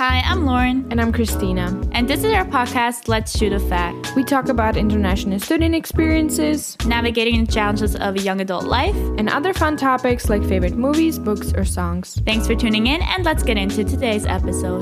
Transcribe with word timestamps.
Hi, 0.00 0.22
I'm 0.24 0.46
Lauren, 0.46 0.86
And 0.90 0.98
I'm 0.98 1.12
Christina. 1.12 1.78
and 1.92 2.08
this 2.08 2.24
is 2.24 2.32
our 2.32 2.46
podcast, 2.46 3.06
Let's 3.06 3.36
Shoot 3.36 3.52
a 3.52 3.60
Fact, 3.60 4.12
We 4.16 4.24
talk 4.24 4.48
about 4.48 4.78
international 4.78 5.38
student 5.40 5.74
experiences 5.74 6.78
navigating 6.86 7.44
the 7.44 7.52
challenges 7.52 7.96
of 7.96 8.16
a 8.16 8.18
young 8.18 8.40
adult 8.40 8.64
life. 8.64 8.96
and 9.18 9.28
other 9.28 9.52
fun 9.52 9.76
topics 9.76 10.30
like 10.30 10.42
favorite 10.42 10.74
movies, 10.74 11.18
books, 11.18 11.52
or 11.52 11.66
songs. 11.66 12.18
Thanks 12.24 12.46
for 12.46 12.54
tuning 12.54 12.86
in, 12.86 13.02
and 13.02 13.26
let's 13.26 13.42
get 13.42 13.58
into 13.58 13.84
today's 13.84 14.24
episode. 14.24 14.80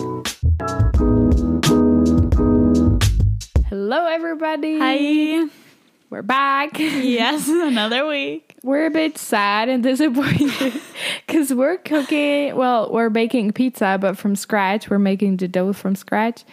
Hello, 3.67 4.07
everybody. 4.07 4.79
Hi. 4.79 5.49
We're 6.11 6.23
back. 6.23 6.79
Yes, 6.79 7.49
another 7.49 8.07
week. 8.07 8.48
We're 8.63 8.87
a 8.87 8.91
bit 8.91 9.19
sad 9.19 9.69
and 9.69 9.83
disappointed 9.83 10.73
because 11.27 11.55
we're 11.55 11.77
cooking, 11.77 12.57
well, 12.57 12.91
we're 12.93 13.09
baking 13.09 13.53
pizza, 13.53 13.99
but 14.01 14.19
from 14.19 14.35
scratch. 14.35 14.91
We're 14.91 14.99
making 14.99 15.37
the 15.37 15.47
dough 15.49 15.73
from 15.73 15.95
scratch. 15.95 16.45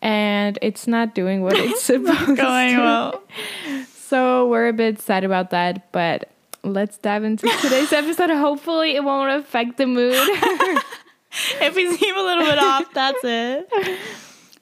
And 0.00 0.58
it's 0.62 0.86
not 0.86 1.14
doing 1.14 1.42
what 1.42 1.54
it's 1.56 1.82
supposed 1.84 2.36
Going 2.36 2.74
to. 2.74 2.80
well. 2.80 3.22
So 3.94 4.48
we're 4.48 4.68
a 4.68 4.72
bit 4.72 5.00
sad 5.00 5.24
about 5.24 5.50
that, 5.50 5.92
but 5.92 6.28
let's 6.64 6.96
dive 6.98 7.22
into 7.24 7.48
today's 7.60 7.92
episode. 7.92 8.30
Hopefully, 8.30 8.96
it 8.96 9.04
won't 9.04 9.40
affect 9.40 9.76
the 9.76 9.86
mood. 9.86 10.14
If 11.60 11.74
we 11.76 11.96
seem 11.96 12.16
a 12.16 12.22
little 12.22 12.44
bit 12.44 12.58
off, 12.58 12.92
that's 12.92 13.20
it. 13.22 13.68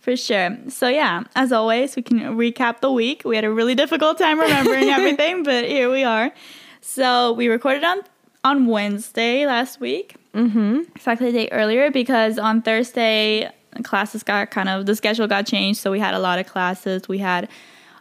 For 0.01 0.17
sure. 0.17 0.57
So, 0.69 0.89
yeah, 0.89 1.25
as 1.35 1.53
always, 1.53 1.97
we 1.97 2.03
can 2.03 2.21
recap 2.37 2.81
the 2.81 2.93
week. 2.93 3.23
We 3.25 3.35
had 3.35 3.45
a 3.45 3.51
really 3.51 3.75
difficult 3.75 4.19
time 4.19 4.39
remembering 4.39 4.89
everything, 4.89 5.43
but 5.43 5.65
here 5.65 5.91
we 5.91 6.05
are. 6.05 6.33
So, 6.81 7.33
we 7.33 7.49
recorded 7.49 7.85
on 7.85 8.03
on 8.43 8.67
Wednesday 8.67 9.47
last 9.47 9.81
week. 9.81 10.17
Mm-hmm. 10.35 10.83
Exactly 10.97 11.29
a 11.29 11.33
day 11.33 11.49
earlier 11.53 11.91
because 11.91 12.39
on 12.39 12.63
Thursday, 12.63 13.51
classes 13.83 14.23
got 14.23 14.51
kind 14.51 14.69
of, 14.69 14.87
the 14.87 14.97
schedule 14.97 15.27
got 15.27 15.47
changed. 15.47 15.81
So, 15.81 15.91
we 15.91 15.99
had 15.99 16.15
a 16.15 16.19
lot 16.19 16.39
of 16.39 16.47
classes. 16.47 17.09
We 17.09 17.19
had 17.19 17.49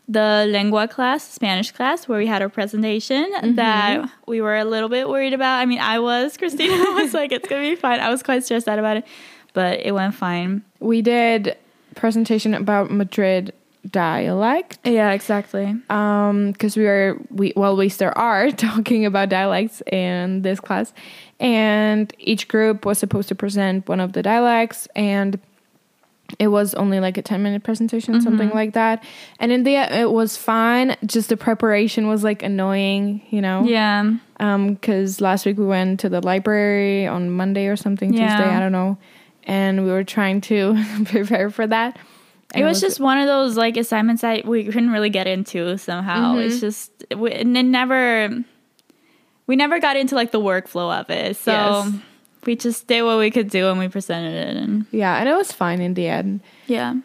the 0.08 0.48
lengua 0.50 0.88
class, 0.88 1.24
Spanish 1.30 1.72
class, 1.72 2.08
where 2.08 2.18
we 2.18 2.26
had 2.26 2.42
our 2.42 2.50
presentation 2.50 3.56
that 3.56 4.10
we 4.28 4.42
were 4.42 4.58
a 4.58 4.66
little 4.66 4.90
bit 4.90 5.08
worried 5.08 5.34
about. 5.34 5.60
I 5.60 5.66
mean, 5.66 5.80
I 5.80 6.00
was. 6.00 6.36
Christina 6.36 6.74
was 6.94 7.14
like, 7.14 7.32
it's 7.32 7.48
going 7.48 7.64
to 7.64 7.70
be 7.70 7.80
fine. 7.80 8.00
I 8.00 8.10
was 8.10 8.24
quite 8.24 8.44
stressed 8.44 8.68
out 8.68 8.80
about 8.80 8.98
it, 8.98 9.06
but 9.54 9.80
it 9.82 9.92
went 9.92 10.16
fine. 10.16 10.64
we 10.80 11.04
did 11.04 11.56
presentation 11.96 12.54
about 12.54 12.90
Madrid 12.90 13.54
dialect. 13.92 14.80
Yeah, 14.84 15.12
exactly. 15.12 15.76
um 15.90 16.52
because 16.52 16.76
we 16.78 16.86
are 16.88 17.18
we 17.32 17.54
well 17.56 17.76
we 17.76 17.90
still 17.90 18.14
are 18.16 18.52
talking 18.68 19.06
about 19.06 19.30
dialects 19.30 19.82
in 19.92 20.42
this 20.42 20.60
class. 20.60 20.94
And 21.40 22.14
each 22.20 22.48
group 22.48 22.86
was 22.86 22.98
supposed 23.00 23.30
to 23.30 23.36
present 23.36 23.88
one 23.88 24.00
of 24.00 24.14
the 24.14 24.22
dialects 24.22 24.88
and 24.96 25.40
it 26.38 26.50
was 26.50 26.76
only 26.76 27.00
like 27.00 27.18
a 27.18 27.24
10 27.24 27.42
minute 27.42 27.64
presentation 27.64 28.22
something 28.22 28.52
like 28.52 28.74
that. 28.74 29.04
And 29.40 29.52
in 29.52 29.64
the 29.64 29.76
it 29.78 30.12
was 30.12 30.38
fine. 30.38 30.96
Just 31.06 31.30
the 31.30 31.38
preparation 31.38 32.08
was 32.08 32.24
like 32.24 32.44
annoying 32.44 33.22
you 33.32 33.42
know? 33.42 33.64
Yeah. 33.66 34.14
um 34.40 34.74
because 34.76 35.22
last 35.22 35.46
week 35.46 35.58
we 35.58 35.66
went 35.66 36.00
to 36.02 36.10
the 36.10 36.22
library 36.22 37.08
on 37.08 37.32
monday 37.32 37.66
or 37.68 37.76
something 37.76 38.14
Yeah. 38.14 38.28
tuesday 38.28 38.50
i 38.56 38.60
don't 38.60 38.72
know. 38.72 38.98
And 39.46 39.84
we 39.86 39.90
were 39.92 40.04
trying 40.04 40.42
to 40.42 40.78
prepare 41.06 41.50
for 41.50 41.66
that 41.66 41.98
It 42.56 42.64
was 42.64 42.82
just 42.82 43.00
one 43.00 43.20
of 43.20 43.28
those 43.28 43.58
like 43.58 43.78
assignments 43.78 44.24
that 44.24 44.46
we 44.46 44.64
couldn't 44.66 44.90
really 44.90 45.12
get 45.12 45.28
into 45.28 45.78
somehow. 45.78 46.38
It's 46.38 46.56
mm-hmm. 46.56 46.60
just 46.62 46.92
we, 47.16 47.32
and 47.32 47.56
it 47.56 47.64
never 47.64 48.44
we 49.46 49.56
never 49.56 49.80
got 49.80 49.98
into 49.98 50.16
like 50.16 50.32
the 50.32 50.40
workflow 50.40 51.00
of 51.00 51.10
it. 51.10 51.36
So 51.38 51.52
Yes. 51.52 51.94
we 52.46 52.56
just 52.56 52.88
did 52.88 53.04
what 53.04 53.20
we 53.20 53.30
could 53.30 53.50
do 53.50 53.70
and 53.70 53.78
we 53.78 53.88
presented 53.88 54.34
it 54.34 54.58
and 54.58 54.86
yeah 54.92 55.18
and 55.18 55.30
it 55.30 55.36
was 55.36 55.52
fine 55.52 55.82
in 55.82 55.94
the 55.94 56.08
end 56.08 56.42
yeah. 56.68 56.96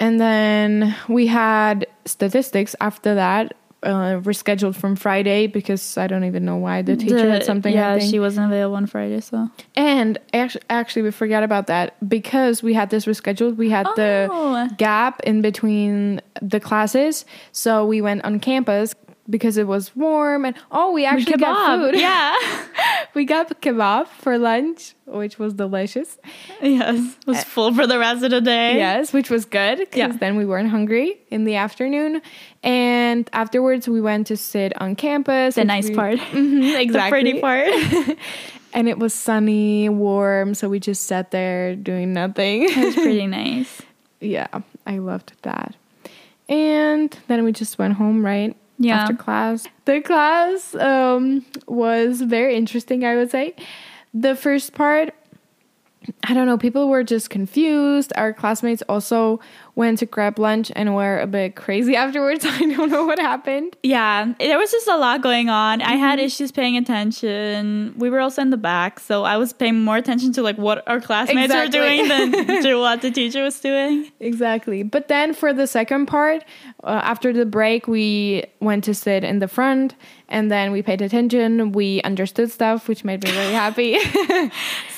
And 0.00 0.18
then 0.18 0.96
we 1.08 1.26
had 1.26 1.86
statistics 2.06 2.74
after 2.80 3.14
that, 3.16 3.54
uh, 3.82 4.20
rescheduled 4.20 4.76
from 4.76 4.94
Friday 4.96 5.46
because 5.46 5.96
I 5.96 6.06
don't 6.06 6.24
even 6.24 6.44
know 6.44 6.56
why 6.56 6.82
the 6.82 6.96
teacher 6.96 7.16
The- 7.16 7.30
had 7.32 7.44
something. 7.44 7.72
Yeah, 7.72 7.98
she 7.98 8.18
wasn't 8.20 8.46
available 8.52 8.76
on 8.76 8.86
Friday, 8.86 9.20
so 9.20 9.48
and 9.76 10.18
actually, 10.34 10.62
actually, 10.68 11.02
we 11.02 11.10
forgot 11.10 11.42
about 11.42 11.66
that 11.68 11.96
because 12.08 12.62
we 12.62 12.74
had 12.74 12.90
this 12.90 13.06
rescheduled. 13.06 13.56
We 13.56 13.70
had 13.70 13.86
Oh. 13.86 13.94
the 13.96 14.74
gap 14.76 15.20
in 15.24 15.40
between 15.42 16.20
the 16.42 16.60
classes, 16.60 17.24
so 17.52 17.86
we 17.86 18.00
went 18.02 18.24
on 18.24 18.38
campus 18.40 18.94
because 19.30 19.56
it 19.56 19.66
was 19.66 19.94
warm. 19.96 20.44
And 20.44 20.56
oh, 20.72 20.92
we 20.92 21.04
actually 21.06 21.36
got 21.38 21.78
food. 21.78 21.94
Yeah. 21.98 22.36
we 23.14 23.24
got 23.24 23.48
kebab 23.62 24.08
for 24.08 24.36
lunch, 24.38 24.94
which 25.06 25.38
was 25.38 25.54
delicious. 25.54 26.18
yes. 26.60 27.16
Was 27.26 27.44
full 27.44 27.72
for 27.72 27.86
the 27.86 27.98
rest 27.98 28.24
of 28.24 28.30
the 28.32 28.40
day. 28.40 28.76
Yes, 28.76 29.12
which 29.12 29.30
was 29.30 29.44
good 29.44 29.78
because 29.78 29.96
Yeah. 29.98 30.08
then 30.18 30.36
we 30.36 30.44
weren't 30.44 30.68
hungry 30.70 31.18
in 31.30 31.44
the 31.44 31.54
afternoon. 31.56 32.20
And 32.62 33.28
afterwards, 33.32 33.88
we 33.88 34.00
went 34.00 34.26
to 34.26 34.36
sit 34.36 34.78
on 34.80 34.96
campus. 34.96 35.54
The 35.54 35.64
nice 35.64 35.88
we- 35.88 35.94
part. 35.94 36.18
Mhm, 36.32 36.78
exactly. 36.78 37.32
The 37.32 37.40
pretty 37.40 37.40
part. 37.40 38.18
and 38.74 38.88
it 38.88 38.98
was 38.98 39.14
sunny, 39.14 39.88
warm, 39.88 40.54
so 40.54 40.68
we 40.68 40.78
just 40.80 41.04
sat 41.06 41.30
there 41.30 41.74
doing 41.76 42.12
nothing. 42.12 42.64
it 42.64 42.76
was 42.76 42.94
pretty 42.94 43.26
nice. 43.26 43.82
yeah, 44.20 44.48
I 44.86 44.98
loved 44.98 45.32
that. 45.42 45.74
And 46.48 47.16
then 47.28 47.44
we 47.44 47.52
just 47.52 47.78
went 47.78 47.94
home, 47.94 48.24
right? 48.24 48.56
Yeah. 48.82 49.02
After 49.02 49.14
class. 49.14 49.68
The 49.84 50.00
class 50.00 50.74
um, 50.74 51.44
was 51.68 52.22
very 52.22 52.56
interesting, 52.56 53.04
I 53.04 53.14
would 53.14 53.30
say. 53.30 53.54
The 54.14 54.34
first 54.34 54.72
part, 54.72 55.14
I 56.24 56.32
don't 56.32 56.46
know, 56.46 56.56
people 56.56 56.88
were 56.88 57.04
just 57.04 57.28
confused. 57.28 58.10
Our 58.16 58.32
classmates 58.32 58.82
also 58.88 59.38
went 59.74 59.98
to 60.00 60.06
grab 60.06 60.38
lunch 60.38 60.70
and 60.76 60.94
were 60.94 61.20
a 61.20 61.26
bit 61.26 61.56
crazy 61.56 61.96
afterwards. 62.04 62.44
I 62.48 62.58
don't 62.60 62.90
know 62.90 63.04
what 63.06 63.18
happened. 63.18 63.76
Yeah, 63.82 64.34
there 64.38 64.58
was 64.58 64.70
just 64.70 64.88
a 64.88 64.96
lot 64.96 65.22
going 65.22 65.48
on. 65.48 65.80
I 65.82 65.92
had 65.96 66.18
Mm-hmm. 66.18 66.26
issues 66.26 66.50
paying 66.52 66.76
attention. 66.76 67.94
We 67.96 68.10
were 68.10 68.20
also 68.20 68.42
in 68.42 68.50
the 68.50 68.56
back, 68.56 68.98
so 69.00 69.22
I 69.24 69.36
was 69.36 69.52
paying 69.52 69.80
more 69.84 69.96
attention 69.96 70.32
to 70.34 70.42
like 70.42 70.58
what 70.58 70.86
our 70.88 71.00
classmates 71.00 71.52
Exactly. 71.52 71.78
were 71.80 71.86
doing 71.86 72.08
than 72.08 72.62
to 72.64 72.74
what 72.74 73.00
the 73.00 73.10
teacher 73.10 73.42
was 73.44 73.58
doing. 73.60 74.10
Exactly. 74.20 74.82
But 74.82 75.08
then 75.08 75.32
for 75.34 75.52
the 75.52 75.66
second 75.66 76.06
part, 76.06 76.44
uh, 76.84 77.00
after 77.02 77.32
the 77.32 77.46
break, 77.46 77.86
we 77.86 78.44
went 78.60 78.84
to 78.84 78.94
sit 78.94 79.24
in 79.24 79.38
the 79.38 79.48
front 79.48 79.94
and 80.28 80.50
then 80.50 80.72
we 80.72 80.82
paid 80.82 81.00
attention. 81.00 81.72
We 81.72 82.02
understood 82.02 82.50
stuff, 82.50 82.88
which 82.88 83.04
made 83.04 83.22
me 83.24 83.30
really 83.30 83.52
happy. 83.54 83.98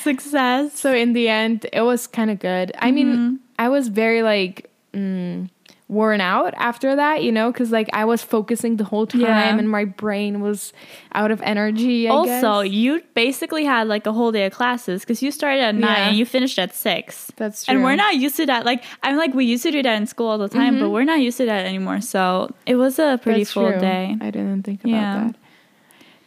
Success. 0.01 0.79
so 0.79 0.93
in 0.93 1.13
the 1.13 1.29
end, 1.29 1.67
it 1.71 1.81
was 1.81 2.07
kind 2.07 2.29
of 2.31 2.39
good. 2.39 2.71
I 2.79 2.91
mean, 2.91 3.39
I 3.59 3.69
was 3.69 3.87
very 3.87 4.23
like 4.23 4.69
mm, 4.93 5.49
worn 5.89 6.21
out 6.21 6.53
after 6.57 6.95
that, 6.95 7.23
you 7.23 7.31
know, 7.31 7.51
because 7.51 7.71
like 7.71 7.89
I 7.93 8.05
was 8.05 8.23
focusing 8.23 8.77
the 8.77 8.83
whole 8.83 9.05
time 9.05 9.21
Yeah. 9.21 9.57
and 9.57 9.69
my 9.69 9.85
brain 9.85 10.41
was 10.41 10.73
out 11.13 11.29
of 11.29 11.39
energy. 11.43 12.07
I 12.07 12.11
also, 12.11 12.63
guess. 12.63 12.71
you 12.71 13.01
basically 13.13 13.63
had 13.65 13.87
like 13.87 14.07
a 14.07 14.11
whole 14.11 14.31
day 14.31 14.45
of 14.47 14.53
classes 14.53 15.01
because 15.01 15.21
you 15.21 15.29
started 15.31 15.61
at 15.61 15.75
nine 15.75 15.81
Yeah. 15.83 16.07
and 16.07 16.17
you 16.17 16.25
finished 16.25 16.57
at 16.57 16.73
six. 16.73 17.31
that's 17.35 17.65
true. 17.65 17.75
And 17.75 17.83
we're 17.83 17.95
not 17.95 18.15
used 18.15 18.37
to 18.37 18.45
that. 18.47 18.65
Like 18.65 18.83
I'm 19.03 19.17
like 19.17 19.33
we 19.35 19.45
used 19.45 19.63
to 19.63 19.71
do 19.71 19.83
that 19.83 19.95
in 20.01 20.07
school 20.07 20.27
all 20.29 20.37
the 20.39 20.49
time, 20.49 20.79
but 20.79 20.89
we're 20.89 21.03
not 21.03 21.19
used 21.21 21.37
to 21.37 21.45
that 21.45 21.65
anymore. 21.65 22.01
So 22.01 22.53
it 22.65 22.75
was 22.75 22.97
a 22.97 23.19
pretty 23.21 23.41
That's 23.41 23.51
full 23.51 23.69
true. 23.71 23.79
day. 23.79 24.17
I 24.19 24.31
didn't 24.31 24.63
think 24.63 24.81
about 24.83 24.89
Yeah. 24.91 25.23
that. 25.27 25.35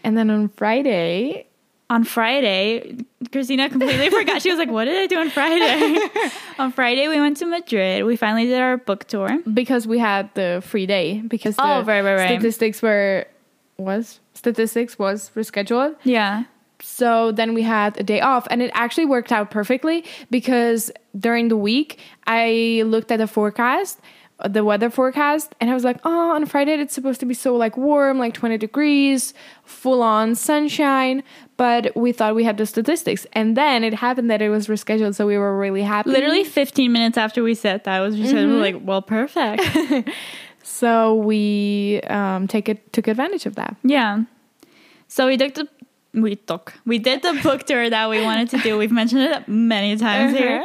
And 0.04 0.16
then 0.16 0.30
on 0.30 0.48
Friday, 0.50 1.46
on 1.88 2.02
Friday, 2.04 2.96
Christina 3.30 3.68
completely 3.68 4.10
forgot. 4.10 4.42
She 4.42 4.50
was 4.50 4.58
like, 4.58 4.70
"What 4.70 4.86
did 4.86 4.96
I 4.96 5.06
do 5.06 5.18
on 5.18 5.30
Friday?" 5.30 5.98
on 6.58 6.72
Friday, 6.72 7.08
we 7.08 7.20
went 7.20 7.36
to 7.38 7.46
Madrid. 7.46 8.04
We 8.04 8.16
finally 8.16 8.46
did 8.46 8.60
our 8.60 8.76
book 8.76 9.04
tour. 9.04 9.38
because 9.54 9.86
we 9.86 9.98
had 9.98 10.30
the 10.34 10.62
free 10.66 10.86
day 10.86 11.20
because 11.26 11.54
oh, 11.58 11.62
the 11.62 11.72
Oh, 11.74 11.82
right, 11.84 12.02
right, 12.02 12.14
right. 12.16 12.28
statistics 12.40 12.82
were 12.82 13.26
was 13.78 14.20
statistics 14.34 14.98
was 14.98 15.30
rescheduled 15.36 15.96
Yeah, 16.02 16.44
so 16.80 17.30
then 17.30 17.52
we 17.54 17.62
had 17.62 17.98
a 18.00 18.02
day 18.02 18.20
off 18.20 18.46
and 18.50 18.62
it 18.62 18.70
actually 18.74 19.04
worked 19.04 19.30
out 19.32 19.50
perfectly 19.50 20.02
because 20.30 20.90
during 21.18 21.48
the 21.48 21.56
week 21.58 21.98
i 22.26 22.82
looked 22.86 23.10
at 23.12 23.18
the 23.18 23.26
forecast 23.26 24.00
the 24.44 24.62
weather 24.62 24.90
forecast 24.90 25.54
and 25.60 25.70
i 25.70 25.74
was 25.74 25.82
like 25.82 25.98
oh 26.04 26.32
on 26.32 26.44
friday 26.44 26.74
it's 26.74 26.92
supposed 26.94 27.20
to 27.20 27.24
be 27.26 27.32
so 27.32 27.56
like 27.56 27.74
warm 27.76 28.18
like 28.18 28.34
20 28.34 28.58
degrees 28.58 29.32
full 29.64 30.02
on 30.02 30.34
sunshine 30.34 31.22
but 31.56 31.96
we 31.96 32.12
thought 32.12 32.34
we 32.34 32.44
had 32.44 32.58
the 32.58 32.66
statistics 32.66 33.26
and 33.32 33.56
then 33.56 33.82
it 33.82 33.94
happened 33.94 34.30
that 34.30 34.42
it 34.42 34.50
was 34.50 34.66
rescheduled 34.66 35.14
so 35.14 35.26
we 35.26 35.38
were 35.38 35.58
really 35.58 35.80
happy 35.82 36.10
literally 36.10 36.44
15 36.44 36.92
minutes 36.92 37.16
after 37.16 37.42
we 37.42 37.54
said 37.54 37.82
that 37.84 38.00
was 38.00 38.14
just 38.16 38.34
Mm-hmm. 38.34 38.60
like, 38.60 38.76
"Well, 38.84 39.00
perfect." 39.00 39.62
so 40.62 41.14
we 41.14 42.00
um 42.08 42.46
take 42.46 42.68
it 42.68 42.92
took 42.92 43.08
advantage 43.08 43.46
of 43.46 43.54
that 43.54 43.76
yeah. 43.84 44.22
So 45.08 45.28
we 45.28 45.36
took 45.36 45.54
the 45.54 45.68
we 46.12 46.34
took 46.36 46.74
we 46.84 46.98
did 46.98 47.22
the 47.22 47.38
book 47.42 47.64
tour 47.64 47.88
that 47.88 48.10
we 48.10 48.20
wanted 48.22 48.50
to 48.50 48.58
do. 48.58 48.76
We've 48.76 48.90
mentioned 48.92 49.22
it 49.22 49.46
many 49.48 49.96
times 49.96 50.36
here. 50.36 50.64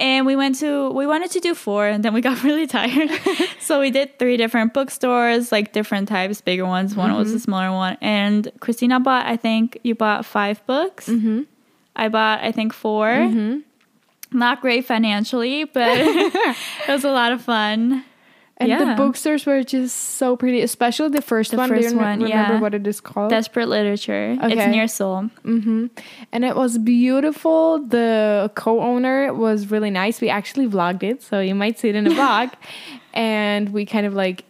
And 0.00 0.24
we 0.24 0.34
went 0.34 0.58
to 0.60 0.90
we 0.90 1.06
wanted 1.06 1.30
to 1.32 1.40
do 1.40 1.54
four 1.54 1.86
and 1.86 2.02
then 2.02 2.14
we 2.14 2.22
got 2.22 2.42
really 2.48 2.66
tired. 2.66 3.10
so 3.60 3.80
we 3.80 3.90
did 3.90 4.18
three 4.18 4.36
different 4.36 4.72
bookstores, 4.72 5.52
like 5.52 5.72
different 5.72 6.08
types, 6.08 6.40
bigger 6.40 6.66
ones. 6.66 6.96
One 6.96 7.14
was 7.14 7.28
a 7.28 7.34
mm-hmm. 7.34 7.42
smaller 7.42 7.72
one. 7.72 7.98
And 8.00 8.50
Christina 8.60 8.98
bought, 8.98 9.26
I 9.26 9.36
think 9.36 9.78
you 9.84 9.94
bought 9.94 10.24
five 10.24 10.64
books. 10.66 11.06
Mm-hmm. 11.06 11.42
I 11.94 12.08
bought, 12.08 12.42
I 12.42 12.50
think 12.50 12.72
4 12.72 13.06
mm-hmm. 13.08 13.58
Not 14.32 14.60
great 14.60 14.86
financially, 14.86 15.64
but 15.64 15.88
it 15.98 16.88
was 16.88 17.04
a 17.04 17.10
lot 17.10 17.32
of 17.32 17.42
fun. 17.42 18.04
And 18.60 18.80
the 18.90 18.94
bookstores 18.94 19.46
were 19.46 19.62
just 19.64 19.96
so 19.96 20.36
pretty, 20.36 20.60
especially 20.60 21.08
the 21.08 21.22
first 21.22 21.50
The 21.52 21.56
one. 21.56 21.70
Do 21.70 21.74
first 21.76 21.90
you 21.90 21.96
one, 21.96 22.20
remember 22.20 22.28
yeah. 22.54 22.60
what 22.60 22.74
it 22.74 22.86
is 22.86 23.00
called? 23.00 23.30
Desperate 23.30 23.68
literature. 23.68 24.36
Okay. 24.42 24.52
It's 24.52 24.70
near 24.70 24.86
Sol. 24.86 25.22
hmm 25.42 25.86
And 26.30 26.44
it 26.44 26.54
was 26.54 26.76
beautiful. 26.78 27.78
The 27.80 28.50
co-owner 28.54 29.32
was 29.32 29.70
really 29.70 29.90
nice. 29.90 30.20
We 30.20 30.28
actually 30.28 30.68
vlogged 30.68 31.02
it, 31.02 31.22
so 31.22 31.40
you 31.40 31.54
might 31.54 31.78
see 31.78 31.88
it 31.88 31.94
in 31.96 32.06
a 32.06 32.10
vlog. 32.10 32.52
And 33.12 33.70
we 33.72 33.86
kind 33.86 34.06
of 34.06 34.14
like 34.14 34.44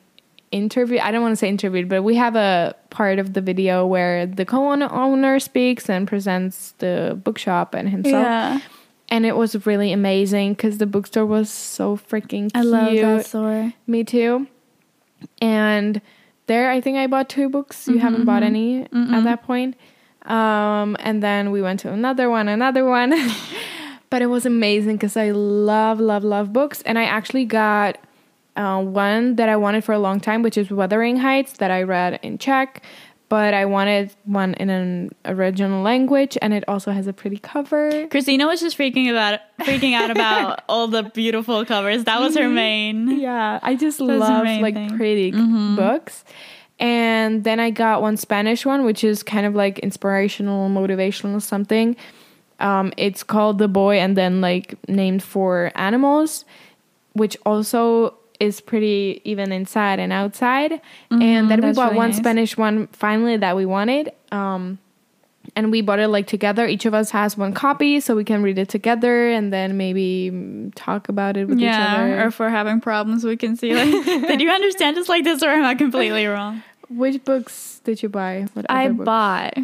interview. 0.50 0.98
I 0.98 1.10
don't 1.12 1.22
want 1.22 1.32
to 1.32 1.36
say 1.36 1.48
interviewed, 1.48 1.88
but 1.88 2.02
we 2.02 2.16
have 2.16 2.36
a 2.36 2.74
part 2.90 3.18
of 3.18 3.32
the 3.32 3.40
video 3.40 3.86
where 3.86 4.26
the 4.26 4.44
co-owner 4.44 5.38
speaks 5.40 5.88
and 5.88 6.06
presents 6.06 6.72
the 6.78 7.18
bookshop 7.24 7.74
and 7.74 7.88
himself. 7.88 8.22
yeah. 8.22 8.60
And 9.10 9.26
it 9.26 9.36
was 9.36 9.66
really 9.66 9.92
amazing 9.92 10.52
because 10.54 10.78
the 10.78 10.86
bookstore 10.86 11.26
was 11.26 11.50
so 11.50 11.96
freaking 11.96 12.52
cute. 12.52 12.56
I 12.56 12.62
love 12.62 12.94
that 12.94 13.26
store. 13.26 13.72
Me 13.86 14.04
too. 14.04 14.46
And 15.42 16.00
there, 16.46 16.70
I 16.70 16.80
think 16.80 16.96
I 16.96 17.06
bought 17.06 17.28
two 17.28 17.48
books. 17.48 17.88
You 17.88 17.98
haven't 17.98 18.24
bought 18.24 18.42
any 18.42 18.82
at 18.82 19.24
that 19.24 19.42
point. 19.42 19.76
Um, 20.22 20.96
and 21.00 21.22
then 21.22 21.50
we 21.50 21.62
went 21.62 21.80
to 21.80 21.92
another 21.92 22.30
one, 22.30 22.48
another 22.48 22.84
one. 22.84 23.14
but 24.10 24.22
it 24.22 24.26
was 24.26 24.46
amazing 24.46 24.96
because 24.96 25.16
I 25.16 25.30
love, 25.30 26.00
love, 26.00 26.24
love 26.24 26.52
books. 26.52 26.82
And 26.82 26.98
I 26.98 27.04
actually 27.04 27.44
got 27.44 27.98
uh, 28.56 28.82
one 28.82 29.36
that 29.36 29.48
I 29.48 29.56
wanted 29.56 29.84
for 29.84 29.92
a 29.92 29.98
long 29.98 30.20
time, 30.20 30.42
which 30.42 30.58
is 30.58 30.70
Wuthering 30.70 31.16
Heights, 31.18 31.54
that 31.54 31.70
I 31.70 31.82
read 31.82 32.18
in 32.22 32.38
Czech. 32.38 32.82
But 33.30 33.54
I 33.54 33.64
wanted 33.64 34.12
one 34.24 34.54
in 34.54 34.70
an 34.70 35.14
original 35.24 35.84
language, 35.84 36.36
and 36.42 36.52
it 36.52 36.64
also 36.66 36.90
has 36.90 37.06
a 37.06 37.12
pretty 37.12 37.38
cover. 37.38 38.08
Christina 38.08 38.48
was 38.48 38.60
just 38.60 38.76
freaking 38.76 39.08
about 39.08 39.38
freaking 39.60 39.94
out 39.94 40.10
about 40.10 40.64
all 40.68 40.88
the 40.88 41.04
beautiful 41.04 41.64
covers. 41.64 42.02
That 42.04 42.20
was 42.20 42.36
her 42.36 42.48
main. 42.48 43.20
Yeah, 43.20 43.60
I 43.62 43.76
just 43.76 44.00
love 44.00 44.44
like 44.44 44.96
pretty 44.96 45.30
books. 45.30 46.24
And 46.80 47.44
then 47.44 47.60
I 47.60 47.70
got 47.70 48.02
one 48.02 48.16
Spanish 48.16 48.66
one, 48.66 48.84
which 48.84 49.04
is 49.04 49.22
kind 49.22 49.46
of 49.46 49.54
like 49.54 49.78
inspirational, 49.78 50.68
motivational, 50.68 51.40
something. 51.40 51.94
Um, 52.58 52.92
it's 52.96 53.22
called 53.22 53.58
The 53.58 53.68
Boy, 53.68 54.00
and 54.00 54.16
then 54.16 54.40
like 54.40 54.74
named 54.88 55.22
for 55.22 55.70
animals, 55.76 56.44
which 57.12 57.36
also 57.46 58.16
is 58.40 58.60
pretty 58.60 59.20
even 59.24 59.52
inside 59.52 59.98
and 60.00 60.12
outside. 60.12 60.80
and 61.10 61.50
then 61.50 61.60
we 61.60 61.72
bought 61.72 61.88
really 61.92 61.96
one 61.98 62.08
nice. 62.10 62.16
Spanish 62.18 62.56
one 62.56 62.86
finally 62.88 63.36
that 63.36 63.54
we 63.54 63.66
wanted. 63.66 64.12
Um, 64.32 64.78
and 65.56 65.70
we 65.70 65.80
bought 65.80 65.98
it 65.98 66.08
like 66.08 66.26
together. 66.26 66.66
Each 66.66 66.84
of 66.86 66.94
us 66.94 67.10
has 67.10 67.36
one 67.36 67.52
copy, 67.54 67.98
so 68.00 68.14
we 68.14 68.24
can 68.24 68.42
read 68.42 68.58
it 68.58 68.68
together, 68.68 69.28
and 69.30 69.52
then 69.52 69.76
maybe 69.76 70.70
talk 70.74 71.08
about 71.08 71.36
it 71.36 71.46
with 71.48 71.58
each 71.58 71.64
Yeah, 71.64 71.96
other. 71.96 72.20
or 72.22 72.26
if 72.28 72.38
we're 72.38 72.50
having 72.50 72.80
problems, 72.80 73.24
we 73.24 73.36
can 73.36 73.56
see 73.56 73.74
like, 73.74 73.90
did 74.04 74.40
you 74.40 74.50
understand 74.50 74.96
this 74.96 75.08
like 75.08 75.24
this, 75.24 75.42
or 75.42 75.48
am 75.48 75.64
I 75.64 75.74
completely 75.74 76.26
wrong? 76.26 76.62
Which 76.88 77.24
books 77.24 77.80
did 77.84 78.02
you 78.02 78.08
buy? 78.08 78.46
What 78.54 78.66
I 78.68 78.86
other 78.86 78.94
books? 78.94 79.06
bought. 79.06 79.58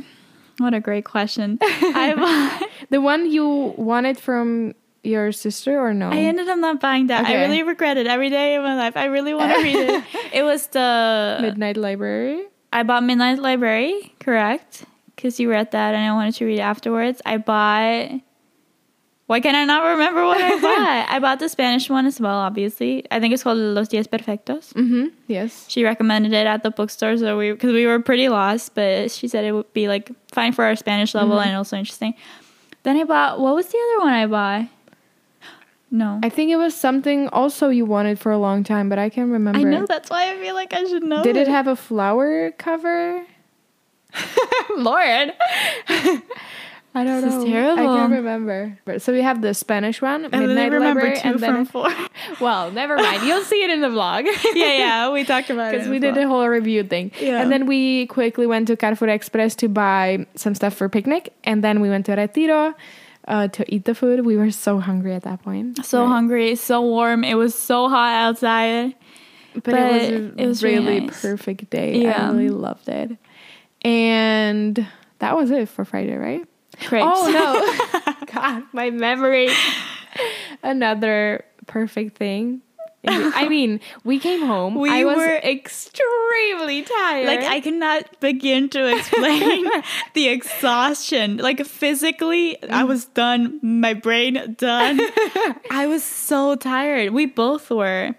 What 0.58 0.74
a 0.74 0.80
great 0.80 1.04
question. 1.04 1.58
I 1.60 2.14
bought. 2.60 2.70
the 2.90 3.00
one 3.00 3.30
you 3.30 3.46
wanted 3.76 4.18
from 4.18 4.74
your 5.06 5.32
sister 5.32 5.78
or 5.78 5.94
no? 5.94 6.10
I 6.10 6.16
ended 6.16 6.48
up 6.48 6.58
not 6.58 6.80
buying 6.80 7.06
that. 7.08 7.24
Okay. 7.24 7.36
I 7.36 7.44
really 7.46 7.62
regret 7.62 7.96
it 7.96 8.06
every 8.06 8.28
day 8.30 8.56
of 8.56 8.62
my 8.64 8.74
life. 8.76 8.96
I 8.96 9.06
really 9.06 9.34
want 9.34 9.54
to 9.54 9.62
read 9.62 9.76
it. 9.76 10.04
It 10.32 10.42
was 10.42 10.66
the 10.68 11.38
Midnight 11.40 11.76
Library. 11.76 12.44
I 12.72 12.82
bought 12.82 13.04
Midnight 13.04 13.38
Library, 13.38 14.14
correct? 14.20 14.84
Because 15.14 15.40
you 15.40 15.48
read 15.48 15.70
that 15.70 15.94
and 15.94 16.04
I 16.04 16.12
wanted 16.12 16.34
to 16.36 16.44
read 16.44 16.58
it 16.58 16.62
afterwards. 16.62 17.22
I 17.24 17.38
bought. 17.38 18.20
Why 19.26 19.40
can 19.40 19.56
I 19.56 19.64
not 19.64 19.82
remember 19.82 20.24
what 20.24 20.40
I 20.40 20.60
bought? 20.60 21.06
I 21.10 21.18
bought 21.18 21.38
the 21.40 21.48
Spanish 21.48 21.90
one 21.90 22.06
as 22.06 22.20
well, 22.20 22.36
obviously. 22.38 23.04
I 23.10 23.18
think 23.18 23.34
it's 23.34 23.42
called 23.42 23.58
Los 23.58 23.88
Diez 23.88 24.06
Perfectos. 24.06 24.72
Mm-hmm. 24.74 25.06
Yes. 25.26 25.64
She 25.68 25.82
recommended 25.82 26.32
it 26.32 26.46
at 26.46 26.62
the 26.62 26.70
bookstore, 26.70 27.16
so 27.16 27.36
we 27.36 27.50
because 27.52 27.72
we 27.72 27.86
were 27.86 27.98
pretty 27.98 28.28
lost, 28.28 28.74
but 28.74 29.10
she 29.10 29.26
said 29.26 29.44
it 29.44 29.52
would 29.52 29.72
be 29.72 29.88
like 29.88 30.10
fine 30.32 30.52
for 30.52 30.64
our 30.64 30.76
Spanish 30.76 31.14
level 31.14 31.40
and 31.40 31.56
also 31.56 31.76
interesting. 31.76 32.14
Then 32.84 32.96
I 32.98 33.04
bought 33.04 33.40
what 33.40 33.54
was 33.56 33.66
the 33.66 33.78
other 33.78 34.04
one 34.04 34.14
I 34.14 34.26
bought? 34.26 34.68
No, 35.90 36.20
I 36.22 36.28
think 36.28 36.50
it 36.50 36.56
was 36.56 36.74
something 36.74 37.28
also 37.28 37.68
you 37.68 37.86
wanted 37.86 38.18
for 38.18 38.32
a 38.32 38.38
long 38.38 38.64
time, 38.64 38.88
but 38.88 38.98
I 38.98 39.08
can't 39.08 39.30
remember. 39.30 39.60
I 39.60 39.62
know 39.62 39.86
that's 39.86 40.10
why 40.10 40.32
I 40.32 40.36
feel 40.38 40.54
like 40.54 40.72
I 40.74 40.84
should 40.84 41.04
know. 41.04 41.22
Did 41.22 41.36
it 41.36 41.48
have 41.48 41.68
a 41.68 41.76
flower 41.76 42.50
cover? 42.52 43.24
Lord? 44.76 45.32
I 46.96 47.04
don't 47.04 47.20
This 47.20 47.34
is 47.34 47.44
know. 47.44 47.46
I 47.46 47.50
terrible. 47.50 47.96
can't 47.96 48.12
remember. 48.12 48.78
So 48.98 49.12
we 49.12 49.20
have 49.20 49.42
the 49.42 49.52
Spanish 49.52 50.00
one, 50.00 50.24
I 50.24 50.38
only 50.38 50.46
Midnight 50.54 50.72
remember 50.72 51.02
Library, 51.02 51.20
two 51.20 51.28
and 51.28 51.40
then 51.40 51.54
from 51.54 51.66
four. 51.66 51.94
well, 52.40 52.70
never 52.70 52.96
mind. 52.96 53.22
You'll 53.22 53.44
see 53.44 53.62
it 53.62 53.68
in 53.68 53.82
the 53.82 53.88
vlog. 53.88 54.24
yeah, 54.54 54.78
yeah, 54.78 55.12
we 55.12 55.22
talked 55.24 55.50
about 55.50 55.68
it 55.68 55.72
because 55.72 55.88
we 55.88 55.98
did 55.98 56.16
well. 56.16 56.24
a 56.24 56.28
whole 56.28 56.48
review 56.48 56.84
thing. 56.84 57.12
Yeah. 57.20 57.42
And 57.42 57.52
then 57.52 57.66
we 57.66 58.06
quickly 58.06 58.46
went 58.46 58.68
to 58.68 58.76
Carrefour 58.76 59.08
Express 59.08 59.54
to 59.56 59.68
buy 59.68 60.26
some 60.36 60.54
stuff 60.54 60.74
for 60.74 60.88
picnic, 60.88 61.34
and 61.44 61.62
then 61.62 61.80
we 61.80 61.90
went 61.90 62.06
to 62.06 62.12
Retiro 62.16 62.74
uh, 63.26 63.48
to 63.48 63.74
eat 63.74 63.84
the 63.84 63.94
food. 63.94 64.24
We 64.24 64.36
were 64.36 64.50
so 64.50 64.78
hungry 64.78 65.14
at 65.14 65.22
that 65.22 65.42
point. 65.42 65.84
So 65.84 66.02
Right. 66.02 66.08
hungry, 66.08 66.54
so 66.56 66.80
warm. 66.82 67.24
It 67.24 67.34
was 67.34 67.54
so 67.54 67.88
hot 67.88 68.14
outside. 68.14 68.94
but, 69.54 69.64
but 69.64 69.74
it 69.74 69.92
was 69.92 70.02
a 70.02 70.42
it 70.42 70.46
was 70.46 70.62
really 70.62 70.84
really 70.86 71.00
nice. 71.06 71.22
perfect 71.22 71.70
day. 71.70 72.02
Yeah. 72.02 72.28
I 72.28 72.32
really 72.32 72.50
loved 72.50 72.88
it. 72.88 73.16
And 73.82 74.86
that 75.18 75.36
was 75.36 75.50
it 75.50 75.68
for 75.68 75.84
Friday, 75.84 76.16
right? 76.16 76.46
Crepes. 76.84 77.06
Oh 77.08 77.30
no. 77.30 78.14
God, 78.32 78.64
my 78.72 78.90
memory. 78.90 79.48
Another 80.62 81.44
perfect 81.66 82.16
thing. 82.18 82.62
I 83.06 83.48
mean, 83.50 83.80
we 84.04 84.18
came 84.18 84.40
home. 84.42 84.74
We 84.74 84.90
I 84.90 85.04
was 85.04 85.16
were- 85.16 85.36
extremely 85.36 86.82
tired. 86.82 87.26
Like 87.26 87.40
I 87.44 87.60
cannot 87.60 88.18
begin 88.20 88.68
to 88.70 88.96
explain 88.96 89.64
the 90.14 90.28
exhaustion. 90.28 91.36
Like 91.38 91.64
physically, 91.64 92.60
I 92.70 92.84
was 92.84 93.04
done. 93.06 93.60
My 93.62 93.94
brain 93.94 94.54
done. 94.58 95.00
I 95.70 95.86
was 95.88 96.02
so 96.02 96.56
tired. 96.56 97.12
We 97.12 97.26
both 97.26 97.70
were. 97.70 98.14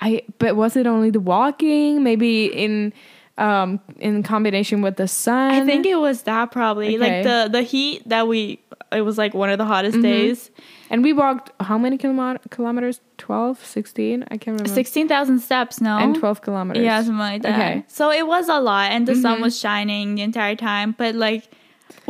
I 0.00 0.22
but 0.38 0.56
was 0.56 0.76
it 0.76 0.86
only 0.86 1.10
the 1.10 1.20
walking? 1.20 2.02
Maybe 2.02 2.46
in 2.46 2.92
um 3.38 3.80
in 3.98 4.22
combination 4.22 4.82
with 4.82 4.96
the 4.96 5.08
sun. 5.08 5.52
I 5.54 5.64
think 5.64 5.86
it 5.86 5.96
was 5.96 6.22
that 6.24 6.50
probably. 6.52 6.96
Okay. 6.96 6.98
Like 6.98 7.24
the 7.24 7.48
the 7.50 7.62
heat 7.62 8.06
that 8.08 8.28
we. 8.28 8.60
It 8.92 9.00
was 9.00 9.16
like 9.18 9.34
one 9.34 9.50
of 9.50 9.58
the 9.58 9.64
hottest 9.64 9.94
Mm-hmm. 9.96 10.02
days. 10.02 10.50
And 10.90 11.02
we 11.02 11.12
walked 11.12 11.50
how 11.60 11.78
many 11.78 11.98
kilom- 11.98 12.38
kilometers? 12.50 13.00
12, 13.18 13.64
16? 13.64 14.22
I 14.24 14.26
can't 14.36 14.46
remember. 14.58 14.68
Sixteen 14.68 15.08
thousand 15.08 15.40
steps. 15.40 15.80
No. 15.80 15.98
and 15.98 16.14
12 16.14 16.42
kilometers. 16.42 16.84
Yeah, 16.84 16.98
something 17.00 17.18
like 17.18 17.42
that. 17.42 17.54
Okay. 17.58 17.78
Mm-hmm. 17.80 17.88
So 17.88 18.10
it 18.10 18.26
was 18.26 18.48
a 18.48 18.60
lot, 18.60 18.92
and 18.92 19.06
the 19.06 19.14
sun 19.14 19.40
was 19.40 19.58
shining 19.58 20.16
the 20.16 20.22
entire 20.22 20.54
time. 20.56 20.94
But 20.96 21.14
like, 21.14 21.50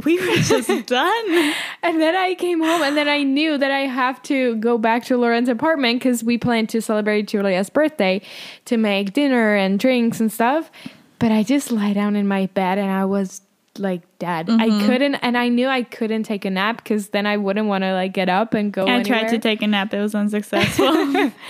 we 0.05 0.19
were 0.19 0.37
just 0.43 0.69
done. 0.87 1.55
And 1.83 2.01
then 2.01 2.15
I 2.17 2.35
came 2.35 2.61
home 2.63 2.83
and 2.83 2.97
then 2.97 3.09
I 3.09 3.23
knew 3.23 3.57
that 3.57 3.71
I 3.71 3.81
have 3.81 4.23
to 4.25 4.57
go 4.57 4.79
back 4.79 5.05
to 5.07 5.17
Lauren's 5.17 5.49
apartment 5.49 6.01
because 6.01 6.23
we 6.25 6.39
planned 6.39 6.69
to 6.71 6.81
celebrate 6.83 7.29
Julia's 7.29 7.71
birthday 7.71 8.21
to 8.67 8.77
make 8.77 9.13
dinner 9.13 9.55
and 9.55 9.79
drinks 9.79 10.21
and 10.21 10.31
stuff. 10.33 10.71
But 11.19 11.33
I 11.33 11.43
just 11.43 11.71
lie 11.73 11.93
down 11.95 12.15
in 12.17 12.29
my 12.29 12.47
bed 12.47 12.79
and 12.79 12.91
I 12.91 13.05
was 13.07 13.41
like 13.79 14.03
dead. 14.19 14.49
I 14.51 14.69
Mm-hmm. 14.69 14.87
couldn't, 14.87 15.15
and 15.17 15.37
I 15.39 15.49
knew 15.49 15.69
I 15.69 15.83
couldn't 15.83 16.25
take 16.25 16.45
a 16.45 16.51
nap 16.51 16.79
because 16.79 17.09
then 17.11 17.27
I 17.27 17.37
wouldn't 17.37 17.67
want 17.69 17.83
to 17.85 17.93
like 17.93 18.13
get 18.13 18.29
up 18.29 18.55
and 18.55 18.73
go. 18.73 18.87
I 18.87 19.03
tried 19.03 19.29
to 19.29 19.39
take 19.39 19.63
a 19.63 19.67
nap. 19.67 19.93
It 19.95 20.01
was 20.01 20.15
unsuccessful. 20.23 21.33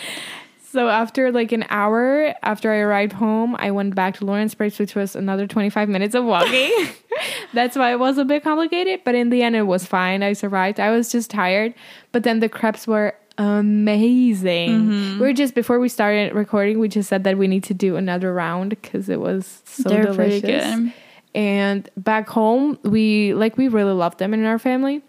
So 0.72 0.88
after 0.88 1.32
like 1.32 1.52
an 1.52 1.64
hour 1.70 2.34
after 2.42 2.70
I 2.70 2.78
arrived 2.78 3.14
home, 3.14 3.56
I 3.58 3.70
went 3.70 3.94
back 3.94 4.16
to 4.18 4.26
Lauren's 4.26 4.54
Place, 4.54 4.78
which 4.78 4.94
was 4.94 5.16
another 5.16 5.46
25 5.46 5.88
minutes 5.88 6.14
of 6.14 6.26
walking. 6.26 6.70
That's 7.54 7.76
why 7.78 7.92
it 7.92 7.98
was 7.98 8.18
a 8.18 8.26
bit 8.26 8.42
complicated, 8.44 9.00
but 9.02 9.14
in 9.14 9.30
the 9.30 9.42
end 9.42 9.56
it 9.56 9.62
was 9.62 9.86
fine. 9.86 10.22
I 10.22 10.34
survived. 10.34 10.78
I 10.78 10.90
was 10.90 11.10
just 11.10 11.30
tired, 11.30 11.72
but 12.12 12.24
then 12.24 12.40
the 12.40 12.50
crepes 12.50 12.86
were 12.86 13.14
amazing. 13.38 14.70
Mm-hmm. 14.70 15.20
We 15.20 15.26
were 15.26 15.32
just 15.32 15.54
before 15.54 15.78
we 15.78 15.88
started 15.88 16.34
recording, 16.34 16.78
we 16.78 16.88
just 16.88 17.08
said 17.08 17.24
that 17.24 17.38
we 17.38 17.46
need 17.46 17.64
to 17.64 17.74
do 17.74 17.96
another 17.96 18.34
round 18.34 18.70
because 18.70 19.08
it 19.08 19.20
was 19.20 19.62
so 19.64 19.88
They're 19.88 20.04
delicious. 20.04 20.92
And 21.36 21.88
back 21.98 22.28
home, 22.30 22.78
we 22.82 23.34
like 23.34 23.56
we 23.58 23.68
really 23.68 23.92
love 23.92 24.16
them 24.16 24.32
in 24.34 24.44
our 24.46 24.58
family, 24.58 25.02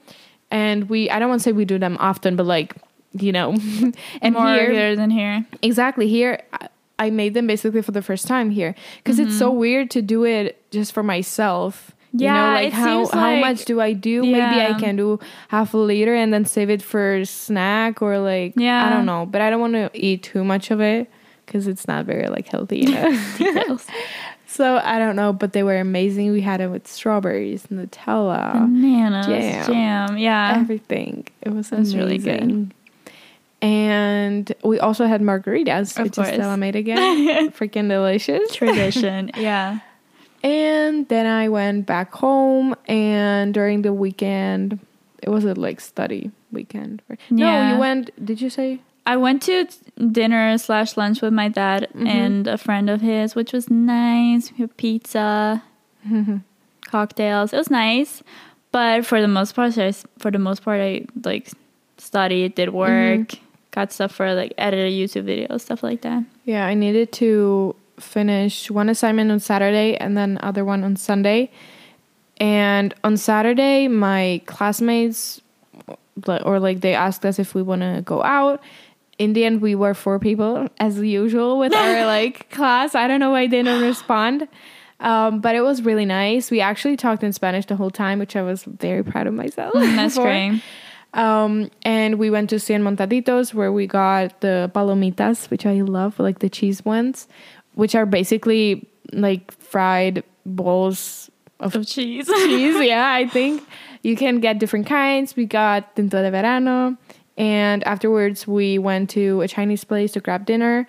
and 0.51 0.89
we 0.89 1.09
I 1.09 1.19
don't 1.19 1.29
want 1.29 1.39
to 1.39 1.43
say 1.43 1.53
we 1.53 1.63
do 1.65 1.79
them 1.79 1.95
often, 2.01 2.35
but 2.35 2.45
like 2.45 2.75
you 3.13 3.31
know, 3.31 3.51
and 4.21 4.33
More 4.35 4.53
here 4.53 4.67
regular 4.67 4.95
than 4.97 5.09
here. 5.09 5.45
Exactly. 5.61 6.07
Here, 6.09 6.43
I- 6.53 6.67
I 6.99 7.11
made 7.11 7.35
them 7.35 7.45
basically 7.45 7.83
for 7.83 7.91
the 7.91 8.01
first 8.01 8.27
time 8.27 8.49
here 8.49 8.73
because 8.97 9.19
it's 9.19 9.37
so 9.37 9.51
weird 9.51 9.91
to 9.91 10.01
do 10.01 10.25
it 10.25 10.59
just 10.71 10.93
for 10.93 11.03
myself. 11.03 11.91
you 12.11 12.25
know, 12.25 12.33
Mm-hmm. 12.33 12.35
Yeah, 12.35 12.53
like 12.55 12.67
it 12.67 12.73
how 12.73 13.05
how 13.07 13.35
much 13.39 13.65
do 13.65 13.79
I 13.79 13.93
do? 13.93 14.23
Maybe 14.23 14.61
I 14.61 14.73
can 14.79 14.95
do 14.95 15.19
half 15.49 15.73
a 15.75 15.77
liter 15.77 16.15
and 16.15 16.33
then 16.33 16.43
save 16.45 16.71
it 16.71 16.81
for 16.81 17.23
snack 17.23 18.01
or 18.01 18.17
like 18.17 18.53
yeah. 18.57 18.85
I 18.85 18.89
don't 18.89 19.05
know. 19.05 19.25
But 19.27 19.41
I 19.41 19.49
don't 19.51 19.61
want 19.61 19.73
to 19.73 19.91
eat 19.93 20.23
too 20.23 20.43
much 20.43 20.71
of 20.71 20.81
it 20.81 21.07
because 21.45 21.67
it's 21.67 21.87
not 21.87 22.05
very 22.07 22.27
like 22.29 22.47
healthy. 22.47 22.79
You 22.79 22.91
know. 22.91 23.79
So 24.49 24.79
I 24.83 24.97
don't 24.97 25.15
know, 25.15 25.33
but 25.33 25.51
they 25.53 25.61
were 25.63 25.77
amazing. 25.77 26.31
We 26.31 26.41
had 26.41 26.61
it 26.61 26.67
with 26.69 26.87
strawberries, 26.87 27.67
Nutella, 27.67 28.53
Bananas, 28.53 29.25
jam. 29.27 29.65
jam. 29.67 30.17
Yeah. 30.17 30.55
everything. 30.59 31.27
It 31.41 31.49
was 31.49 31.71
really 31.95 32.17
good. 32.17 32.73
And 33.61 34.51
we 34.63 34.79
also 34.79 35.05
had 35.05 35.21
margaritas, 35.21 35.97
Of 35.97 36.05
which 36.05 36.13
course. 36.15 36.29
is 36.29 36.35
Stella 36.35 36.57
made 36.57 36.75
again. 36.75 37.49
Freaking 37.51 37.89
delicious. 37.89 38.55
Tradition. 38.55 39.31
yeah. 39.37 39.79
And 40.43 41.07
then 41.09 41.25
I 41.25 41.49
went 41.49 41.87
back 41.87 42.13
home, 42.13 42.75
and 42.87 43.53
during 43.53 43.81
the 43.81 43.91
weekend, 43.91 44.79
it 45.23 45.29
was 45.29 45.43
a 45.43 45.55
like 45.55 45.81
study 45.81 46.29
weekend. 46.51 47.01
right? 47.09 47.19
No, 47.31 47.45
Yeah. 47.45 47.73
you 47.73 47.79
went. 47.79 48.11
Did 48.23 48.39
you 48.41 48.49
say? 48.51 48.79
I 49.07 49.15
went 49.15 49.41
to 49.43 49.65
dinner 50.11 50.57
slash 50.57 50.97
lunch 50.97 51.21
with 51.21 51.33
my 51.33 51.47
dad 51.47 51.87
Mm-hmm. 51.95 52.07
and 52.07 52.47
a 52.47 52.57
friend 52.57 52.89
of 52.89 52.99
his, 53.01 53.35
which 53.35 53.53
was 53.53 53.69
nice. 53.71 54.51
We 54.51 54.57
had 54.65 54.75
pizza, 54.77 55.63
cocktails. 56.85 57.53
It 57.53 57.57
was 57.57 57.69
nice, 57.69 58.23
but 58.71 59.05
for 59.05 59.21
the 59.21 59.27
most 59.27 59.55
part, 59.55 59.77
I, 59.77 59.91
for 60.19 60.31
the 60.31 60.39
most 60.39 60.63
part, 60.63 60.79
I 60.81 61.05
like 61.23 61.49
studied, 61.97 62.55
did 62.55 62.69
work, 62.73 62.91
Mm-hmm. 63.29 63.45
got 63.71 63.91
stuff 63.91 64.11
for 64.13 64.33
like 64.33 64.53
edited 64.57 64.91
YouTube 64.93 65.25
videos, 65.25 65.61
stuff 65.61 65.83
like 65.83 66.01
that. 66.01 66.23
Yeah, 66.45 66.65
I 66.65 66.73
needed 66.73 67.11
to 67.13 67.75
finish 67.99 68.69
one 68.69 68.89
assignment 68.89 69.31
on 69.31 69.39
Saturday 69.39 69.95
and 69.97 70.15
then 70.17 70.37
other 70.43 70.63
one 70.63 70.83
on 70.83 70.95
Sunday. 70.95 71.49
And 72.39 72.93
on 73.03 73.17
Saturday, 73.17 73.87
my 73.87 74.41
classmates 74.45 75.41
or 76.27 76.59
like 76.59 76.81
they 76.81 76.93
asked 76.95 77.25
us 77.25 77.39
if 77.39 77.53
we 77.55 77.61
want 77.61 77.81
to 77.81 78.01
go 78.05 78.21
out. 78.23 78.61
In 79.17 79.33
the 79.33 79.45
end, 79.45 79.61
we 79.61 79.73
were 79.75 79.93
four 79.93 80.19
people 80.19 80.67
as 80.79 80.99
usual 80.99 81.57
with 81.57 81.73
our 81.73 82.05
like 82.15 82.49
class. 82.51 82.93
I 82.95 83.07
don't 83.07 83.19
know 83.19 83.31
why 83.31 83.47
they 83.47 83.63
didn't 83.63 83.81
respond. 83.93 84.47
Um, 84.99 85.41
but 85.41 85.55
it 85.55 85.61
was 85.61 85.83
really 85.83 86.05
nice. 86.05 86.49
We 86.49 86.59
actually 86.59 86.97
talked 86.97 87.23
in 87.23 87.31
Spanish 87.33 87.65
the 87.67 87.75
whole 87.75 87.91
time, 87.91 88.17
which 88.19 88.35
I 88.35 88.41
was 88.41 88.63
very 88.63 89.03
proud 89.03 89.27
of 89.27 89.33
myself. 89.33 89.73
That's 89.75 90.15
for. 90.21 90.23
great. 90.23 90.61
Um, 91.13 91.69
and 91.83 92.19
we 92.19 92.29
went 92.29 92.49
to 92.49 92.55
Cien 92.57 92.81
Montaditos 92.81 93.53
where 93.53 93.71
we 93.71 93.87
got 93.87 94.41
the 94.41 94.71
palomitas, 94.73 95.49
which 95.49 95.65
I 95.65 95.81
love, 95.81 96.19
like 96.19 96.39
the 96.39 96.49
cheese 96.49 96.83
ones, 96.83 97.27
which 97.75 97.95
are 97.95 98.05
basically 98.05 98.87
like 99.13 99.51
fried 99.53 100.23
balls 100.45 101.29
of 101.59 101.75
Of 101.75 101.87
cheese. 101.87 102.27
cheese. 102.27 102.75
Yeah, 102.87 103.11
I 103.13 103.27
think 103.27 103.63
you 104.03 104.15
can 104.15 104.39
get 104.39 104.59
different 104.59 104.85
kinds. 104.87 105.35
We 105.35 105.45
got 105.45 105.95
tinto 105.95 106.21
de 106.21 106.29
verano, 106.31 106.97
and 107.37 107.85
afterwards 107.85 108.47
we 108.47 108.77
went 108.77 109.09
to 109.11 109.41
a 109.41 109.47
Chinese 109.47 109.83
place 109.83 110.13
to 110.13 110.19
grab 110.19 110.45
dinner. 110.45 110.87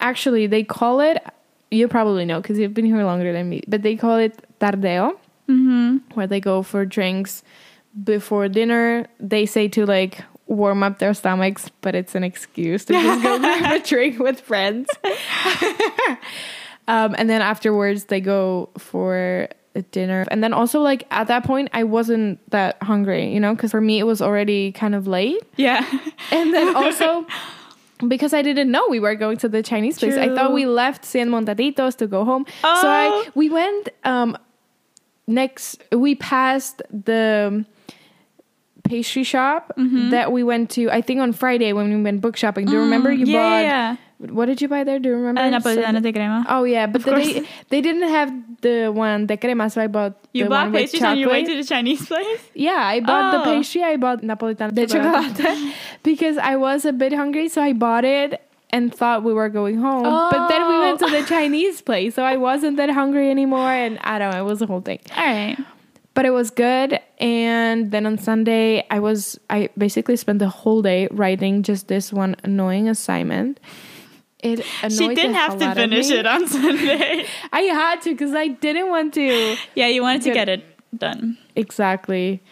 Actually, 0.00 0.46
they 0.46 0.62
call 0.62 1.00
it. 1.00 1.22
You 1.70 1.88
probably 1.88 2.24
know 2.24 2.40
because 2.40 2.58
you've 2.58 2.74
been 2.74 2.84
here 2.84 3.02
longer 3.02 3.32
than 3.32 3.48
me, 3.48 3.62
but 3.66 3.82
they 3.82 3.96
call 3.96 4.16
it 4.16 4.38
tardeo 4.60 5.12
mm-hmm. 5.48 5.98
where 6.14 6.26
they 6.26 6.40
go 6.40 6.62
for 6.62 6.84
drinks 6.84 7.42
before 8.04 8.48
dinner. 8.48 9.06
They 9.18 9.46
say 9.46 9.68
to 9.68 9.86
like 9.86 10.22
warm 10.46 10.82
up 10.82 10.98
their 10.98 11.14
stomachs, 11.14 11.70
but 11.80 11.94
it's 11.94 12.14
an 12.14 12.22
excuse 12.24 12.84
to 12.86 12.92
just 12.92 13.22
go 13.22 13.38
grab 13.40 13.80
a 13.80 13.84
drink 13.84 14.18
with 14.18 14.40
friends. 14.40 14.88
um, 16.88 17.14
and 17.18 17.28
then 17.28 17.42
afterwards, 17.42 18.04
they 18.04 18.20
go 18.20 18.70
for 18.78 19.48
dinner. 19.82 20.24
And 20.30 20.42
then 20.42 20.52
also, 20.52 20.80
like 20.80 21.06
at 21.10 21.28
that 21.28 21.44
point, 21.44 21.68
I 21.72 21.84
wasn't 21.84 22.38
that 22.50 22.82
hungry, 22.82 23.32
you 23.32 23.40
know, 23.40 23.54
because 23.54 23.70
for 23.70 23.80
me, 23.80 23.98
it 23.98 24.04
was 24.04 24.20
already 24.22 24.72
kind 24.72 24.94
of 24.94 25.06
late. 25.06 25.40
Yeah. 25.56 25.84
And 26.32 26.52
then 26.54 26.74
also. 26.76 27.26
Because 28.06 28.34
I 28.34 28.42
didn't 28.42 28.70
know 28.70 28.84
we 28.90 29.00
were 29.00 29.14
going 29.14 29.38
to 29.38 29.48
the 29.48 29.62
Chinese 29.62 29.98
place, 29.98 30.18
I 30.18 30.28
thought 30.34 30.52
we 30.52 30.66
left 30.66 31.02
Cien 31.04 31.28
Montaditos 31.30 31.96
to 31.96 32.06
go 32.06 32.26
home. 32.26 32.44
So 32.60 32.68
I 32.68 33.08
Oh. 33.10 33.24
we 33.34 33.48
went 33.48 33.88
um 34.04 34.36
next 35.26 35.82
we 35.90 36.14
passed 36.14 36.82
the 36.92 37.64
pastry 38.84 39.24
shop 39.24 39.72
Mm-hmm. 39.78 40.10
that 40.10 40.30
we 40.30 40.42
went 40.44 40.70
to 40.72 40.90
I 40.90 41.00
think 41.00 41.20
on 41.20 41.32
Friday 41.32 41.72
when 41.72 41.88
we 41.88 42.02
went 42.02 42.20
book 42.20 42.36
shopping. 42.36 42.66
Do 42.66 42.72
you 42.74 42.80
remember 42.80 43.10
you 43.10 43.24
Mm, 43.26 43.30
yeah, 43.32 43.40
bought 43.40 43.64
yeah. 43.64 43.96
What 44.18 44.46
did 44.46 44.60
you 44.62 44.68
buy 44.68 44.84
there? 44.84 44.98
Do 44.98 45.10
you 45.10 45.16
remember? 45.16 45.40
Uh, 45.40 45.50
Napolitana 45.50 45.92
Some- 45.94 46.02
de 46.02 46.12
crema. 46.12 46.46
Oh 46.48 46.64
yeah, 46.64 46.86
but 46.86 47.02
they 47.04 47.44
they 47.68 47.80
didn't 47.80 48.08
have 48.08 48.32
the 48.62 48.88
one 48.88 49.26
de 49.26 49.36
crema, 49.36 49.68
so 49.70 49.80
I 49.82 49.86
bought 49.88 50.14
you 50.32 50.44
the 50.44 50.50
bought 50.50 50.72
pastries 50.72 51.02
on 51.02 51.18
your 51.18 51.30
way 51.30 51.44
to 51.44 51.54
the 51.56 51.64
Chinese 51.64 52.06
place? 52.06 52.40
Yeah, 52.54 52.72
I 52.80 53.00
bought 53.00 53.32
the 53.32 53.40
Oh. 53.40 53.44
pastry. 53.54 53.82
I 53.82 53.96
bought 53.96 54.22
Napolitana 54.22 54.72
de 54.74 54.86
Chocolate. 54.86 55.74
because 56.02 56.38
I 56.38 56.56
was 56.56 56.84
a 56.84 56.92
bit 56.92 57.12
hungry, 57.12 57.48
so 57.48 57.62
I 57.62 57.72
bought 57.72 58.04
it 58.04 58.40
and 58.70 58.92
thought 58.92 59.22
we 59.22 59.32
were 59.32 59.48
going 59.48 59.78
home. 59.78 60.02
But 60.04 60.48
then 60.48 60.66
we 60.66 60.78
went 60.80 60.98
to 61.00 61.06
the 61.06 61.18
Oh. 61.18 61.24
Chinese 61.24 61.80
place, 61.82 62.14
so 62.14 62.24
I 62.24 62.36
wasn't 62.48 62.76
that 62.78 62.90
hungry 62.90 63.30
anymore, 63.30 63.70
and 63.70 63.98
I 64.02 64.18
don't 64.18 64.32
know, 64.32 64.40
it 64.40 64.48
was 64.48 64.62
a 64.62 64.66
whole 64.66 64.80
thing. 64.80 65.00
All 65.16 65.24
right. 65.24 65.56
But 66.14 66.24
it 66.24 66.30
was 66.30 66.50
good. 66.50 66.98
And 67.20 67.90
then 67.90 68.06
on 68.06 68.16
Sunday, 68.16 68.86
I 68.90 68.98
was 69.00 69.38
I 69.50 69.68
basically 69.76 70.16
spent 70.16 70.38
the 70.38 70.48
whole 70.48 70.80
day 70.80 71.08
writing 71.10 71.62
just 71.62 71.88
this 71.88 72.10
one 72.10 72.36
annoying 72.42 72.88
assignment. 72.88 73.60
It 74.52 74.92
She 74.92 75.08
didn't 75.14 75.34
have 75.34 75.58
to 75.58 75.74
finish 75.74 76.10
it 76.10 76.26
on 76.26 76.46
Sunday. 76.46 77.26
I 77.52 77.60
had 77.62 78.02
to 78.02 78.10
because 78.10 78.34
I 78.34 78.48
didn't 78.48 78.88
want 78.88 79.14
to. 79.14 79.56
yeah, 79.74 79.86
you 79.88 80.02
wanted 80.02 80.22
to 80.22 80.32
get 80.32 80.48
it 80.48 80.64
done. 80.96 81.38
Exactly. 81.54 82.42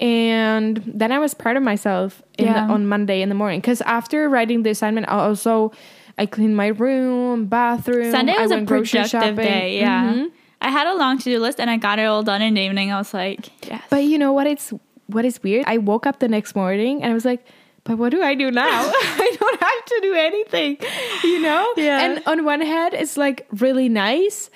And 0.00 0.82
then 0.86 1.12
I 1.12 1.18
was 1.18 1.34
proud 1.34 1.56
of 1.56 1.62
myself 1.62 2.22
Yeah. 2.38 2.66
the, 2.66 2.72
on 2.72 2.86
Monday 2.86 3.22
in 3.22 3.28
the 3.28 3.34
morning 3.34 3.60
because 3.60 3.80
after 3.82 4.28
writing 4.28 4.62
the 4.64 4.70
assignment, 4.70 5.08
I 5.08 5.12
also 5.20 5.72
I 6.18 6.26
cleaned 6.26 6.56
my 6.56 6.68
room, 6.68 7.46
bathroom. 7.46 8.10
Sunday 8.10 8.34
was 8.38 8.50
a 8.50 8.62
productive 8.62 9.36
day. 9.36 9.78
Yeah. 9.78 10.12
Mhm. 10.12 10.30
I 10.60 10.70
had 10.70 10.86
a 10.86 10.94
long 10.94 11.18
to 11.18 11.24
do 11.24 11.38
list 11.40 11.58
and 11.60 11.68
I 11.70 11.76
got 11.76 11.98
it 11.98 12.04
all 12.04 12.22
done 12.22 12.42
in 12.42 12.54
the 12.54 12.60
evening. 12.60 12.92
I 12.92 12.98
was 12.98 13.12
like, 13.14 13.50
yes. 13.68 13.82
But 13.90 14.04
you 14.04 14.18
know 14.18 14.32
what? 14.32 14.46
It's 14.46 14.72
what 15.06 15.24
is 15.24 15.42
weird. 15.42 15.64
I 15.66 15.78
woke 15.78 16.06
up 16.06 16.18
the 16.20 16.28
next 16.28 16.54
morning 16.54 17.02
and 17.02 17.10
I 17.10 17.14
was 17.14 17.24
like, 17.24 17.44
but 17.84 17.98
what 17.98 18.10
do 18.10 18.22
I 18.22 18.34
do 18.34 18.50
now? 18.50 18.68
I 18.94 19.36
don't 19.38 19.60
have 19.60 19.84
to 19.84 19.98
do 20.02 20.14
anything, 20.14 20.76
you 21.24 21.40
know? 21.40 21.72
Yeah. 21.76 22.00
And 22.04 22.22
on 22.26 22.44
one 22.44 22.60
hand, 22.60 22.94
it's 22.94 23.16
like 23.16 23.46
really 23.52 23.88
nice 23.88 24.50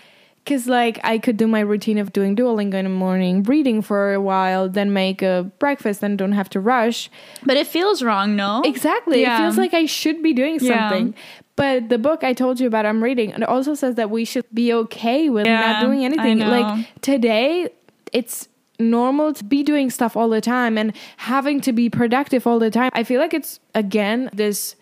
because 0.44 0.68
like 0.68 1.00
I 1.02 1.18
could 1.18 1.36
do 1.36 1.48
my 1.48 1.60
routine 1.60 1.98
of 1.98 2.12
doing 2.12 2.36
Duolingo 2.36 2.74
in 2.74 2.84
the 2.84 2.90
morning, 2.90 3.42
reading 3.42 3.82
for 3.82 4.14
a 4.14 4.20
while, 4.20 4.68
then 4.68 4.92
make 4.92 5.20
a 5.22 5.50
breakfast 5.58 6.02
and 6.04 6.16
don't 6.16 6.32
have 6.32 6.48
to 6.50 6.60
rush. 6.60 7.10
but 7.44 7.56
it 7.56 7.66
feels 7.66 8.02
wrong, 8.02 8.36
no? 8.36 8.62
Exactly. 8.64 9.22
Yeah. 9.22 9.36
It 9.36 9.42
feels 9.42 9.58
like 9.58 9.74
I 9.74 9.86
should 9.86 10.22
be 10.22 10.32
doing 10.32 10.60
something. 10.60 11.08
Yeah. 11.08 11.20
But 11.56 11.88
the 11.88 11.98
book 11.98 12.22
I 12.22 12.34
told 12.34 12.60
you 12.60 12.66
about, 12.66 12.84
I'm 12.84 13.02
reading, 13.02 13.32
and 13.32 13.42
it 13.42 13.48
also 13.48 13.74
says 13.74 13.94
that 13.94 14.10
we 14.10 14.26
should 14.26 14.44
be 14.52 14.74
okay 14.74 15.30
with 15.30 15.46
Yeah, 15.46 15.72
not 15.72 15.82
doing 15.82 16.04
anything. 16.04 16.38
Like 16.38 16.86
today, 17.00 17.70
it's 18.12 18.46
normal 18.78 19.32
to 19.34 19.44
be 19.44 19.62
doing 19.62 19.90
stuff 19.90 20.16
all 20.16 20.28
the 20.28 20.40
time 20.40 20.76
and 20.78 20.92
having 21.18 21.60
to 21.62 21.72
be 21.72 21.88
productive 21.90 22.46
all 22.46 22.58
the 22.58 22.70
time. 22.70 22.90
I 22.94 23.02
feel 23.04 23.20
like 23.20 23.34
it's 23.34 23.60
again 23.74 24.30
this 24.32 24.76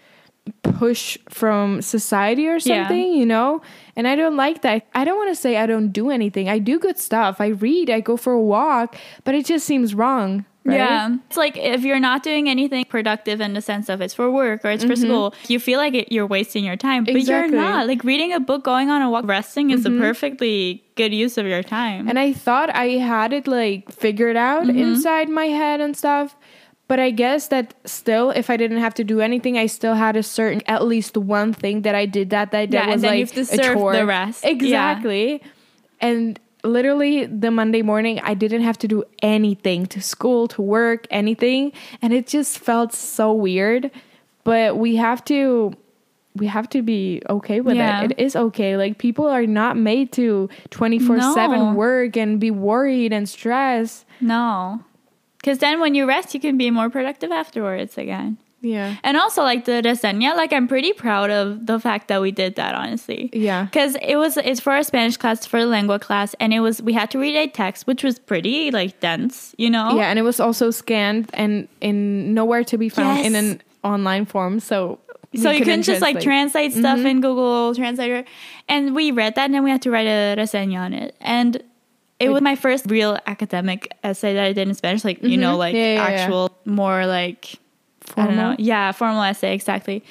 push 0.62 1.16
from 1.30 1.80
society 1.80 2.46
or 2.48 2.56
Yeah. 2.56 2.82
something, 2.86 3.12
you 3.14 3.24
know? 3.24 3.62
And 3.96 4.06
I 4.06 4.14
don't 4.16 4.36
like 4.36 4.62
that. 4.62 4.86
I 4.94 5.04
don't 5.04 5.16
want 5.16 5.30
to 5.30 5.34
say 5.34 5.56
I 5.56 5.66
don't 5.66 5.88
do 5.88 6.10
anything. 6.10 6.48
I 6.48 6.58
do 6.58 6.78
good 6.78 6.98
stuff. 6.98 7.40
I 7.40 7.46
read, 7.48 7.88
I 7.88 8.00
go 8.00 8.16
for 8.16 8.32
a 8.34 8.40
walk, 8.42 8.96
but 9.24 9.34
it 9.34 9.46
just 9.46 9.64
seems 9.66 9.94
wrong. 9.94 10.44
Right? 10.66 10.76
Yeah. 10.76 11.16
It's 11.28 11.37
like 11.37 11.59
if 11.59 11.83
you're 11.83 12.00
not 12.00 12.23
doing 12.23 12.49
anything 12.49 12.87
productive 12.87 13.40
in 13.42 13.52
the 13.52 13.61
sense 13.61 13.90
of 13.90 14.00
it's 14.00 14.14
for 14.14 14.30
work 14.30 14.64
or 14.64 14.71
it's 14.71 14.83
for 14.85 14.97
school, 14.97 15.35
you 15.47 15.61
feel 15.61 15.78
like 15.78 15.92
it, 15.92 16.11
you're 16.11 16.26
wasting 16.26 16.64
your 16.64 16.76
time, 16.76 17.04
but 17.04 17.11
Mm-hmm. 17.11 17.18
Exactly. 17.18 17.56
you're 17.59 17.62
not. 17.66 17.87
Like 17.87 18.02
reading 18.02 18.33
a 18.33 18.40
book, 18.40 18.64
going 18.64 18.88
on 18.88 19.02
a 19.02 19.11
walk, 19.11 19.26
resting 19.26 19.71
is 19.71 19.85
Mm-hmm. 19.85 19.99
a 19.99 20.00
perfectly 20.00 20.83
good 20.97 21.12
use 21.12 21.37
of 21.37 21.44
your 21.47 21.62
time. 21.62 22.09
And 22.09 22.18
I 22.18 22.33
thought 22.33 22.71
I 22.75 22.92
had 22.97 23.33
it 23.35 23.47
like 23.47 23.92
figured 23.92 24.37
out 24.37 24.62
Mm-hmm. 24.64 24.78
inside 24.78 25.28
my 25.28 25.47
head 25.47 25.80
and 25.83 25.94
stuff. 25.94 26.35
But 26.88 26.99
I 27.00 27.11
guess 27.11 27.49
that 27.49 27.75
still, 27.87 28.30
if 28.30 28.49
I 28.50 28.56
didn't 28.59 28.78
have 28.78 28.92
to 28.94 29.04
do 29.04 29.21
anything, 29.21 29.56
I 29.59 29.66
still 29.66 29.94
had 29.94 30.16
a 30.16 30.23
certain, 30.23 30.62
at 30.66 30.85
least 30.87 31.16
one 31.16 31.52
thing 31.54 31.80
that 31.83 31.94
I 31.94 32.04
did 32.06 32.28
that 32.30 32.50
day 32.52 32.66
that 32.66 32.73
Yeah, 32.73 32.83
and 32.85 32.92
was 32.92 33.02
then 33.02 33.11
like 33.11 33.18
you 33.21 33.25
have 33.26 33.35
to 33.35 33.40
a 33.40 33.44
serve 33.44 33.75
chore. 33.76 33.92
the 33.94 34.04
rest. 34.06 34.44
Yeah. 34.44 34.50
Exactly. 34.50 35.42
And 36.00 36.38
literally 36.64 37.26
the 37.26 37.50
Monday 37.50 37.83
morning, 37.83 38.21
I 38.23 38.35
didn't 38.35 38.62
have 38.62 38.78
to 38.78 38.88
do 38.88 39.04
anything 39.23 39.87
to 39.87 40.00
school, 40.00 40.49
to 40.49 40.62
work, 40.62 41.06
anything. 41.11 41.73
And 42.02 42.12
it 42.12 42.26
just 42.26 42.59
felt 42.59 42.92
so 42.92 43.33
weird. 43.33 43.90
But 44.44 44.76
we 44.78 44.97
have 44.97 45.25
to 45.26 45.75
we 46.37 46.49
have 46.49 46.68
to 46.71 46.83
be 46.83 47.23
okay 47.30 47.61
with 47.61 47.76
Yeah. 47.76 48.02
it. 48.02 48.11
It 48.11 48.18
is 48.18 48.35
okay. 48.35 48.76
Like 48.76 48.99
people 48.99 49.26
are 49.28 49.47
not 49.47 49.76
made 49.76 50.11
to 50.12 50.49
24/7 50.71 51.59
No. 51.59 51.73
work 51.75 52.16
and 52.16 52.40
be 52.40 52.50
worried 52.50 53.12
and 53.12 53.28
stressed. 53.28 54.04
no. 54.21 54.80
Because 55.38 55.59
then 55.59 55.78
when 55.78 55.94
you 55.94 56.06
rest, 56.06 56.33
you 56.35 56.40
can 56.40 56.56
be 56.56 56.71
more 56.71 56.88
productive 56.88 57.30
afterwards 57.30 57.99
again. 57.99 58.38
Yeah. 58.64 58.97
And 59.04 59.16
also, 59.16 59.42
like 59.42 59.66
the 59.66 59.83
reseña, 59.85 60.37
like 60.37 60.52
I'm 60.52 60.66
pretty 60.66 60.92
proud 60.92 61.30
of 61.30 61.66
the 61.66 61.78
fact 61.78 62.09
that 62.09 62.21
we 62.21 62.33
did 62.33 62.56
that, 62.56 62.75
honestly. 62.75 63.30
Yeah. 63.33 63.64
Because 63.64 63.97
it 64.02 64.16
was, 64.16 64.37
it's 64.38 64.61
for 64.61 64.73
our 64.73 64.83
Spanish 64.83 65.16
class, 65.16 65.47
for 65.47 65.61
the 65.61 65.66
lengua 65.66 65.99
class, 65.99 66.35
and 66.40 66.52
it 66.52 66.61
was, 66.61 66.83
we 66.83 66.92
had 66.92 67.11
to 67.12 67.18
read 67.18 67.37
a 67.37 67.47
text, 67.47 67.87
which 67.87 68.02
was 68.02 68.18
pretty, 68.18 68.71
like, 68.71 68.99
dense, 69.00 69.54
you 69.59 69.71
know? 69.71 69.97
Yeah, 69.97 70.09
and 70.09 70.18
it 70.18 70.23
was 70.23 70.40
also 70.40 70.71
scanned 70.71 71.30
and 71.35 71.68
in 71.80 72.35
nowhere 72.35 72.64
to 72.64 72.78
be 72.78 72.88
found 72.88 73.25
in 73.25 73.35
an 73.35 73.62
online 73.85 74.25
form. 74.25 74.61
So 74.61 74.99
so 75.37 75.50
you 75.50 75.64
couldn't 75.64 75.83
just 75.83 76.00
like 76.00 76.21
translate. 76.21 76.73
stuff 76.73 76.99
mm-hmm. 76.99 77.06
in 77.06 77.21
Google 77.21 77.75
Translator. 77.75 78.25
And 78.68 78.94
we 78.94 79.11
read 79.11 79.35
that 79.35 79.47
and 79.47 79.54
then 79.54 79.64
we 79.64 79.71
had 79.71 79.83
to 79.83 79.90
write 79.90 80.06
a 80.06 80.37
reseña 80.38 80.78
on 80.78 80.94
it. 80.94 81.14
And 81.21 81.62
it 82.21 82.28
was 82.28 82.42
my 82.42 82.56
first 82.56 82.87
real 82.88 83.18
academic 83.26 83.92
essay 84.02 84.35
that 84.35 84.44
I 84.44 84.52
did 84.52 84.68
in 84.68 84.75
Spanish, 84.75 85.04
like 85.04 85.23
you 85.23 85.37
know, 85.37 85.50
mm-hmm. 85.50 85.59
like 85.59 85.75
Yeah, 85.75 85.94
yeah, 85.94 85.94
yeah. 85.94 86.23
actual 86.23 86.56
more 86.64 87.06
like 87.06 87.59
I 88.16 88.26
don't 88.26 88.37
know. 88.37 88.54
Yeah, 88.58 88.92
formal 88.92 89.23
essay, 89.23 89.54
exactly. 89.54 90.04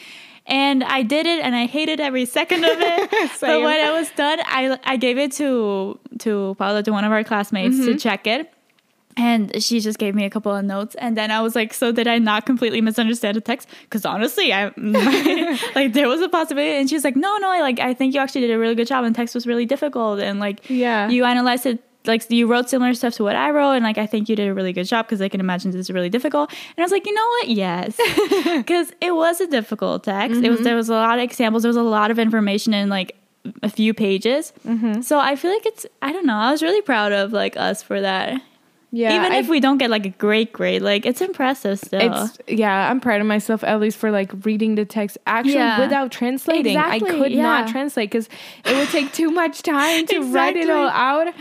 And 0.46 0.84
I 0.84 1.04
did 1.04 1.26
it 1.26 1.40
and 1.44 1.56
I 1.56 1.66
hated 1.68 2.00
every 2.02 2.26
second 2.26 2.66
of 2.66 2.72
it. 2.78 3.12
but 3.42 3.62
when 3.62 3.80
I 3.86 3.92
was 3.92 4.10
done, 4.12 4.40
I 4.46 4.78
I 4.84 4.98
gave 4.98 5.18
it 5.18 5.32
to 5.34 5.98
to 6.20 6.56
Paula, 6.58 6.84
to 6.84 6.92
one 6.92 7.06
of 7.06 7.12
our 7.12 7.24
classmates 7.24 7.76
Mm-hmm. 7.78 7.86
to 7.94 7.98
check 7.98 8.28
it. 8.28 8.50
And 9.16 9.62
she 9.64 9.80
just 9.80 10.00
gave 10.00 10.16
me 10.16 10.26
a 10.26 10.30
couple 10.32 10.52
of 10.56 10.66
notes, 10.66 10.96
and 10.96 11.16
then 11.16 11.30
I 11.30 11.40
was 11.42 11.54
like, 11.56 11.72
"So 11.72 11.92
did 11.92 12.08
I 12.08 12.18
not 12.18 12.48
completely 12.48 12.82
misunderstand 12.82 13.38
the 13.38 13.42
text? 13.42 13.70
Because 13.84 14.06
honestly, 14.08 14.52
I 14.52 14.72
like 15.76 15.94
there 15.94 16.08
was 16.10 16.20
a 16.22 16.30
possibility." 16.30 16.78
And 16.80 16.90
she's 16.90 17.04
like, 17.04 17.16
"No, 17.16 17.38
no, 17.38 17.48
like 17.62 17.80
I 17.80 17.94
think 17.94 18.16
you 18.16 18.20
actually 18.20 18.42
did 18.42 18.50
a 18.52 18.58
really 18.58 18.74
good 18.74 18.88
job, 18.88 19.04
and 19.06 19.16
text 19.16 19.36
was 19.36 19.46
really 19.46 19.68
difficult, 19.68 20.20
and 20.20 20.40
like 20.40 20.68
Yeah. 20.68 21.10
you 21.10 21.26
analyzed 21.26 21.68
it 21.68 21.84
like 22.06 22.30
you 22.30 22.48
wrote 22.48 22.70
similar 22.70 22.94
stuff 22.94 23.14
to 23.16 23.24
what 23.24 23.36
I 23.36 23.52
wrote, 23.52 23.74
and 23.74 23.84
like 23.84 23.98
I 23.98 24.06
think 24.06 24.30
you 24.30 24.36
did 24.36 24.48
a 24.48 24.54
really 24.54 24.74
good 24.74 24.86
job 24.86 25.06
because 25.06 25.22
I 25.22 25.30
can 25.30 25.40
imagine 25.40 25.72
this 25.72 25.80
is 25.80 25.92
really 25.92 26.10
difficult." 26.10 26.50
And 26.50 26.80
I 26.80 26.82
was 26.84 26.92
like, 26.92 27.06
"You 27.06 27.14
know 27.14 27.28
what? 27.28 27.48
Yes, 27.50 27.98
because 28.58 28.92
it 29.02 29.16
was 29.16 29.42
a 29.42 29.48
difficult 29.48 30.04
text. 30.04 30.42
It 30.42 30.50
was 30.50 30.58
mm-hmm. 30.60 30.64
there 30.64 30.76
was 30.76 30.90
a 30.90 30.94
lot 30.94 31.18
of 31.18 31.24
examples. 31.24 31.64
There 31.64 31.70
was 31.70 31.78
a 31.78 31.84
lot 31.84 32.12
of 32.12 32.20
information 32.20 32.74
in 32.74 32.90
like 32.90 33.16
a 33.62 33.70
few 33.70 33.94
pages. 33.94 34.54
Mm-hmm. 34.66 35.02
So 35.02 35.20
I 35.20 35.36
feel 35.36 35.52
like 35.52 35.66
it's 35.66 35.86
I 36.02 36.12
don't 36.12 36.26
know. 36.26 36.36
I 36.36 36.52
was 36.52 36.62
really 36.62 36.82
proud 36.82 37.12
of 37.12 37.34
like 37.34 37.58
us 37.58 37.84
for 37.84 38.02
that. 38.02 38.42
Yeah, 38.96 39.16
Even 39.16 39.32
I- 39.32 39.38
if 39.38 39.50
we 39.50 39.60
don't 39.60 39.80
get 39.80 39.90
like 39.90 40.06
a 40.06 40.10
great 40.12 40.54
grade, 40.54 40.84
like 40.84 41.08
it's 41.08 41.20
impressive 41.20 41.80
still. 41.80 42.26
It's 42.26 42.38
yeah, 42.48 42.92
I'm 42.92 43.00
proud 43.00 43.22
of 43.22 43.28
myself 43.28 43.64
at 43.64 43.80
least 43.80 43.98
for 43.98 44.12
like 44.12 44.32
reading 44.46 44.76
the 44.76 44.86
text 44.86 45.18
actually 45.26 45.56
Yeah. 45.56 45.80
without 45.80 46.12
translating. 46.12 46.78
I 46.78 46.98
Exactly, 46.98 47.18
could 47.18 47.32
not 47.32 47.68
translate 47.70 48.12
because 48.12 48.30
it 48.64 48.76
would 48.76 48.90
take 48.90 49.12
too 49.12 49.32
much 49.32 49.64
time 49.64 50.06
to 50.08 50.20
write 50.32 50.58
it 50.58 50.70
all 50.70 50.90
out. 50.90 51.34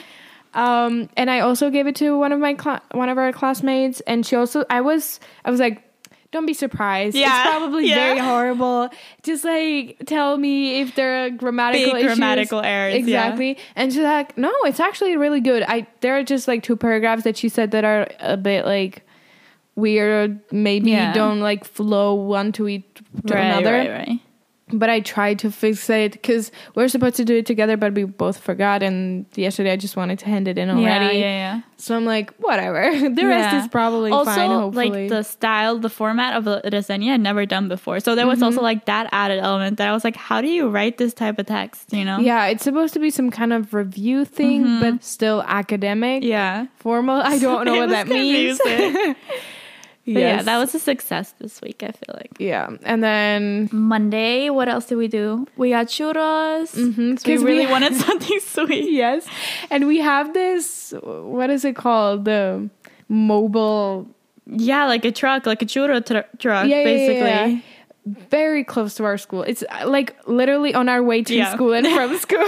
Um, 0.54 1.08
and 1.16 1.30
I 1.30 1.40
also 1.40 1.70
gave 1.70 1.86
it 1.86 1.96
to 1.96 2.18
one 2.18 2.32
of 2.32 2.38
my 2.40 2.54
cla- 2.54 2.82
one 2.92 3.08
of 3.08 3.18
our 3.18 3.32
classmates, 3.32 4.00
and 4.02 4.24
she 4.26 4.36
also 4.36 4.64
I 4.70 4.80
was 4.80 5.20
I 5.44 5.50
was 5.50 5.60
like. 5.60 5.82
Don't 6.30 6.46
be 6.46 6.54
surprised. 6.54 7.14
Yeah, 7.14 7.42
It's 7.42 7.50
probably 7.50 7.90
yeah. 7.90 7.94
very 7.94 8.18
horrible. 8.18 8.88
Just 9.22 9.44
like 9.44 9.98
tell 10.06 10.38
me 10.38 10.80
if 10.80 10.94
there 10.94 11.26
are 11.26 11.28
grammatical 11.30 11.92
Big 11.92 12.06
issues. 12.06 12.16
grammatical 12.18 12.60
errors, 12.62 12.94
yeah. 12.94 13.00
Exactly. 13.00 13.58
And 13.76 13.92
she's 13.92 14.00
like, 14.02 14.38
no, 14.38 14.50
it's 14.64 14.80
actually 14.80 15.18
really 15.18 15.40
good. 15.42 15.62
I 15.62 15.86
there 16.00 16.16
are 16.16 16.22
just 16.24 16.48
like 16.48 16.62
two 16.62 16.74
paragraphs 16.74 17.24
that 17.24 17.36
she 17.36 17.50
said 17.50 17.72
that 17.72 17.84
are 17.84 18.08
a 18.20 18.38
bit 18.38 18.64
like 18.64 19.02
weird. 19.74 20.40
Maybe 20.50 20.92
Yeah. 20.92 21.12
don't 21.12 21.40
like 21.40 21.66
flow 21.66 22.14
one 22.14 22.52
to 22.52 22.66
each 22.66 22.84
to 23.26 23.34
right, 23.34 23.44
another. 23.44 23.72
right, 23.72 23.90
right. 23.90 24.20
But 24.72 24.88
I 24.90 25.00
tried 25.00 25.38
to 25.40 25.50
fix 25.50 25.88
it 25.90 26.12
because 26.12 26.50
we're 26.74 26.88
supposed 26.88 27.16
to 27.16 27.24
do 27.24 27.36
it 27.36 27.46
together, 27.46 27.76
but 27.76 27.92
we 27.94 28.04
both 28.04 28.38
forgot. 28.38 28.82
And 28.82 29.26
yesterday 29.34 29.72
I 29.72 29.76
just 29.76 29.96
wanted 29.96 30.18
to 30.20 30.26
hand 30.26 30.48
it 30.48 30.56
in 30.58 30.70
already. 30.70 31.18
Yeah, 31.18 31.20
yeah, 31.20 31.54
yeah. 31.54 31.60
So 31.76 31.96
I'm 31.96 32.04
like, 32.04 32.32
whatever. 32.36 32.90
the 33.10 33.26
rest 33.26 33.54
is 33.56 33.68
probably 33.68 34.10
also, 34.12 34.30
fine. 34.30 34.50
Hopefully, 34.50 34.90
like 34.90 35.08
the 35.10 35.22
style, 35.24 35.78
the 35.78 35.90
format 35.90 36.36
of 36.36 36.44
the 36.44 36.60
reseña 36.64 37.12
I'd 37.14 37.20
never 37.20 37.44
done 37.44 37.68
before. 37.68 38.00
So 38.00 38.14
there 38.14 38.26
was 38.26 38.38
Mm-hmm. 38.38 38.44
also 38.44 38.62
like 38.62 38.86
that 38.86 39.08
added 39.12 39.40
element 39.40 39.76
that 39.78 39.88
I 39.88 39.92
was 39.92 40.04
like, 40.04 40.16
how 40.16 40.40
do 40.40 40.48
you 40.48 40.68
write 40.68 40.96
this 40.98 41.12
type 41.12 41.38
of 41.38 41.46
text? 41.46 41.92
You 41.92 42.04
know? 42.04 42.18
yeah, 42.18 42.46
it's 42.46 42.64
supposed 42.64 42.94
to 42.94 43.00
be 43.00 43.10
some 43.10 43.30
kind 43.30 43.52
of 43.52 43.74
review 43.74 44.24
thing, 44.24 44.80
but 44.80 45.02
still 45.04 45.42
academic, 45.46 46.22
Mm-hmm. 46.22 46.30
Yeah. 46.30 46.66
formal. 46.76 47.16
I 47.20 47.38
don't 47.38 47.64
know 47.66 47.76
what 47.80 47.88
that 47.90 48.08
means. 48.08 48.58
But 50.04 50.14
Yeah, 50.20 50.42
that 50.42 50.58
was 50.58 50.74
a 50.74 50.80
success 50.80 51.32
this 51.38 51.60
week, 51.62 51.82
I 51.84 51.92
feel 51.92 52.14
like. 52.14 52.32
Yeah, 52.40 52.70
and 52.82 53.04
then 53.04 53.68
Monday, 53.72 54.50
what 54.50 54.68
else 54.68 54.86
did 54.86 54.96
we 54.96 55.06
do? 55.06 55.46
We 55.56 55.70
got 55.70 55.86
churros. 55.86 56.74
Mhm, 56.74 57.22
'cause 57.22 57.24
we 57.26 57.38
we 57.38 57.44
really 57.44 57.64
ha- 57.64 57.70
wanted 57.76 57.94
something 58.06 58.40
sweet. 58.40 58.90
yes, 58.90 59.26
and 59.70 59.86
we 59.86 59.98
have 59.98 60.34
this. 60.34 60.92
What 61.02 61.50
is 61.50 61.64
it 61.64 61.76
called? 61.76 62.24
The 62.24 62.68
mobile, 63.08 64.06
Yeah, 64.46 64.86
like 64.86 65.04
a 65.04 65.12
truck, 65.12 65.46
like 65.46 65.62
a 65.62 65.66
churro 65.66 66.04
tr- 66.04 66.26
truck, 66.38 66.66
Yeah, 66.66 66.78
yeah, 66.78 66.84
basically. 66.84 67.28
yeah. 67.30 67.58
Very 68.04 68.64
close 68.64 68.94
to 68.96 69.04
our 69.04 69.16
school. 69.16 69.42
It's 69.44 69.62
uh, 69.70 69.88
like 69.88 70.16
literally 70.26 70.74
on 70.74 70.88
our 70.88 71.02
way 71.02 71.22
to 71.22 71.34
Yeah. 71.34 71.52
school 71.54 71.72
and 71.72 71.86
from 71.86 72.16
school. 72.26 72.46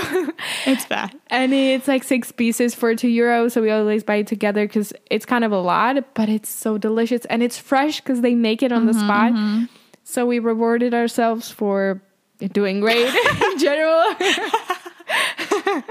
It's 0.66 0.84
bad. 0.86 1.14
and 1.28 1.54
it's 1.54 1.86
like 1.86 2.02
six 2.02 2.32
pieces 2.32 2.74
for 2.74 2.94
two 2.96 3.08
euros. 3.08 3.52
So 3.52 3.62
we 3.62 3.70
always 3.70 4.02
buy 4.02 4.16
it 4.16 4.26
together 4.26 4.66
because 4.66 4.92
it's 5.10 5.24
kind 5.26 5.44
of 5.44 5.52
a 5.52 5.60
lot, 5.60 6.12
but 6.14 6.28
it's 6.28 6.48
so 6.48 6.76
delicious 6.78 7.24
and 7.26 7.42
it's 7.42 7.58
fresh 7.58 8.00
because 8.00 8.20
they 8.20 8.34
make 8.34 8.62
it 8.62 8.72
on 8.72 8.86
the 8.86 8.94
spot. 8.94 9.32
So 10.02 10.26
we 10.26 10.38
rewarded 10.40 10.92
ourselves 10.92 11.50
for 11.50 12.02
doing 12.52 12.80
great 12.80 13.06
in 13.52 13.58
general. 13.58 14.02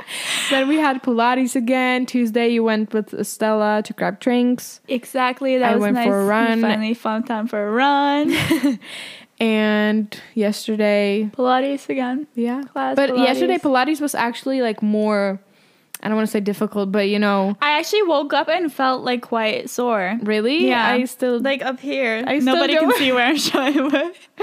then 0.49 0.67
we 0.67 0.75
had 0.77 1.01
Pilates 1.03 1.55
again. 1.55 2.05
Tuesday, 2.05 2.49
you 2.49 2.63
went 2.63 2.93
with 2.93 3.25
Stella 3.25 3.81
to 3.83 3.93
grab 3.93 4.19
drinks. 4.19 4.81
Exactly. 4.87 5.57
That 5.57 5.71
I 5.71 5.75
was 5.75 5.81
went 5.81 5.95
nice. 5.95 6.05
for 6.07 6.19
a 6.19 6.23
We 6.23 6.29
run. 6.29 6.61
finally 6.61 6.93
found 6.93 7.27
time 7.27 7.47
for 7.47 7.65
a 7.67 7.71
run. 7.71 8.79
And 9.39 10.15
yesterday, 10.35 11.29
Pilates 11.35 11.89
again. 11.89 12.27
yeah. 12.35 12.61
Class 12.63 12.95
but 12.95 13.17
yesterday, 13.17 13.57
Pilates. 13.57 13.97
Pilates 13.97 14.01
was 14.01 14.15
actually 14.15 14.61
like 14.61 14.81
more, 14.81 15.39
I 16.01 16.07
don't 16.07 16.15
want 16.15 16.27
to 16.27 16.31
say 16.31 16.39
difficult, 16.39 16.91
but 16.91 17.09
you 17.09 17.19
know, 17.19 17.57
I 17.61 17.79
actually 17.79 18.03
woke 18.03 18.31
up 18.33 18.47
and 18.47 18.71
felt 18.71 19.03
like 19.03 19.21
quite 19.21 19.69
sore. 19.69 20.17
really? 20.23 20.67
Yeah. 20.67 20.85
I 20.87 21.05
still 21.05 21.39
Like 21.39 21.61
up 21.63 21.79
here. 21.79 22.23
I 22.25 22.39
still 22.39 22.55
Nobody 22.55 22.77
can 22.77 22.91
see 22.93 23.11
where 23.11 23.25
I'm 23.25 23.37
showing, 23.37 23.91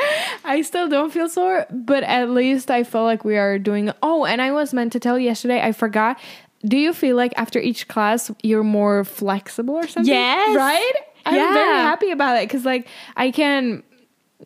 I 0.45 0.63
still 0.63 0.89
don't 0.89 1.13
feel 1.13 1.29
sore, 1.29 1.67
but 1.71 2.03
at 2.03 2.31
least 2.31 2.71
I 2.71 2.83
feel 2.83 3.05
like 3.05 3.25
we 3.25 3.37
are 3.39 3.59
doing. 3.59 3.93
Oh, 4.03 4.25
and 4.25 4.43
I 4.43 4.53
was 4.53 4.75
meant 4.75 4.93
to 4.93 5.01
tell 5.01 5.19
you 5.19 5.27
yesterday, 5.27 5.63
I 5.63 5.73
forgot. 5.73 6.19
Do 6.63 6.77
you 6.77 6.93
feel 6.93 7.17
like 7.17 7.33
after 7.37 7.59
each 7.59 7.89
class 7.89 8.31
you're 8.43 8.63
more 8.65 9.05
flexible 9.05 9.77
or 9.77 9.87
something? 9.87 10.13
Yes. 10.13 10.57
Right? 10.57 10.93
I'm 11.25 11.35
very 11.55 11.77
happy 11.79 12.11
about 12.11 12.37
it 12.37 12.49
because 12.49 12.65
like 12.65 12.87
I 13.17 13.31
can 13.31 13.83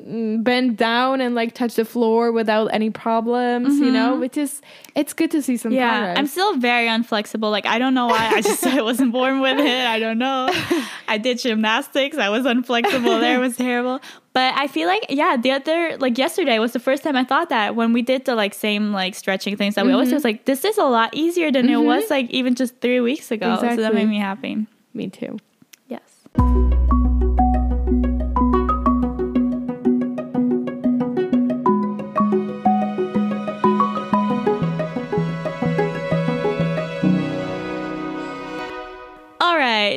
Mm, 0.02 0.42
bend 0.42 0.76
down 0.76 1.20
and 1.20 1.36
like 1.36 1.54
touch 1.54 1.76
the 1.76 1.84
floor 1.84 2.32
without 2.32 2.66
any 2.74 2.90
problems, 2.90 3.78
you 3.78 3.92
know, 3.92 4.12
mm-hmm. 4.12 4.20
which 4.20 4.36
is 4.36 4.60
it's 4.96 5.12
good 5.12 5.30
to 5.30 5.40
see 5.40 5.56
some 5.56 5.70
Mm-hmm. 5.70 5.78
yeah, 5.78 5.98
progress. 5.98 6.18
I'm 6.18 6.26
still 6.26 6.56
very 6.56 6.88
unflexible. 6.88 7.50
Like 7.50 7.64
I 7.64 7.78
don't 7.78 7.94
know 7.94 8.08
why. 8.08 8.28
I 8.34 8.40
just 8.40 8.66
I 8.66 8.82
wasn't 8.82 9.12
born 9.12 9.40
with 9.40 9.58
it. 9.58 9.86
I 9.86 10.00
don't 10.00 10.18
know. 10.18 10.48
I 11.08 11.16
did 11.18 11.38
gymnastics. 11.38 12.18
I 12.18 12.28
was 12.28 12.44
unflexible. 12.44 13.20
there 13.20 13.36
it 13.36 13.38
was 13.38 13.56
terrible. 13.56 14.00
But 14.32 14.52
I 14.56 14.66
feel 14.66 14.88
like 14.88 15.06
yeah, 15.10 15.36
the 15.36 15.52
other 15.52 15.96
like 15.98 16.18
yesterday 16.18 16.58
was 16.58 16.72
the 16.72 16.80
first 16.80 17.04
time 17.04 17.14
I 17.14 17.22
thought 17.22 17.48
that 17.50 17.76
when 17.76 17.92
we 17.92 18.02
did 18.02 18.24
the 18.24 18.34
like 18.34 18.52
same 18.52 18.92
like 18.92 19.14
stretching 19.14 19.56
things 19.56 19.76
that 19.76 19.86
we 19.86 19.92
always 19.92 20.08
do. 20.08 20.16
Mm-hmm. 20.16 20.16
It's 20.16 20.24
like 20.24 20.44
this 20.44 20.64
is 20.64 20.76
a 20.76 20.84
lot 20.84 21.14
easier 21.14 21.52
than 21.52 21.66
it 21.66 21.74
mm-hmm. 21.74 21.86
was 21.86 22.10
like 22.10 22.28
even 22.30 22.56
just 22.56 22.80
three 22.80 23.00
weeks 23.00 23.30
ago. 23.30 23.58
So 23.60 23.76
that 23.76 23.94
made 23.94 24.08
me 24.08 24.18
happy. 24.18 24.66
Me 24.92 25.08
too. 25.08 25.38
Yes. 25.86 26.02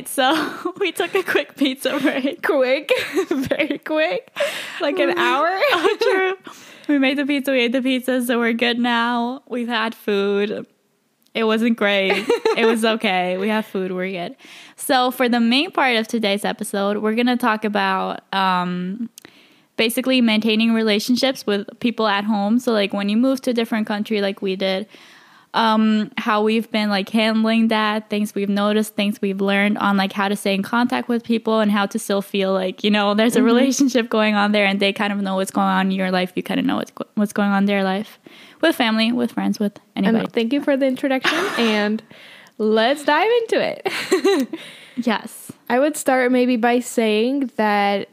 So 0.08 0.74
we 0.80 0.92
took 0.92 1.16
a 1.16 1.24
quick 1.24 1.56
pizza 1.56 2.00
break. 2.00 2.46
Quick, 2.46 2.92
very 3.30 3.78
quick, 3.80 4.36
like 4.82 5.00
an 5.00 5.10
hour. 5.18 5.48
Oh, 5.50 5.98
true. 6.02 6.54
We 6.88 7.00
made 7.00 7.18
the 7.18 7.26
pizza, 7.26 7.52
we 7.52 7.62
ate 7.62 7.72
the 7.72 7.82
pizza, 7.82 8.26
so 8.26 8.40
we're 8.40 8.54
good 8.54 8.80
now. 8.80 9.44
We've 9.48 9.68
had 9.68 9.94
food. 9.94 10.66
It 11.34 11.44
wasn't 11.44 11.78
great. 11.78 12.26
it 12.58 12.66
was 12.66 12.84
okay. 12.84 13.38
We 13.38 13.50
have 13.50 13.66
food, 13.66 13.92
we're 13.92 14.12
good. 14.12 14.36
So, 14.76 15.12
for 15.12 15.30
the 15.30 15.40
main 15.40 15.72
part 15.72 15.96
of 15.98 16.08
today's 16.08 16.44
episode, 16.46 16.98
we're 16.98 17.14
going 17.14 17.28
to 17.28 17.38
talk 17.38 17.64
about 17.64 18.22
um, 18.34 19.10
basically 19.76 20.22
maintaining 20.22 20.74
relationships 20.74 21.46
with 21.46 21.68
people 21.80 22.08
at 22.08 22.24
home. 22.24 22.60
So, 22.60 22.72
like 22.72 22.94
when 22.94 23.10
you 23.10 23.18
move 23.18 23.42
to 23.42 23.52
a 23.52 23.54
different 23.54 23.86
country, 23.86 24.22
like 24.22 24.42
we 24.42 24.56
did, 24.56 24.88
um, 25.58 26.12
how 26.18 26.44
we've 26.44 26.70
been 26.70 26.90
like 26.90 27.10
handling 27.10 27.70
that, 27.70 28.12
things 28.12 28.36
we've 28.36 28.48
noticed, 28.48 28.94
things 28.96 29.20
we've 29.22 29.42
learned 29.42 29.80
on 29.80 29.98
like 29.98 30.14
how 30.14 30.28
to 30.28 30.36
stay 30.36 30.54
in 30.54 30.62
contact 30.62 31.10
with 31.10 31.24
people 31.24 31.62
and 31.62 31.72
how 31.72 31.88
to 31.88 31.98
still 31.98 32.22
feel 32.22 32.54
like, 32.54 32.84
you 32.84 32.92
know, 32.92 33.16
there's 33.16 33.36
a 33.36 33.42
relationship 33.42 34.08
going 34.08 34.36
on 34.36 34.52
there 34.52 34.68
and 34.68 34.80
they 34.80 34.94
kind 34.94 35.12
of 35.12 35.20
know 35.20 35.36
what's 35.36 35.50
going 35.50 35.66
on 35.66 35.88
in 35.88 35.94
your 35.94 36.12
life. 36.12 36.32
You 36.36 36.44
kind 36.44 36.60
of 36.60 36.66
know 36.68 36.76
what's, 36.76 36.92
what's 37.16 37.34
going 37.34 37.50
on 37.50 37.64
in 37.64 37.66
their 37.66 37.84
life 37.84 38.20
with 38.62 38.76
family, 38.76 39.12
with 39.12 39.32
friends, 39.32 39.60
with 39.60 39.80
anybody. 39.96 40.26
And 40.26 40.32
thank 40.32 40.54
you 40.54 40.62
for 40.62 40.78
the 40.78 40.86
introduction, 40.86 41.40
and 41.58 42.04
let's 42.60 43.04
dive 43.04 43.30
into 43.42 43.60
it. 43.60 44.60
yes. 44.96 45.52
I 45.70 45.80
would 45.80 45.98
start 45.98 46.32
maybe 46.32 46.56
by 46.56 46.82
saying 46.82 47.52
that 47.56 48.10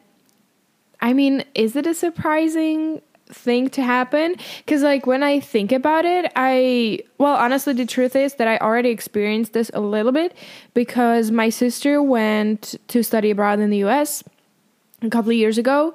I 1.01 1.13
mean, 1.13 1.45
is 1.55 1.77
it 1.77 1.87
a 1.87 1.93
surprising 1.93 3.03
thing 3.29 3.69
to 3.71 3.83
happen? 3.83 4.37
Cuz 4.67 4.83
like 4.83 5.07
when 5.07 5.23
I 5.23 5.41
think 5.41 5.73
about 5.73 6.05
it, 6.05 6.31
I 6.37 7.01
well, 7.19 7.37
honestly 7.37 7.73
the 7.73 7.87
truth 7.87 8.17
is 8.17 8.35
that 8.35 8.49
I 8.49 8.59
already 8.59 8.91
experienced 8.91 9.53
this 9.53 9.71
a 9.75 9.81
little 9.81 10.13
bit 10.13 10.35
because 10.75 11.31
my 11.31 11.49
sister 11.49 12.03
went 12.03 12.75
to 12.89 13.03
study 13.03 13.31
abroad 13.31 13.61
in 13.61 13.71
the 13.71 13.85
US 13.85 14.23
a 15.03 15.11
couple 15.11 15.31
of 15.31 15.37
years 15.37 15.59
ago 15.59 15.95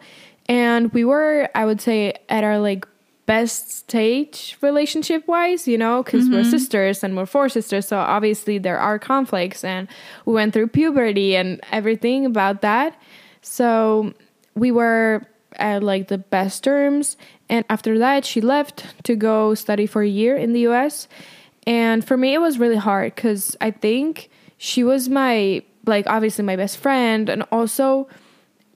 and 0.50 0.92
we 0.94 1.06
were 1.06 1.48
i 1.56 1.64
would 1.64 1.80
say 1.80 2.14
at 2.28 2.44
our 2.44 2.60
like 2.60 2.86
best 3.26 3.70
stage 3.72 4.58
relationship 4.62 5.26
wise 5.28 5.68
you 5.68 5.78
know 5.78 6.02
because 6.02 6.28
we're 6.30 6.42
mm-hmm. 6.42 6.50
sisters 6.50 7.04
and 7.04 7.16
we're 7.16 7.28
four 7.28 7.48
sisters 7.48 7.88
so 7.88 7.98
obviously 7.98 8.58
there 8.58 8.80
are 8.80 8.98
conflicts 8.98 9.64
and 9.64 9.88
we 10.26 10.34
went 10.34 10.52
through 10.52 10.66
puberty 10.66 11.36
and 11.36 11.62
everything 11.72 12.26
about 12.26 12.62
that 12.62 13.00
so 13.44 14.12
we 14.56 14.72
were 14.72 15.22
at 15.56 15.84
like 15.84 16.08
the 16.08 16.18
best 16.18 16.64
terms. 16.64 17.18
And 17.50 17.66
after 17.70 17.98
that 18.00 18.26
she 18.26 18.42
left 18.42 19.04
to 19.04 19.16
go 19.16 19.56
study 19.56 19.86
for 19.86 20.02
a 20.02 20.08
year 20.08 20.36
in 20.36 20.54
the 20.54 20.62
us 20.68 21.08
and 21.66 22.06
for 22.06 22.16
me 22.16 22.34
it 22.34 22.40
was 22.40 22.58
really 22.60 22.78
hard 22.78 23.14
because 23.16 23.58
i 23.60 23.70
think 23.70 24.30
she 24.60 24.84
was 24.84 25.10
my 25.10 25.64
like 25.86 26.06
obviously 26.08 26.46
my 26.46 26.56
best 26.56 26.78
friend. 26.78 27.28
And 27.30 27.44
also 27.52 28.08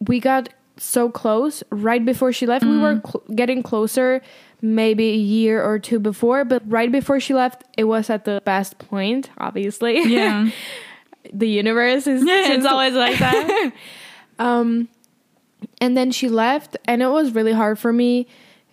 we 0.08 0.20
got 0.20 0.50
so 0.78 1.10
close 1.10 1.64
right 1.70 2.04
before 2.04 2.34
she 2.34 2.48
left. 2.48 2.66
We 2.66 2.80
were 2.80 3.02
cl- 3.06 3.24
getting 3.36 3.62
closer 3.62 4.22
maybe 4.62 5.10
a 5.10 5.18
year 5.18 5.62
or 5.62 5.78
two 5.78 6.00
before 6.00 6.46
but 6.46 6.64
right 6.66 6.90
before 6.90 7.20
she 7.20 7.34
left 7.34 7.66
it 7.78 7.84
was 7.84 8.10
at 8.10 8.24
the 8.24 8.42
best 8.46 8.80
point 8.80 9.30
obviously. 9.38 10.02
Yeah. 10.04 10.50
the 11.34 11.48
universe 11.48 12.08
is 12.08 12.24
it's 12.26 12.66
always 12.66 12.94
like 12.94 13.20
that. 13.20 13.72
um 14.40 14.88
and 15.82 15.96
then 15.98 16.12
she 16.12 16.30
left 16.30 16.78
and 16.86 17.02
it 17.02 17.08
was 17.08 17.34
really 17.34 17.54
hard 17.54 17.80
for 17.80 17.94
me. 17.94 18.28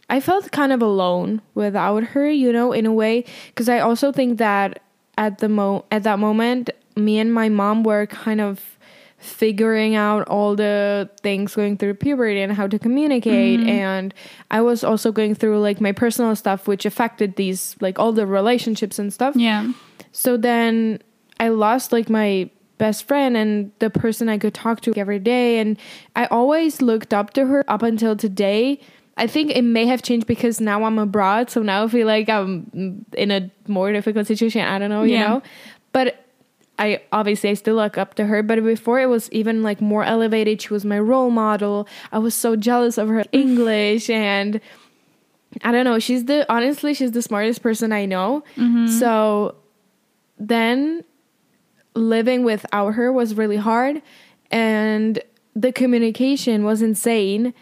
I 0.09 0.19
felt 0.19 0.51
kind 0.51 0.73
of 0.73 0.83
alone 0.83 1.41
without 1.55 2.03
her 2.03 2.29
you 2.29 2.53
know 2.53 2.73
in 2.73 2.85
a 2.85 2.93
way 2.93 3.25
because 3.47 3.69
i 3.69 3.79
also 3.79 4.11
think 4.11 4.39
that 4.39 4.83
at 5.17 5.39
the 5.39 5.49
mo 5.49 5.85
at 5.93 6.03
that 6.03 6.19
moment 6.19 6.69
me 6.97 7.19
and 7.19 7.33
my 7.33 7.49
mom 7.49 7.85
were 7.85 8.07
kind 8.07 8.41
of 8.41 8.77
figuring 9.21 9.95
out 9.95 10.27
all 10.29 10.57
the 10.57 11.09
things 11.23 11.55
going 11.55 11.77
through 11.77 11.93
puberty 11.93 12.41
and 12.41 12.53
how 12.55 12.67
to 12.67 12.79
communicate. 12.79 13.61
Mm-hmm. 13.61 13.69
And 13.69 14.15
i 14.51 14.63
was 14.63 14.83
also 14.83 15.13
going 15.13 15.35
through 15.35 15.61
like 15.61 15.81
my 15.81 15.93
personal 15.93 16.35
stuff 16.35 16.67
which 16.67 16.87
affected 16.87 17.37
these 17.37 17.77
like 17.81 17.99
all 17.99 18.13
the 18.13 18.27
relationships 18.27 18.99
and 18.99 19.13
stuff. 19.13 19.37
Yeah. 19.37 19.73
so 20.13 20.37
then 20.37 21.03
I 21.39 21.49
lost 21.49 21.93
like 21.93 22.11
my 22.11 22.51
best 22.81 23.07
friend 23.07 23.37
and 23.37 23.71
the 23.79 23.91
person 23.91 24.31
I 24.31 24.39
could 24.39 24.55
talk 24.55 24.81
to 24.81 24.95
every 24.97 25.19
day. 25.19 25.59
And 25.59 25.79
I 26.17 26.25
always 26.27 26.81
looked 26.81 27.13
up 27.13 27.35
to 27.35 27.47
her 27.47 27.63
up 27.69 27.83
until 27.83 28.17
today. 28.17 28.81
I 29.19 29.27
think 29.27 29.51
it 29.51 29.63
may 29.63 29.85
have 29.85 30.03
changed 30.03 30.27
because 30.27 30.61
now 30.61 30.83
I'm 30.85 30.99
abroad. 30.99 31.51
So 31.51 31.63
now 31.63 31.85
I 31.85 31.89
feel 31.89 32.07
like 32.07 32.31
I'm 32.31 33.05
in 33.13 33.31
a 33.31 33.51
more 33.69 33.93
difficult 33.93 34.27
situation. 34.27 34.63
I 34.63 34.79
don't 34.79 34.89
know, 34.89 35.03
you 35.03 35.19
know? 35.19 35.43
But 35.93 36.25
I 36.79 37.03
obviously 37.13 37.51
I 37.51 37.55
still 37.55 37.77
look 37.77 37.99
up 37.99 38.15
to 38.15 38.25
her, 38.25 38.43
but 38.43 38.65
before 38.65 38.99
it 38.99 39.07
was 39.07 39.31
even 39.31 39.63
like 39.63 39.83
more 39.83 40.03
elevated. 40.03 40.63
She 40.63 40.73
was 40.73 40.87
my 40.87 40.99
role 40.99 41.31
model. 41.31 41.87
I 42.11 42.19
was 42.19 42.35
so 42.35 42.57
jealous 42.57 42.97
of 42.97 43.09
her 43.09 43.25
English 43.33 44.09
and 44.09 44.59
I 45.63 45.71
don't 45.71 45.85
know. 45.85 45.99
She's 45.99 46.25
the 46.25 46.51
honestly, 46.51 46.95
she's 46.95 47.13
the 47.13 47.21
smartest 47.21 47.61
person 47.61 47.93
I 47.93 48.07
know. 48.07 48.43
Mm-hmm. 48.57 48.87
So 48.87 49.57
then 50.39 51.05
living 51.95 52.45
without 52.45 52.91
her 52.95 53.13
was 53.13 53.35
really 53.35 53.57
hard 53.57 54.01
and 54.51 55.23
the 55.55 55.73
communication 55.73 56.65
was 56.65 56.83
insane 56.83 57.53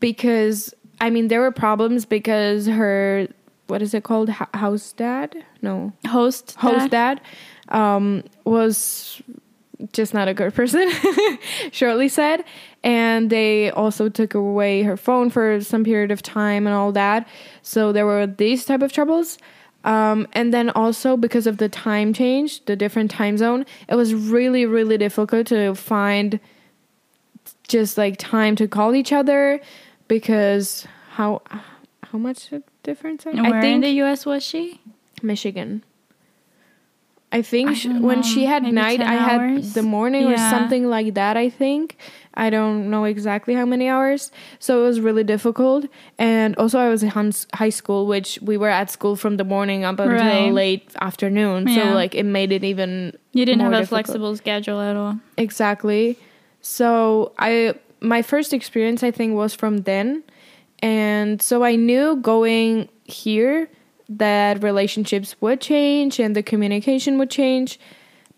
because 0.00 0.72
I 1.00 1.10
mean 1.10 1.28
there 1.28 1.40
were 1.40 1.52
problems 1.52 2.04
because 2.04 2.66
her 2.66 3.28
what 3.66 3.82
is 3.82 3.94
it 3.94 4.04
called 4.04 4.30
H- 4.30 4.48
house 4.54 4.92
dad? 4.92 5.44
No. 5.60 5.92
Host. 6.06 6.54
Host 6.56 6.90
dad. 6.90 7.20
dad 7.68 7.76
um 7.76 8.22
was 8.44 9.20
just 9.92 10.14
not 10.14 10.28
a 10.28 10.34
good 10.34 10.54
person 10.54 10.88
shortly 11.72 12.08
said 12.08 12.44
and 12.82 13.28
they 13.30 13.70
also 13.72 14.08
took 14.08 14.34
away 14.34 14.82
her 14.82 14.96
phone 14.96 15.28
for 15.28 15.60
some 15.60 15.84
period 15.84 16.10
of 16.10 16.22
time 16.22 16.66
and 16.66 16.74
all 16.74 16.92
that 16.92 17.26
so 17.62 17.92
there 17.92 18.06
were 18.06 18.26
these 18.26 18.64
type 18.64 18.80
of 18.80 18.92
troubles 18.92 19.38
um, 19.86 20.26
and 20.32 20.52
then 20.52 20.68
also 20.70 21.16
because 21.16 21.46
of 21.46 21.56
the 21.56 21.68
time 21.68 22.12
change 22.12 22.64
the 22.66 22.76
different 22.76 23.10
time 23.10 23.38
zone 23.38 23.64
it 23.88 23.94
was 23.94 24.14
really 24.14 24.66
really 24.66 24.98
difficult 24.98 25.46
to 25.46 25.74
find 25.74 26.38
just 27.68 27.96
like 27.96 28.16
time 28.18 28.54
to 28.56 28.68
call 28.68 28.94
each 28.94 29.12
other 29.12 29.60
because 30.08 30.86
how 31.12 31.40
how 32.02 32.18
much 32.18 32.50
difference 32.82 33.26
I, 33.26 33.30
And 33.30 33.40
I 33.40 33.50
where 33.50 33.58
in 33.58 33.62
think 33.62 33.84
the 33.84 33.90
U.S. 34.02 34.24
was 34.24 34.42
she? 34.44 34.80
Michigan. 35.22 35.82
I 37.32 37.42
think 37.42 37.70
I 37.70 37.74
sh 37.74 37.84
don't 37.84 38.02
when 38.02 38.22
she 38.22 38.44
had 38.46 38.62
maybe 38.62 38.74
night, 38.74 38.98
10 39.00 39.08
I 39.08 39.14
had 39.16 39.62
the 39.74 39.82
morning 39.82 40.26
or 40.26 40.36
something 40.38 40.88
like 40.88 41.14
that. 41.14 41.36
I 41.36 41.50
think 41.50 41.96
I 42.34 42.50
don't 42.50 42.88
know 42.88 43.04
exactly 43.04 43.54
how 43.54 43.66
many 43.66 43.88
hours, 43.88 44.30
so 44.58 44.80
it 44.80 44.86
was 44.86 45.00
really 45.00 45.24
difficult. 45.24 45.86
And 46.18 46.54
also, 46.56 46.78
I 46.78 46.88
was 46.88 47.02
in 47.02 47.10
high 47.54 47.70
school, 47.70 48.06
which 48.06 48.38
we 48.42 48.56
were 48.56 48.68
at 48.70 48.90
school 48.90 49.16
from 49.16 49.36
the 49.38 49.44
morning 49.44 49.84
up 49.84 49.98
until 49.98 50.16
Right. 50.16 50.52
late 50.52 50.88
afternoon. 51.00 51.66
Yeah. 51.66 51.74
So 51.90 51.94
like 51.94 52.14
it 52.14 52.24
made 52.24 52.52
it 52.52 52.62
even 52.62 53.12
You 53.32 53.44
didn't 53.44 53.60
have 53.62 53.72
a 53.72 53.78
difficult. 53.80 54.06
flexible 54.06 54.36
schedule 54.36 54.80
at 54.80 54.94
all. 54.96 55.18
Exactly. 55.36 56.16
So 56.62 57.32
I 57.38 57.74
my 58.00 58.22
first 58.22 58.52
experience 58.52 59.02
I 59.02 59.10
think 59.10 59.34
was 59.34 59.52
from 59.54 59.78
then. 59.78 60.22
And 60.82 61.40
so 61.42 61.64
I 61.64 61.74
knew 61.76 62.16
going 62.16 62.88
here 63.04 63.68
that 64.08 64.62
relationships 64.62 65.36
would 65.40 65.60
change 65.60 66.18
and 66.20 66.34
the 66.36 66.42
communication 66.42 67.18
would 67.18 67.30
change. 67.30 67.78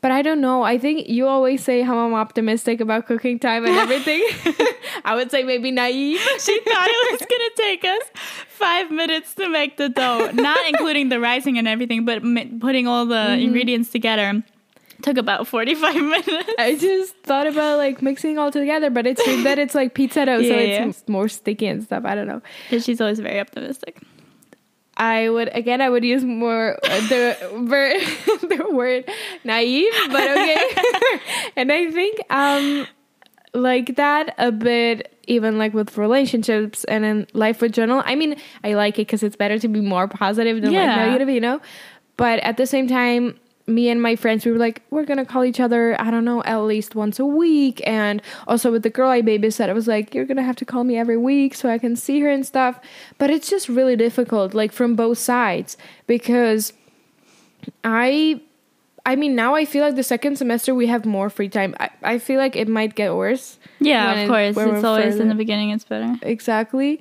But 0.01 0.13
I 0.13 0.23
don't 0.23 0.41
know. 0.41 0.63
I 0.63 0.79
think 0.79 1.09
you 1.09 1.27
always 1.27 1.63
say 1.65 1.83
how 1.83 1.99
I'm 1.99 2.15
optimistic 2.15 2.81
about 2.81 3.07
cooking 3.07 3.39
time 3.41 3.65
and 3.67 3.77
everything. 3.85 4.23
I 5.05 5.17
would 5.17 5.31
say 5.31 5.43
maybe 5.43 5.71
naive. 5.73 6.21
She 6.39 6.61
thought 6.61 6.89
it 6.89 7.13
was 7.13 7.21
gonna 7.29 7.51
take 7.57 7.85
us 7.85 8.03
five 8.49 8.91
minutes 8.93 9.35
to 9.35 9.49
make 9.49 9.77
the 9.77 9.89
dough, 9.89 10.31
not 10.35 10.59
including 10.69 11.09
the 11.09 11.19
rising 11.19 11.59
and 11.59 11.67
everything, 11.67 12.05
but 12.05 12.23
mi- 12.23 12.47
putting 12.61 12.87
all 12.87 13.07
the 13.07 13.15
Mm-hmm. 13.17 13.41
ingredients 13.43 13.91
together. 13.91 14.43
Took 15.03 15.17
about 15.17 15.47
forty-five 15.47 15.95
minutes. 15.95 16.51
I 16.59 16.77
just 16.77 17.17
thought 17.19 17.47
about 17.47 17.79
like 17.79 18.01
mixing 18.03 18.37
all 18.39 18.51
together, 18.51 18.91
but 18.91 19.07
it's 19.07 19.25
that 19.45 19.59
it's 19.59 19.75
like 19.75 19.95
pizza 19.95 20.27
dough, 20.27 20.43
so 20.43 20.49
Yeah, 20.59 20.87
it's 20.89 21.07
more 21.09 21.29
sticky 21.29 21.67
and 21.69 21.83
stuff. 21.85 22.05
I 22.05 22.15
don't 22.17 22.27
know. 22.27 22.43
But 22.71 22.83
she's 22.83 23.01
always 23.01 23.21
very 23.21 23.39
optimistic. 23.39 24.01
I 24.99 25.29
would 25.29 25.49
again. 25.55 25.81
I 25.81 25.89
would 25.89 26.05
use 26.05 26.25
more 26.25 26.79
uh, 26.85 27.01
the 27.09 27.37
ver- 27.65 27.99
the 28.49 28.69
word 28.73 29.09
naive, 29.45 29.93
but 30.11 30.29
okay. 30.31 30.71
and 31.57 31.71
I 31.73 31.91
think 31.91 32.19
um 32.31 32.87
like 33.55 33.97
that 33.97 34.35
a 34.39 34.51
bit 34.53 35.15
even 35.29 35.59
like 35.59 35.73
with 35.75 35.97
relationships 35.97 36.85
and 36.85 37.05
in 37.05 37.27
life 37.33 37.61
with 37.61 37.73
general. 37.73 38.03
I 38.05 38.15
mean, 38.15 38.37
I 38.65 38.75
like 38.75 38.95
it 38.95 39.07
because 39.07 39.23
it's 39.23 39.37
better 39.37 39.59
to 39.59 39.69
be 39.69 39.81
more 39.81 40.09
positive 40.09 40.61
than 40.63 40.73
Yeah. 40.73 40.87
like 40.97 41.07
negative, 41.07 41.29
you 41.29 41.41
know. 41.41 41.61
But 42.17 42.41
at 42.41 42.57
the 42.57 42.67
same 42.67 42.89
time, 42.89 43.39
me 43.69 43.89
and 43.91 44.01
my 44.03 44.17
friends 44.17 44.45
we 44.47 44.51
were 44.51 44.59
like 44.59 44.83
we're 44.91 45.05
gonna 45.05 45.25
call 45.27 45.45
each 45.45 45.61
other 45.61 45.95
i 46.01 46.11
don't 46.11 46.25
know 46.25 46.43
at 46.45 46.57
least 46.63 46.95
once 46.95 47.19
a 47.19 47.25
week 47.27 47.81
and 47.87 48.23
also 48.47 48.73
with 48.73 48.83
the 48.83 48.91
girl 48.91 49.11
i 49.11 49.21
babysat 49.21 49.69
i 49.69 49.73
was 49.73 49.87
like 49.87 50.15
you're 50.15 50.25
gonna 50.25 50.43
have 50.43 50.57
to 50.57 50.65
call 50.65 50.85
me 50.85 50.97
every 50.97 51.17
week 51.19 51.55
so 51.55 51.69
i 51.69 51.77
can 51.79 51.95
see 51.95 52.19
her 52.21 52.29
and 52.31 52.47
stuff 52.47 52.81
but 53.19 53.31
it's 53.31 53.49
just 53.51 53.69
really 53.69 53.95
difficult 53.95 54.55
like 54.55 54.73
from 54.73 54.97
both 54.97 55.19
sides 55.19 55.77
because 56.07 56.73
i 57.85 58.41
i 59.07 59.15
mean 59.17 59.35
now 59.35 59.55
i 59.55 59.65
feel 59.65 59.85
like 59.85 59.97
the 59.97 60.03
second 60.03 60.37
semester 60.37 60.75
we 60.75 60.87
have 60.87 61.05
more 61.05 61.29
free 61.31 61.49
time 61.49 61.75
i, 61.81 61.91
I 62.03 62.19
feel 62.19 62.39
like 62.39 62.57
it 62.57 62.69
might 62.69 62.95
get 62.95 63.15
worse 63.15 63.59
Yeah, 63.81 64.13
of 64.23 64.29
course. 64.29 64.57
when 64.57 64.75
It's 64.77 64.85
always 64.85 65.17
in 65.21 65.29
the 65.29 65.35
beginning. 65.35 65.71
It's 65.71 65.85
better. 65.85 66.17
exactly 66.23 67.01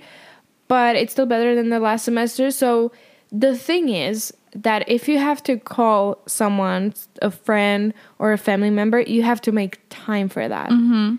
but 0.67 0.95
it's 0.95 1.13
still 1.13 1.25
better 1.25 1.55
than 1.55 1.69
the 1.69 1.79
last 1.79 2.03
semester 2.05 2.51
so 2.51 2.91
the 3.31 3.55
thing 3.57 3.89
is 3.89 4.33
that 4.53 4.87
if 4.89 5.07
you 5.07 5.17
have 5.17 5.41
to 5.43 5.57
call 5.57 6.17
someone 6.25 6.93
a 7.21 7.29
friend 7.31 7.93
or 8.19 8.31
a 8.33 8.37
family 8.37 8.69
member 8.69 9.01
you 9.01 9.23
have 9.23 9.41
to 9.41 9.51
make 9.51 9.79
time 9.89 10.29
for 10.29 10.47
that 10.47 10.69
Mm-hmm. 10.69 11.15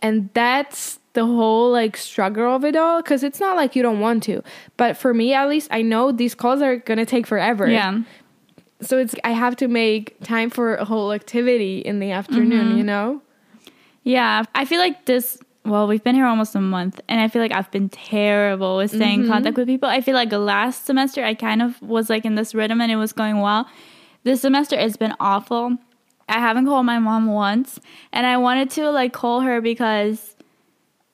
and 0.00 0.30
that's 0.34 0.98
the 1.12 1.24
whole 1.26 1.72
like 1.72 1.96
struggle 1.96 2.54
of 2.54 2.64
it 2.64 2.76
all 2.76 3.02
because 3.02 3.22
it's 3.24 3.40
not 3.40 3.56
like 3.56 3.74
you 3.74 3.82
don't 3.82 3.98
want 4.00 4.22
to 4.24 4.42
but 4.76 4.96
for 4.96 5.12
me 5.12 5.34
at 5.34 5.48
least 5.48 5.68
i 5.72 5.82
know 5.82 6.12
these 6.12 6.34
calls 6.34 6.62
are 6.62 6.76
gonna 6.76 7.04
take 7.04 7.26
forever 7.26 7.68
Yeah. 7.68 8.02
so 8.80 8.96
it's 8.98 9.14
i 9.24 9.32
have 9.32 9.56
to 9.56 9.66
make 9.68 10.16
time 10.22 10.50
for 10.50 10.76
a 10.76 10.84
whole 10.84 11.12
activity 11.12 11.80
in 11.80 11.98
the 11.98 12.12
afternoon 12.12 12.68
Mm-hmm. 12.68 12.78
you 12.78 12.84
know 12.84 13.20
Yeah, 14.02 14.44
I 14.54 14.64
feel 14.64 14.78
like 14.80 15.04
this. 15.04 15.38
Well, 15.70 15.86
we've 15.86 16.02
been 16.02 16.16
here 16.16 16.26
almost 16.26 16.56
a 16.56 16.60
month, 16.60 17.00
and 17.08 17.20
I 17.20 17.28
feel 17.28 17.40
like 17.40 17.52
I've 17.52 17.70
been 17.70 17.88
terrible 17.88 18.78
with 18.78 18.90
staying 18.90 19.20
in 19.20 19.20
mm-hmm. 19.20 19.30
contact 19.30 19.56
with 19.56 19.68
people. 19.68 19.88
I 19.88 20.00
feel 20.00 20.16
like 20.16 20.32
last 20.32 20.84
semester 20.84 21.24
I 21.24 21.34
kind 21.34 21.62
of 21.62 21.80
was 21.80 22.10
like 22.10 22.24
in 22.24 22.34
this 22.34 22.56
rhythm 22.56 22.80
and 22.80 22.90
it 22.90 22.96
was 22.96 23.12
going 23.12 23.40
well. 23.40 23.68
This 24.24 24.40
semester 24.40 24.74
it's 24.76 24.96
been 24.96 25.14
awful. 25.20 25.78
I 26.28 26.40
haven't 26.40 26.66
called 26.66 26.86
my 26.86 26.98
mom 26.98 27.26
once, 27.26 27.78
and 28.12 28.26
I 28.26 28.36
wanted 28.36 28.70
to 28.70 28.90
like 28.90 29.12
call 29.12 29.42
her 29.42 29.60
because 29.60 30.34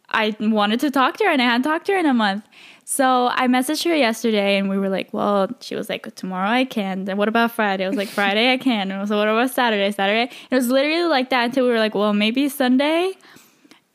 I 0.09 0.35
wanted 0.41 0.81
to 0.81 0.91
talk 0.91 1.19
to 1.19 1.25
her, 1.25 1.31
and 1.31 1.43
I 1.43 1.45
hadn't 1.45 1.65
talked 1.65 1.85
to 1.87 1.93
her 1.93 1.99
in 1.99 2.07
a 2.07 2.15
month. 2.15 2.43
So 2.87 3.29
I 3.33 3.49
messaged 3.49 3.85
her 3.85 3.95
yesterday, 3.95 4.57
and 4.57 4.71
we 4.71 4.79
were 4.79 4.89
like, 4.89 5.13
"Well," 5.13 5.51
she 5.61 5.77
was 5.77 5.91
like, 5.91 6.15
"Tomorrow 6.15 6.49
I 6.49 6.65
can." 6.65 7.05
Then 7.05 7.19
what 7.19 7.29
about 7.29 7.53
Friday? 7.53 7.85
I 7.85 7.89
was 7.89 7.99
like, 7.99 8.09
"Friday 8.09 8.55
I 8.55 8.57
can." 8.57 8.91
And 8.91 8.95
I 8.95 9.01
was 9.03 9.11
like, 9.11 9.19
"What 9.19 9.29
about 9.29 9.51
Saturday?" 9.51 9.91
Saturday. 9.91 10.33
It 10.51 10.55
was 10.55 10.69
literally 10.69 11.05
like 11.05 11.29
that 11.29 11.45
until 11.45 11.65
we 11.65 11.71
were 11.73 11.79
like, 11.79 11.95
"Well, 11.95 12.15
maybe 12.15 12.49
Sunday." 12.49 13.13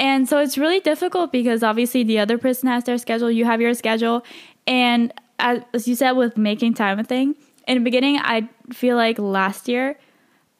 And 0.02 0.28
so 0.28 0.40
it's 0.40 0.58
really 0.58 0.80
difficult 0.82 1.32
because 1.32 1.62
obviously 1.64 2.02
the 2.04 2.18
other 2.20 2.38
person 2.38 2.68
has 2.68 2.84
their 2.86 2.98
schedule, 2.98 3.30
you 3.32 3.46
have 3.46 3.62
your 3.62 3.74
schedule. 3.76 4.26
And 4.66 5.14
as, 5.40 5.62
as 5.74 5.88
you 5.88 5.96
said, 5.96 6.14
with 6.14 6.38
making 6.38 6.74
time 6.74 6.98
a 7.00 7.04
thing, 7.04 7.36
in 7.68 7.78
the 7.78 7.84
beginning, 7.84 8.18
I 8.18 8.50
feel 8.74 8.96
like 8.98 9.20
last 9.20 9.68
year, 9.70 9.98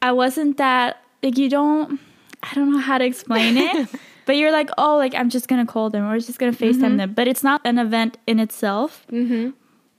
I 0.00 0.12
wasn't 0.12 0.56
that, 0.58 1.02
like, 1.22 1.36
you 1.38 1.50
don't, 1.50 1.98
I 2.42 2.54
don't 2.54 2.70
know 2.72 2.78
how 2.78 2.98
to 2.98 3.04
explain 3.04 3.58
it. 3.58 3.88
But 4.24 4.36
you're 4.36 4.52
like, 4.52 4.70
oh, 4.78 4.96
like 4.98 5.16
I'm 5.16 5.30
just 5.30 5.48
gonna 5.48 5.66
call 5.66 5.90
them 5.90 6.08
or 6.08 6.16
just 6.20 6.38
gonna 6.38 6.52
FaceTime 6.52 6.74
Mm-hmm. 6.94 6.96
them. 6.98 7.12
But 7.12 7.26
it's 7.26 7.42
not 7.42 7.60
an 7.64 7.76
event 7.80 8.18
in 8.28 8.38
itself. 8.38 9.04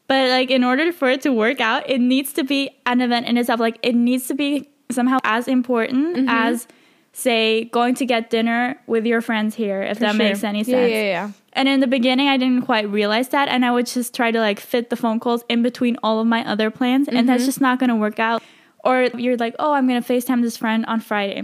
But 0.08 0.30
like 0.30 0.50
in 0.50 0.64
order 0.64 0.94
for 0.94 1.10
it 1.10 1.22
to 1.24 1.34
work 1.34 1.60
out, 1.60 1.90
it 1.90 2.00
needs 2.00 2.32
to 2.34 2.44
be 2.46 2.70
an 2.86 3.02
event 3.02 3.28
in 3.28 3.38
itself. 3.38 3.60
Like 3.60 3.80
it 3.84 3.96
needs 3.96 4.28
to 4.28 4.34
be 4.34 4.70
somehow 4.90 5.18
as 5.26 5.50
important 5.50 6.16
Mm-hmm. 6.16 6.30
as 6.30 6.68
say 7.14 7.66
going 7.66 7.96
to 7.96 8.06
get 8.06 8.30
dinner 8.30 8.78
with 8.88 9.06
your 9.06 9.22
friends 9.22 9.56
here, 9.56 9.82
if 9.82 10.00
that 10.00 10.16
sure. 10.16 10.18
makes 10.26 10.44
any 10.44 10.64
sense. 10.64 10.70
yeah, 10.70 10.86
yeah. 10.88 11.02
yeah. 11.04 11.32
And 11.54 11.70
in 11.70 11.80
the 11.80 11.88
beginning 11.88 12.28
I 12.28 12.38
didn't 12.38 12.64
quite 12.64 12.90
realize 12.90 13.30
that 13.30 13.48
and 13.48 13.64
I 13.64 13.72
would 13.72 13.86
just 13.86 14.14
try 14.16 14.32
to 14.32 14.40
like 14.40 14.60
fit 14.60 14.90
the 14.90 14.96
phone 14.96 15.20
calls 15.20 15.44
in 15.48 15.62
between 15.62 15.98
all 16.02 16.20
of 16.20 16.26
my 16.28 16.44
other 16.48 16.72
plans 16.72 17.08
and 17.08 17.16
Mm-hmm. 17.18 17.28
that's 17.28 17.46
just 17.46 17.62
not 17.62 17.80
gonna 17.80 17.96
work 17.96 18.20
out. 18.20 18.42
Or 18.84 19.04
you're 19.04 19.38
like, 19.38 19.56
oh 19.60 19.74
I'm 19.74 19.88
gonna 19.88 20.02
FaceTime 20.02 20.42
this 20.42 20.58
friend 20.58 20.86
on 20.88 21.00
Friday 21.00 21.44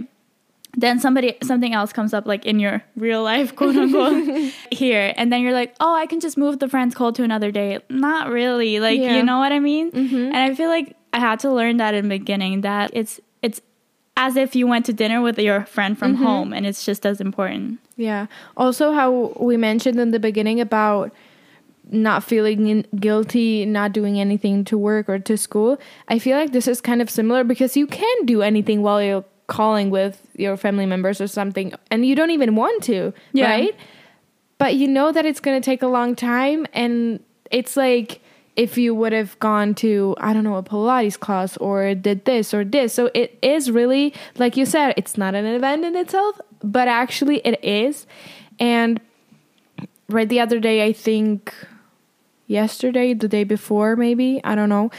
then 0.76 1.00
somebody 1.00 1.36
something 1.42 1.74
else 1.74 1.92
comes 1.92 2.14
up 2.14 2.26
like 2.26 2.46
in 2.46 2.60
your 2.60 2.80
real 2.94 3.24
life 3.24 3.56
quote 3.56 3.74
unquote 3.74 4.52
here 4.70 5.12
and 5.16 5.32
then 5.32 5.42
you're 5.42 5.52
like 5.52 5.74
oh 5.80 5.92
i 5.92 6.06
can 6.06 6.20
just 6.20 6.38
move 6.38 6.60
the 6.60 6.68
friend's 6.68 6.94
call 6.94 7.12
to 7.12 7.24
another 7.24 7.50
day 7.50 7.80
not 7.88 8.30
really 8.30 8.78
like 8.78 9.00
Yeah. 9.00 9.16
you 9.16 9.24
know 9.24 9.38
what 9.38 9.50
i 9.50 9.58
mean 9.58 9.90
and 9.92 10.36
i 10.36 10.54
feel 10.54 10.68
like 10.68 10.94
i 11.12 11.18
had 11.18 11.40
to 11.40 11.50
learn 11.50 11.78
that 11.78 11.94
in 11.94 12.08
the 12.08 12.16
beginning 12.20 12.60
that 12.60 12.92
it's 12.94 13.18
as 14.20 14.36
if 14.36 14.54
you 14.54 14.66
went 14.66 14.84
to 14.84 14.92
dinner 14.92 15.22
with 15.22 15.38
your 15.38 15.64
friend 15.64 15.98
from 15.98 16.14
mm-hmm. 16.14 16.24
home 16.24 16.52
and 16.52 16.66
it's 16.66 16.84
just 16.84 17.06
as 17.06 17.20
important 17.20 17.80
Yeah. 17.96 18.26
Also, 18.56 18.92
how 18.92 19.32
we 19.40 19.56
mentioned 19.56 19.98
in 19.98 20.10
the 20.10 20.20
beginning 20.20 20.60
about 20.60 21.12
not 21.90 22.22
feeling 22.22 22.84
guilty, 22.96 23.66
not 23.66 23.92
doing 23.92 24.20
anything 24.20 24.64
to 24.64 24.78
work 24.78 25.08
or 25.08 25.18
to 25.18 25.36
school. 25.36 25.78
I 26.08 26.18
feel 26.18 26.36
like 26.36 26.52
this 26.52 26.68
is 26.68 26.80
kind 26.80 27.02
of 27.02 27.10
similar 27.10 27.42
because 27.44 27.76
you 27.76 27.86
can 27.86 28.26
do 28.26 28.42
anything 28.42 28.82
while 28.82 29.02
you're 29.02 29.24
calling 29.48 29.90
with 29.90 30.22
your 30.36 30.56
family 30.56 30.86
members 30.86 31.20
or 31.20 31.26
something, 31.26 31.74
and 31.90 32.06
you 32.06 32.14
don't 32.14 32.30
even 32.30 32.54
want 32.54 32.84
to, 32.84 33.12
Yeah. 33.32 33.50
right? 33.50 33.74
But 34.58 34.76
you 34.76 34.86
know 34.86 35.10
that 35.12 35.26
it's 35.26 35.40
going 35.40 35.60
to 35.60 35.64
take 35.64 35.82
a 35.82 35.88
long 35.88 36.14
time, 36.14 36.66
and 36.72 37.20
it's 37.50 37.76
like 37.76 38.20
if 38.56 38.76
you 38.76 38.94
would 38.94 39.12
have 39.12 39.38
gone 39.38 39.74
to 39.76 40.14
I 40.18 40.32
don't 40.32 40.44
know 40.44 40.56
a 40.56 40.62
Pilates 40.62 41.18
class 41.18 41.56
or 41.56 41.94
did 41.94 42.24
this 42.24 42.52
or 42.52 42.64
this. 42.64 42.92
So 42.94 43.10
it 43.14 43.38
is 43.42 43.70
really 43.70 44.14
like 44.38 44.56
you 44.56 44.66
said, 44.66 44.94
it's 44.96 45.16
not 45.16 45.34
an 45.34 45.46
event 45.46 45.84
in 45.84 45.96
itself, 45.96 46.40
but 46.62 46.88
actually 46.88 47.38
it 47.38 47.62
is. 47.64 48.06
And 48.58 49.00
right 50.08 50.28
the 50.28 50.40
other 50.40 50.60
day, 50.60 50.84
I 50.84 50.92
think 50.92 51.54
yesterday, 52.46 53.14
the 53.14 53.28
day 53.28 53.44
before, 53.44 53.96
maybe 53.96 54.40
I 54.44 54.54
don't 54.54 54.68
know. 54.68 54.90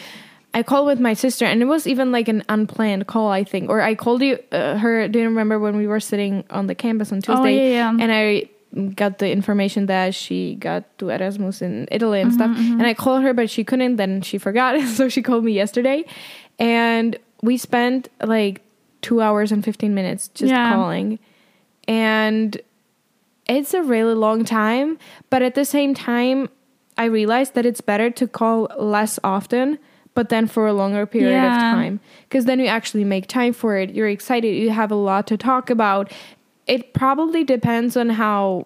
I 0.54 0.64
called 0.64 0.88
with 0.88 1.00
my 1.00 1.14
sister, 1.14 1.46
and 1.46 1.62
it 1.62 1.66
was 1.66 1.88
even 1.88 2.12
like 2.12 2.28
an 2.28 2.44
unplanned 2.50 3.08
call, 3.08 3.30
I 3.30 3.46
think. 3.46 3.70
Or 3.70 3.82
I 3.82 3.96
called 3.96 4.22
you, 4.22 4.38
uh, 4.52 4.78
her. 4.78 5.08
Do 5.08 5.20
you 5.20 5.26
remember 5.26 5.60
when 5.60 5.78
we 5.78 5.88
were 5.88 6.02
sitting 6.02 6.44
on 6.50 6.68
the 6.68 6.76
campus 6.76 7.12
on 7.14 7.22
Tuesday? 7.22 7.42
Oh, 7.42 7.46
yeah, 7.46 7.70
yeah. 7.70 7.90
And 7.90 8.12
I 8.12 8.50
got 8.96 9.18
the 9.20 9.30
information 9.30 9.86
that 9.88 10.16
she 10.16 10.56
got 10.56 10.84
to 11.00 11.10
Erasmus 11.10 11.62
in 11.62 11.88
Italy 11.92 12.22
and 12.22 12.34
stuff. 12.34 12.52
Mm-hmm, 12.52 12.74
And 12.80 12.86
I 12.88 12.94
called 12.94 13.24
her, 13.24 13.34
but 13.34 13.50
she 13.50 13.64
couldn't. 13.64 13.98
Then 13.98 14.22
she 14.22 14.38
forgot, 14.38 14.80
so 14.98 15.10
she 15.10 15.22
called 15.22 15.44
me 15.44 15.52
yesterday, 15.54 16.06
and 16.60 17.18
we 17.44 17.58
spent 17.58 18.10
like 18.24 18.62
two 19.02 19.20
hours 19.22 19.52
and 19.52 19.64
fifteen 19.66 19.94
minutes 19.94 20.30
just 20.30 20.52
Yeah. 20.52 20.70
calling, 20.70 21.20
and 21.88 22.60
it's 23.48 23.74
a 23.74 23.82
really 23.84 24.14
long 24.14 24.46
time. 24.46 24.98
But 25.30 25.42
at 25.42 25.56
the 25.56 25.66
same 25.66 25.94
time, 25.94 26.50
I 26.98 27.06
realized 27.06 27.54
that 27.56 27.66
it's 27.66 27.82
better 27.82 28.10
to 28.12 28.28
call 28.28 28.70
less 28.80 29.20
often. 29.24 29.80
But 30.14 30.28
then 30.28 30.46
for 30.46 30.68
a 30.68 30.74
longer 30.74 31.06
period 31.06 31.42
of 31.46 31.54
time, 31.54 32.02
because 32.28 32.44
then 32.44 32.60
you 32.60 32.66
actually 32.68 33.06
make 33.06 33.28
time 33.28 33.54
for 33.54 33.78
it. 33.78 33.92
You're 33.92 34.10
excited. 34.10 34.50
You 34.54 34.70
have 34.70 34.92
a 34.92 34.96
lot 34.96 35.26
to 35.28 35.38
talk 35.38 35.70
about. 35.70 36.12
It 36.72 36.94
probably 36.94 37.44
depends 37.44 37.98
on 37.98 38.10
how 38.10 38.66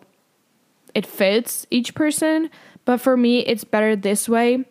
it 0.93 1.05
fits 1.05 1.65
each 1.71 1.93
person. 1.95 2.49
But 2.85 3.01
for 3.01 3.17
me, 3.17 3.39
it's 3.39 3.63
better 3.63 3.95
this 3.95 4.29
way 4.29 4.63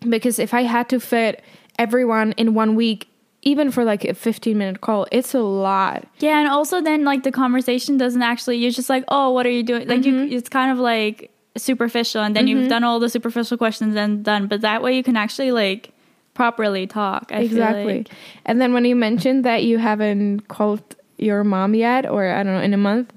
because 0.00 0.38
if 0.38 0.52
I 0.52 0.62
had 0.62 0.88
to 0.90 1.00
fit 1.00 1.42
everyone 1.78 2.32
in 2.32 2.52
one 2.54 2.74
week, 2.74 3.08
even 3.42 3.70
for 3.70 3.84
like 3.84 4.04
a 4.04 4.12
15 4.14 4.58
minute 4.58 4.80
call, 4.80 5.06
it's 5.12 5.32
a 5.34 5.40
lot. 5.40 6.04
yeah 6.18 6.38
and 6.40 6.48
also 6.48 6.80
then 6.82 7.04
like 7.04 7.22
the 7.22 7.30
conversation 7.32 7.96
doesn't 7.96 8.22
actually 8.22 8.56
you're 8.58 8.72
just 8.72 8.90
like 8.90 9.04
oh 9.08 9.30
what 9.30 9.46
are 9.46 9.50
you 9.50 9.62
doing 9.62 9.86
like 9.86 10.00
Mm-hmm. 10.00 10.30
you 10.32 10.36
it's 10.36 10.48
kind 10.48 10.72
of 10.72 10.78
like 10.78 11.30
superficial 11.56 12.22
and 12.22 12.34
then 12.34 12.48
you've 12.48 12.68
done 12.68 12.82
all 12.82 12.98
the 12.98 13.08
superficial 13.08 13.56
questions 13.56 13.94
and 13.94 14.24
done 14.24 14.48
but 14.48 14.62
that 14.62 14.82
way 14.82 14.96
you 14.96 15.02
can 15.04 15.16
actually 15.16 15.52
like 15.52 15.92
properly 16.34 16.86
talk 16.88 17.30
I 17.32 17.40
exactly. 17.42 17.98
like. 17.98 18.08
And 18.44 18.60
then 18.60 18.74
when 18.74 18.84
you 18.84 18.96
mentioned 18.96 19.44
that 19.44 19.62
you 19.62 19.78
haven't 19.78 20.48
called 20.48 20.82
your 21.18 21.44
mom 21.44 21.74
yet, 21.74 22.06
or 22.06 22.28
I 22.28 22.42
don't 22.42 22.54
know, 22.54 22.60
in 22.60 22.74
a 22.74 22.78
month, 22.78 23.12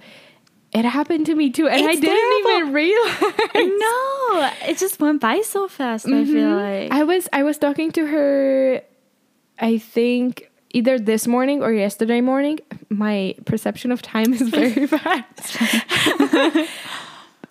it 0.72 0.86
happened 0.86 1.26
to 1.26 1.36
me 1.36 1.50
too. 1.50 1.68
And 1.68 1.86
I 1.88 1.96
didn't 1.96 2.04
terrible. 2.04 2.50
even 2.52 2.74
realize. 2.74 3.22
No. 3.56 4.52
It 4.68 4.78
just 4.78 5.00
went 5.00 5.20
by 5.22 5.42
so 5.42 5.68
fast, 5.68 6.06
I 6.06 6.26
feel 6.26 6.50
like. 6.50 6.90
Mm-hmm. 6.90 6.94
I 6.94 7.04
was 7.04 7.28
I 7.34 7.44
was 7.44 7.58
talking 7.58 7.92
to 7.94 8.06
her 8.06 8.82
I 9.58 9.80
think 9.80 10.50
either 10.72 11.00
this 11.00 11.26
morning 11.28 11.64
or 11.64 11.74
yesterday 11.74 12.22
morning. 12.22 12.60
My 12.90 13.36
perception 13.46 13.92
of 13.92 14.02
time 14.02 14.34
is 14.34 14.42
very 14.50 14.86
bad. 14.86 15.26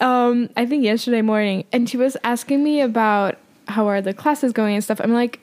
um 0.00 0.48
I 0.56 0.64
think 0.64 0.84
yesterday 0.84 1.22
morning 1.22 1.64
and 1.72 1.90
she 1.90 1.96
was 1.96 2.16
asking 2.22 2.62
me 2.62 2.80
about 2.80 3.36
how 3.66 3.88
are 3.88 4.00
the 4.00 4.14
classes 4.14 4.52
going 4.52 4.76
and 4.76 4.84
stuff. 4.84 5.00
I'm 5.00 5.12
like 5.12 5.40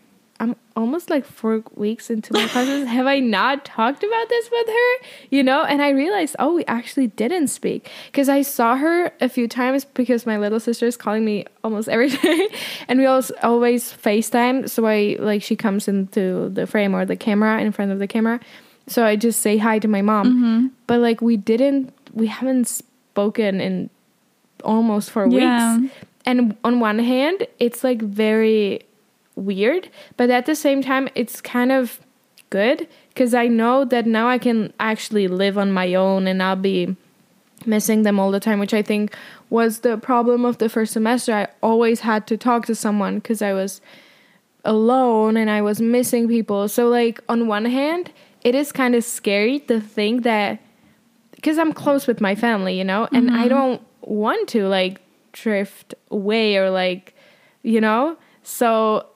almost 0.76 1.10
like 1.10 1.26
4 1.26 1.64
weeks 1.76 2.10
into 2.10 2.34
my 2.34 2.46
classes. 2.48 2.88
Have 2.98 3.06
I 3.08 3.20
not 3.20 3.64
talked 3.66 4.04
about 4.04 4.30
this 4.30 4.50
with 4.52 4.68
her? 4.68 5.08
You 5.30 5.42
know, 5.44 5.64
and 5.64 5.82
I 5.82 5.90
realized 5.90 6.36
oh, 6.40 6.54
we 6.56 6.66
actually 6.66 7.08
didn't 7.08 7.48
speak. 7.48 7.90
Cuz 8.14 8.28
I 8.30 8.42
saw 8.42 8.76
her 8.76 9.12
a 9.22 9.30
few 9.30 9.48
times 9.48 9.86
because 9.86 10.26
my 10.26 10.38
little 10.38 10.60
sister 10.60 10.86
is 10.86 10.98
calling 10.98 11.24
me 11.24 11.46
almost 11.64 11.88
every 11.88 12.10
day. 12.28 12.50
And 12.88 13.00
we 13.00 13.06
always 13.06 13.32
always 13.44 13.94
FaceTime. 13.94 14.70
So 14.70 14.86
I 14.86 15.16
like 15.20 15.42
she 15.42 15.56
comes 15.56 15.88
into 15.88 16.50
the 16.50 16.68
frame 16.68 16.94
or 16.96 17.06
the 17.06 17.16
camera 17.16 17.62
in 17.62 17.72
front 17.72 17.92
of 17.92 18.00
the 18.00 18.08
camera. 18.08 18.40
So 18.88 19.06
I 19.06 19.16
just 19.16 19.40
say 19.42 19.58
hi 19.58 19.80
to 19.80 19.88
my 19.88 20.02
mom. 20.02 20.28
Mm-hmm. 20.28 20.68
But 20.88 21.00
like 21.00 21.22
we 21.22 21.38
didn't 21.38 21.94
we 22.14 22.28
haven't 22.28 22.68
spoken 22.68 23.62
in 23.62 23.90
almost 24.64 25.12
4 25.12 25.28
Yeah. 25.30 25.78
weeks 25.78 25.94
and 26.26 26.56
on 26.64 26.80
one 26.80 27.00
hand 27.00 27.46
it's 27.60 27.84
like 27.84 28.02
very 28.02 28.82
weird 29.36 29.90
but 30.18 30.30
at 30.30 30.46
the 30.46 30.56
same 30.56 30.82
time 30.82 31.10
it's 31.16 31.42
kind 31.42 31.72
of 31.72 32.00
good 32.50 32.88
because 33.10 33.34
I 33.34 33.48
know 33.48 33.86
that 33.86 34.06
now 34.06 34.28
I 34.28 34.38
can 34.38 34.74
actually 34.80 35.28
live 35.28 35.58
on 35.58 35.72
my 35.72 35.94
own 35.94 36.28
and 36.28 36.42
I'll 36.42 36.56
be 36.56 36.96
missing 37.66 38.04
them 38.04 38.20
all 38.20 38.32
the 38.32 38.40
time, 38.40 38.60
which 38.60 38.74
I 38.74 38.82
think 38.82 39.16
was 39.50 39.80
the 39.80 39.98
problem 39.98 40.46
of 40.46 40.58
the 40.58 40.70
first 40.70 40.94
semester. 40.94 41.34
I 41.34 41.48
always 41.62 42.02
had 42.02 42.28
to 42.28 42.38
talk 42.38 42.66
to 42.68 42.76
someone 42.76 43.16
because 43.16 43.42
I 43.42 43.54
was 43.54 43.82
alone 44.64 45.38
and 45.38 45.50
I 45.50 45.62
was 45.62 45.82
missing 45.82 46.28
people. 46.28 46.68
So, 46.68 46.88
like, 46.88 47.22
on 47.30 47.48
one 47.48 47.66
hand, 47.66 48.12
it 48.42 48.56
is 48.56 48.72
kind 48.72 48.96
of 48.96 49.04
scary 49.04 49.60
to 49.62 49.80
think 49.80 50.24
that 50.24 50.60
because 51.32 51.58
I'm 51.58 51.74
close 51.74 52.08
with 52.08 52.22
my 52.22 52.36
family, 52.36 52.78
you 52.78 52.84
know, 52.84 53.08
and 53.12 53.30
I 53.32 53.40
mm-hmm. 53.40 53.50
don't 53.50 53.82
want 54.02 54.50
to 54.50 54.68
like 54.68 55.02
drift 55.32 55.94
away 56.10 56.58
or 56.58 56.70
like, 56.70 57.16
you 57.64 57.82
know, 57.82 58.18
so 58.44 59.08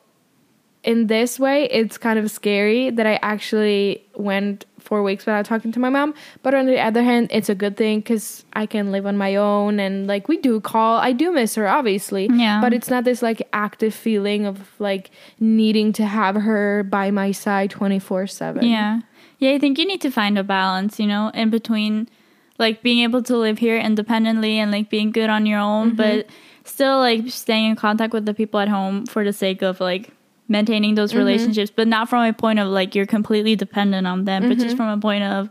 in 0.83 1.07
this 1.07 1.39
way, 1.39 1.65
it's 1.65 1.97
kind 1.97 2.17
of 2.17 2.31
scary 2.31 2.89
that 2.89 3.05
I 3.05 3.19
actually 3.21 4.05
went 4.15 4.65
four 4.79 5.03
weeks 5.03 5.25
without 5.25 5.45
talking 5.45 5.71
to 5.73 5.79
my 5.79 5.89
mom. 5.89 6.13
But 6.41 6.53
on 6.53 6.65
the 6.65 6.79
other 6.79 7.03
hand, 7.03 7.27
it's 7.31 7.49
a 7.49 7.55
good 7.55 7.75
thing 7.75 7.99
because 7.99 8.45
I 8.53 8.65
can 8.65 8.91
live 8.91 9.05
on 9.05 9.17
my 9.17 9.35
own 9.35 9.79
and 9.79 10.07
like 10.07 10.27
we 10.27 10.37
do 10.37 10.59
call. 10.61 10.97
I 10.97 11.11
do 11.11 11.31
miss 11.31 11.55
her, 11.55 11.67
obviously. 11.67 12.29
Yeah. 12.31 12.61
But 12.61 12.73
it's 12.73 12.89
not 12.89 13.03
this 13.03 13.21
like 13.21 13.47
active 13.51 13.93
feeling 13.93 14.45
of 14.45 14.69
like 14.79 15.11
needing 15.39 15.91
to 15.93 16.05
have 16.05 16.35
her 16.35 16.83
by 16.83 17.11
my 17.11 17.31
side 17.31 17.71
24 17.71 18.27
7. 18.27 18.63
Yeah. 18.63 19.01
Yeah, 19.39 19.51
I 19.51 19.59
think 19.59 19.77
you 19.77 19.85
need 19.85 20.01
to 20.01 20.11
find 20.11 20.37
a 20.37 20.43
balance, 20.43 20.99
you 20.99 21.07
know, 21.07 21.29
in 21.33 21.49
between 21.49 22.09
like 22.57 22.81
being 22.81 22.99
able 23.03 23.23
to 23.23 23.37
live 23.37 23.57
here 23.57 23.77
independently 23.77 24.59
and 24.59 24.69
like 24.71 24.89
being 24.89 25.11
good 25.11 25.29
on 25.29 25.45
your 25.45 25.59
own, 25.59 25.89
mm-hmm. 25.89 25.97
but 25.97 26.27
still 26.65 26.99
like 26.99 27.29
staying 27.29 27.69
in 27.69 27.75
contact 27.75 28.13
with 28.13 28.25
the 28.25 28.33
people 28.33 28.59
at 28.59 28.67
home 28.67 29.05
for 29.05 29.23
the 29.23 29.33
sake 29.33 29.61
of 29.61 29.79
like 29.79 30.11
maintaining 30.49 30.95
those 30.95 31.11
mm-hmm. 31.11 31.19
relationships, 31.19 31.71
but 31.73 31.87
not 31.87 32.09
from 32.09 32.25
a 32.25 32.33
point 32.33 32.59
of 32.59 32.67
like 32.67 32.95
you're 32.95 33.05
completely 33.05 33.55
dependent 33.55 34.05
on 34.05 34.25
them, 34.25 34.49
but 34.49 34.55
just 34.55 34.69
mm-hmm. 34.69 34.77
from 34.77 34.89
a 34.89 35.01
point 35.01 35.23
of, 35.23 35.49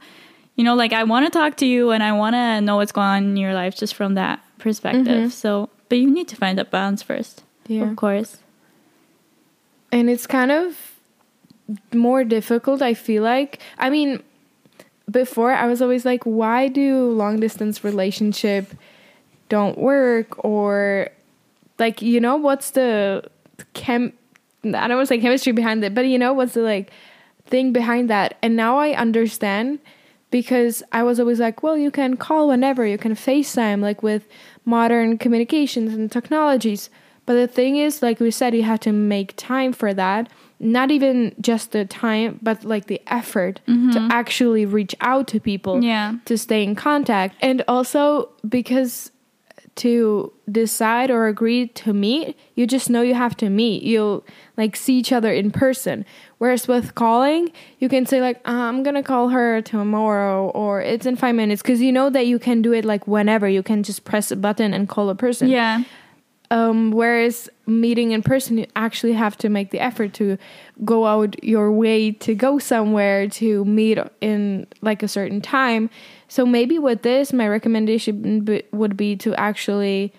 you 0.56 0.64
know, 0.64 0.74
like 0.74 0.92
I 0.92 1.04
want 1.04 1.24
to 1.24 1.30
talk 1.30 1.56
to 1.58 1.66
you 1.66 1.90
and 1.90 2.02
I 2.02 2.12
want 2.12 2.34
to 2.34 2.60
know 2.60 2.76
what's 2.76 2.92
going 2.92 3.06
on 3.06 3.24
in 3.24 3.36
your 3.36 3.54
life 3.54 3.76
just 3.76 3.94
from 3.94 4.14
that 4.14 4.44
perspective. 4.58 5.06
Mm-hmm. 5.06 5.28
So, 5.28 5.70
but 5.88 5.98
you 5.98 6.10
need 6.10 6.28
to 6.28 6.36
find 6.36 6.58
that 6.58 6.70
balance 6.70 7.02
first, 7.02 7.44
Yeah. 7.66 7.88
of 7.88 7.96
course. 7.96 8.38
and 9.90 10.10
it's 10.10 10.26
kind 10.26 10.52
of 10.52 10.76
more 11.94 12.22
difficult 12.22 12.82
i 12.82 12.92
feel 12.92 13.22
like 13.22 13.58
i 13.78 13.88
mean 13.88 14.22
before 15.10 15.52
I 15.52 15.66
was 15.66 15.80
always 15.80 16.04
like, 16.04 16.24
why 16.24 16.68
do 16.68 17.10
long 17.10 17.40
distance 17.40 17.82
relationship 17.82 18.74
don't 19.48 19.78
work 19.78 20.44
or 20.44 21.08
like 21.78 22.02
you 22.02 22.20
know 22.20 22.36
what's 22.36 22.72
the 22.72 23.24
chem 23.72 24.12
I 24.64 24.88
don't 24.88 24.96
want 24.96 25.08
to 25.08 25.14
say 25.14 25.20
chemistry 25.20 25.52
behind 25.52 25.84
it, 25.84 25.94
but 25.94 26.06
you 26.06 26.18
know 26.18 26.32
what's 26.32 26.54
the 26.54 26.62
like 26.62 26.90
thing 27.46 27.72
behind 27.72 28.10
that? 28.10 28.36
And 28.42 28.56
now 28.56 28.78
I 28.78 28.94
understand 28.94 29.78
because 30.30 30.82
I 30.92 31.02
was 31.02 31.18
always 31.18 31.40
like, 31.40 31.62
well, 31.62 31.76
you 31.76 31.90
can 31.90 32.16
call 32.16 32.48
whenever, 32.48 32.86
you 32.86 32.98
can 32.98 33.12
FaceTime 33.14 33.80
like 33.80 34.02
with 34.02 34.28
modern 34.64 35.18
communications 35.18 35.94
and 35.94 36.10
technologies. 36.10 36.90
But 37.24 37.34
the 37.34 37.46
thing 37.46 37.76
is, 37.76 38.02
like 38.02 38.20
we 38.20 38.30
said, 38.30 38.54
you 38.54 38.62
have 38.62 38.80
to 38.80 38.92
make 38.92 39.34
time 39.36 39.72
for 39.72 39.92
that. 39.94 40.30
Not 40.60 40.90
even 40.90 41.34
just 41.40 41.72
the 41.72 41.84
time, 41.84 42.40
but 42.42 42.64
like 42.64 42.86
the 42.86 43.00
effort 43.06 43.60
to 43.66 43.72
mm-hmm. 43.72 44.10
actually 44.10 44.66
reach 44.66 44.94
out 45.00 45.28
to 45.28 45.38
people, 45.38 45.84
Yeah. 45.84 46.14
to 46.24 46.36
stay 46.36 46.64
in 46.64 46.74
contact. 46.74 47.36
And 47.40 47.62
also 47.68 48.30
because 48.48 49.12
to 49.78 50.32
decide 50.50 51.10
or 51.10 51.26
agree 51.28 51.68
to 51.68 51.92
meet, 51.92 52.36
you 52.54 52.66
just 52.66 52.90
know 52.90 53.00
you 53.00 53.14
have 53.14 53.36
to 53.36 53.48
meet. 53.48 53.82
You'll 53.82 54.24
like 54.56 54.76
see 54.76 54.98
each 54.98 55.12
other 55.12 55.32
in 55.32 55.50
person. 55.50 56.04
Whereas 56.38 56.66
with 56.66 56.94
calling, 56.94 57.52
you 57.78 57.88
can 57.88 58.04
say 58.04 58.20
like, 58.20 58.38
uh, 58.46 58.52
"I'm 58.52 58.82
gonna 58.82 59.02
call 59.02 59.28
her 59.28 59.62
tomorrow," 59.62 60.50
or 60.50 60.80
"It's 60.80 61.06
in 61.06 61.16
five 61.16 61.34
minutes," 61.34 61.62
because 61.62 61.80
you 61.80 61.92
know 61.92 62.10
that 62.10 62.26
you 62.26 62.38
can 62.38 62.60
do 62.60 62.72
it 62.72 62.84
like 62.84 63.06
whenever. 63.06 63.48
You 63.48 63.62
can 63.62 63.82
just 63.82 64.04
press 64.04 64.30
a 64.30 64.36
button 64.36 64.74
and 64.74 64.88
call 64.88 65.10
a 65.10 65.14
person. 65.14 65.48
Yeah. 65.48 65.84
Um, 66.50 66.92
whereas 66.92 67.50
meeting 67.66 68.12
in 68.12 68.22
person, 68.22 68.58
you 68.58 68.66
actually 68.74 69.12
have 69.12 69.36
to 69.38 69.48
make 69.48 69.70
the 69.70 69.80
effort 69.80 70.14
to 70.14 70.38
go 70.84 71.06
out 71.06 71.42
your 71.44 71.70
way 71.70 72.10
to 72.12 72.34
go 72.34 72.58
somewhere 72.58 73.28
to 73.28 73.64
meet 73.66 73.98
in 74.20 74.66
like 74.80 75.02
a 75.02 75.08
certain 75.08 75.40
time. 75.40 75.90
So 76.28 76.44
maybe 76.46 76.78
with 76.78 77.02
this, 77.02 77.32
my 77.32 77.48
recommendation 77.48 78.40
b- 78.42 78.62
would 78.72 78.96
be 78.96 79.16
to 79.16 79.34
actually 79.34 80.12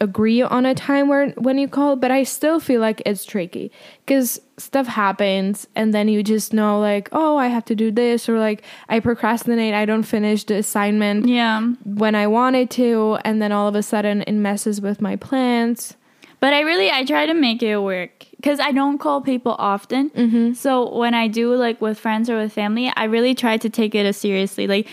agree 0.00 0.40
on 0.42 0.64
a 0.64 0.74
time 0.74 1.08
where 1.08 1.30
when 1.30 1.58
you 1.58 1.66
call 1.66 1.96
but 1.96 2.12
i 2.12 2.22
still 2.22 2.60
feel 2.60 2.80
like 2.80 3.02
it's 3.04 3.24
tricky 3.24 3.68
because 4.06 4.40
stuff 4.56 4.86
happens 4.86 5.66
and 5.74 5.92
then 5.92 6.06
you 6.06 6.22
just 6.22 6.52
know 6.52 6.78
like 6.78 7.08
oh 7.10 7.36
i 7.36 7.48
have 7.48 7.64
to 7.64 7.74
do 7.74 7.90
this 7.90 8.28
or 8.28 8.38
like 8.38 8.62
i 8.88 9.00
procrastinate 9.00 9.74
i 9.74 9.84
don't 9.84 10.04
finish 10.04 10.44
the 10.44 10.54
assignment 10.54 11.26
Yeah. 11.26 11.62
when 11.84 12.14
I 12.14 12.28
wanted 12.28 12.70
to, 12.70 13.18
and 13.24 13.42
then 13.42 13.50
all 13.50 13.66
of 13.66 13.74
a 13.74 13.82
sudden 13.82 14.22
it 14.22 14.34
messes 14.34 14.80
with 14.80 15.00
my 15.00 15.16
plans. 15.16 15.94
But 16.38 16.52
I 16.52 16.60
really 16.60 16.88
I 16.92 17.04
try 17.04 17.26
to 17.26 17.34
make 17.34 17.60
it 17.64 17.78
work 17.78 18.24
because 18.36 18.60
I 18.60 18.70
don't 18.70 18.98
call 18.98 19.20
people 19.20 19.56
often. 19.58 20.10
Mm-hmm. 20.10 20.52
So 20.52 20.94
when 20.94 21.12
I 21.14 21.26
do 21.26 21.56
like 21.56 21.80
with 21.80 21.98
friends 21.98 22.30
or 22.30 22.36
with 22.38 22.52
family, 22.52 22.92
I 22.94 23.04
really 23.04 23.34
try 23.34 23.56
to 23.56 23.68
take 23.68 23.96
it 23.96 24.06
as 24.06 24.16
seriously. 24.16 24.68
Like 24.68 24.86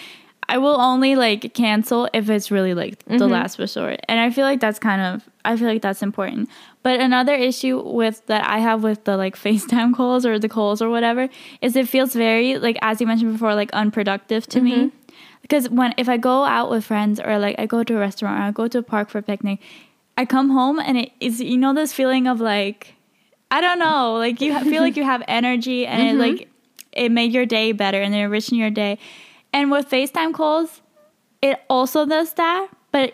I 0.48 0.58
will 0.60 0.80
only 0.80 1.16
like 1.16 1.54
cancel 1.54 2.08
if 2.14 2.30
it's 2.30 2.52
really 2.52 2.74
like 2.74 3.00
Mm-hmm. 3.06 3.18
the 3.18 3.28
last 3.28 3.58
resort, 3.60 4.00
and 4.08 4.20
I 4.20 4.30
feel 4.30 4.46
like 4.46 4.60
that's 4.60 4.80
kind 4.80 5.02
of 5.02 5.28
I 5.44 5.58
feel 5.58 5.68
like 5.68 5.82
that's 5.82 6.02
important. 6.02 6.50
But 6.84 7.00
another 7.00 7.34
issue 7.34 7.82
with 7.82 8.26
that 8.28 8.48
I 8.50 8.60
have 8.60 8.84
with 8.84 9.04
the 9.06 9.18
like 9.18 9.36
FaceTime 9.46 9.96
calls 9.96 10.26
or 10.26 10.38
the 10.40 10.50
calls 10.50 10.82
or 10.82 10.90
whatever 10.90 11.30
is 11.62 11.76
it 11.76 11.88
feels 11.90 12.14
very 12.14 12.58
like 12.60 12.78
as 12.82 13.02
you 13.02 13.08
mentioned 13.08 13.32
before 13.34 13.56
like 13.56 13.72
unproductive 13.74 14.48
to 14.48 14.62
me. 14.62 14.92
Because 15.42 15.70
when 15.70 15.94
if 15.98 16.10
I 16.10 16.18
go 16.18 16.44
out 16.44 16.70
with 16.72 16.84
friends 16.86 17.20
or 17.20 17.38
like 17.38 17.56
I 17.60 17.66
go 17.68 17.84
to 17.84 17.96
a 17.96 18.00
restaurant 18.00 18.40
or 18.40 18.44
I 18.44 18.52
go 18.52 18.68
to 18.68 18.80
a 18.80 18.84
park 18.84 19.10
for 19.10 19.20
a 19.20 19.24
picnic, 19.24 19.60
I 20.18 20.26
come 20.26 20.50
home 20.50 20.80
and 20.80 20.98
it 20.98 21.12
is 21.20 21.40
you 21.42 21.58
know 21.58 21.74
this 21.74 21.94
feeling 21.94 22.28
of 22.28 22.40
like 22.42 22.96
I 23.52 23.62
don't 23.62 23.78
know 23.80 24.16
like 24.18 24.42
you 24.42 24.58
feel 24.62 24.82
like 24.82 24.98
you 24.98 25.04
have 25.04 25.22
energy 25.28 25.86
and 25.86 26.02
it 26.02 26.16
like 26.16 26.50
it 26.92 27.12
made 27.12 27.32
your 27.34 27.46
day 27.46 27.72
better 27.74 28.02
and 28.02 28.14
it 28.16 28.20
enriched 28.20 28.52
your 28.52 28.70
day. 28.72 28.98
And 29.56 29.72
with 29.72 29.90
FaceTime 29.90 30.34
calls, 30.34 30.82
it 31.42 31.62
also 31.70 32.06
does 32.06 32.34
that, 32.34 32.68
but 32.92 33.14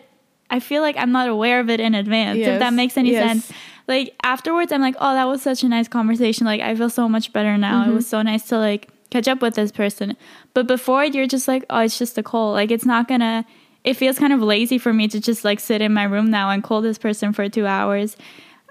I 0.50 0.58
feel 0.58 0.82
like 0.82 0.96
I'm 0.96 1.12
not 1.12 1.28
aware 1.28 1.60
of 1.60 1.70
it 1.70 1.78
in 1.78 1.94
advance. 1.94 2.40
If 2.40 2.58
that 2.58 2.74
makes 2.74 2.98
any 2.98 3.12
yes. 3.12 3.44
sense. 3.44 3.58
Like 3.86 4.16
afterwards, 4.24 4.72
I'm 4.72 4.80
like, 4.80 4.96
oh, 5.00 5.14
that 5.14 5.28
was 5.28 5.40
such 5.40 5.62
a 5.62 5.68
nice 5.68 5.86
conversation. 5.86 6.44
Like 6.44 6.60
I 6.60 6.74
feel 6.74 6.90
so 6.90 7.08
much 7.08 7.32
better 7.32 7.56
now. 7.56 7.88
It 7.88 7.94
was 7.94 8.04
mm-hmm. 8.06 8.10
so 8.10 8.22
nice 8.22 8.48
to 8.48 8.58
like 8.58 8.88
catch 9.10 9.28
up 9.28 9.40
with 9.40 9.54
this 9.54 9.70
person. 9.70 10.16
But 10.52 10.66
before, 10.66 11.04
you're 11.04 11.28
just 11.28 11.46
like, 11.46 11.64
oh, 11.70 11.78
it's 11.78 11.96
just 11.96 12.18
a 12.18 12.24
call. 12.24 12.52
Like 12.52 12.72
it's 12.72 12.84
not 12.84 13.06
gonna. 13.06 13.46
It 13.84 13.94
feels 13.94 14.18
kind 14.18 14.32
of 14.32 14.42
lazy 14.42 14.78
for 14.78 14.92
me 14.92 15.06
to 15.08 15.20
just 15.20 15.44
like 15.44 15.60
sit 15.60 15.80
in 15.80 15.94
my 15.94 16.04
room 16.04 16.28
now 16.28 16.50
and 16.50 16.62
call 16.62 16.80
this 16.80 16.98
person 16.98 17.32
for 17.32 17.48
two 17.48 17.66
hours. 17.66 18.16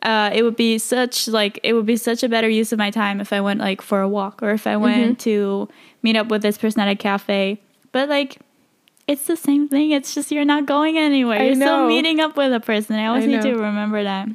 Uh, 0.02 0.32
it 0.34 0.44
would 0.44 0.56
be 0.56 0.78
such 0.78 1.28
like 1.28 1.60
it 1.64 1.74
would 1.74 1.86
be 1.86 1.96
such 1.96 2.24
a 2.24 2.30
better 2.30 2.50
use 2.50 2.72
of 2.72 2.80
my 2.80 2.90
time 2.90 3.22
if 3.22 3.32
I 3.32 3.42
went 3.42 3.60
like 3.60 3.82
for 3.82 4.02
a 4.02 4.10
walk 4.10 4.42
or 4.42 4.50
if 4.50 4.66
I 4.66 4.76
went 4.78 5.20
mm-hmm. 5.20 5.30
to 5.30 5.70
meet 6.02 6.16
up 6.16 6.28
with 6.28 6.42
this 6.42 6.58
person 6.58 6.82
at 6.82 6.88
a 6.88 6.96
cafe. 6.96 7.60
But 7.92 8.10
like 8.10 8.40
it's 9.08 9.28
the 9.28 9.38
same 9.38 9.68
thing. 9.68 9.92
It's 9.92 10.16
just 10.16 10.32
you're 10.32 10.46
not 10.46 10.66
going 10.66 10.98
anywhere. 10.98 11.40
I 11.40 11.44
You're 11.44 11.56
still 11.56 11.88
meeting 11.88 12.20
up 12.20 12.36
with 12.36 12.54
a 12.54 12.60
person. 12.60 12.96
I 12.96 13.08
always 13.08 13.26
I 13.26 13.28
need 13.28 13.42
to 13.42 13.56
remember 13.56 14.04
that. 14.04 14.30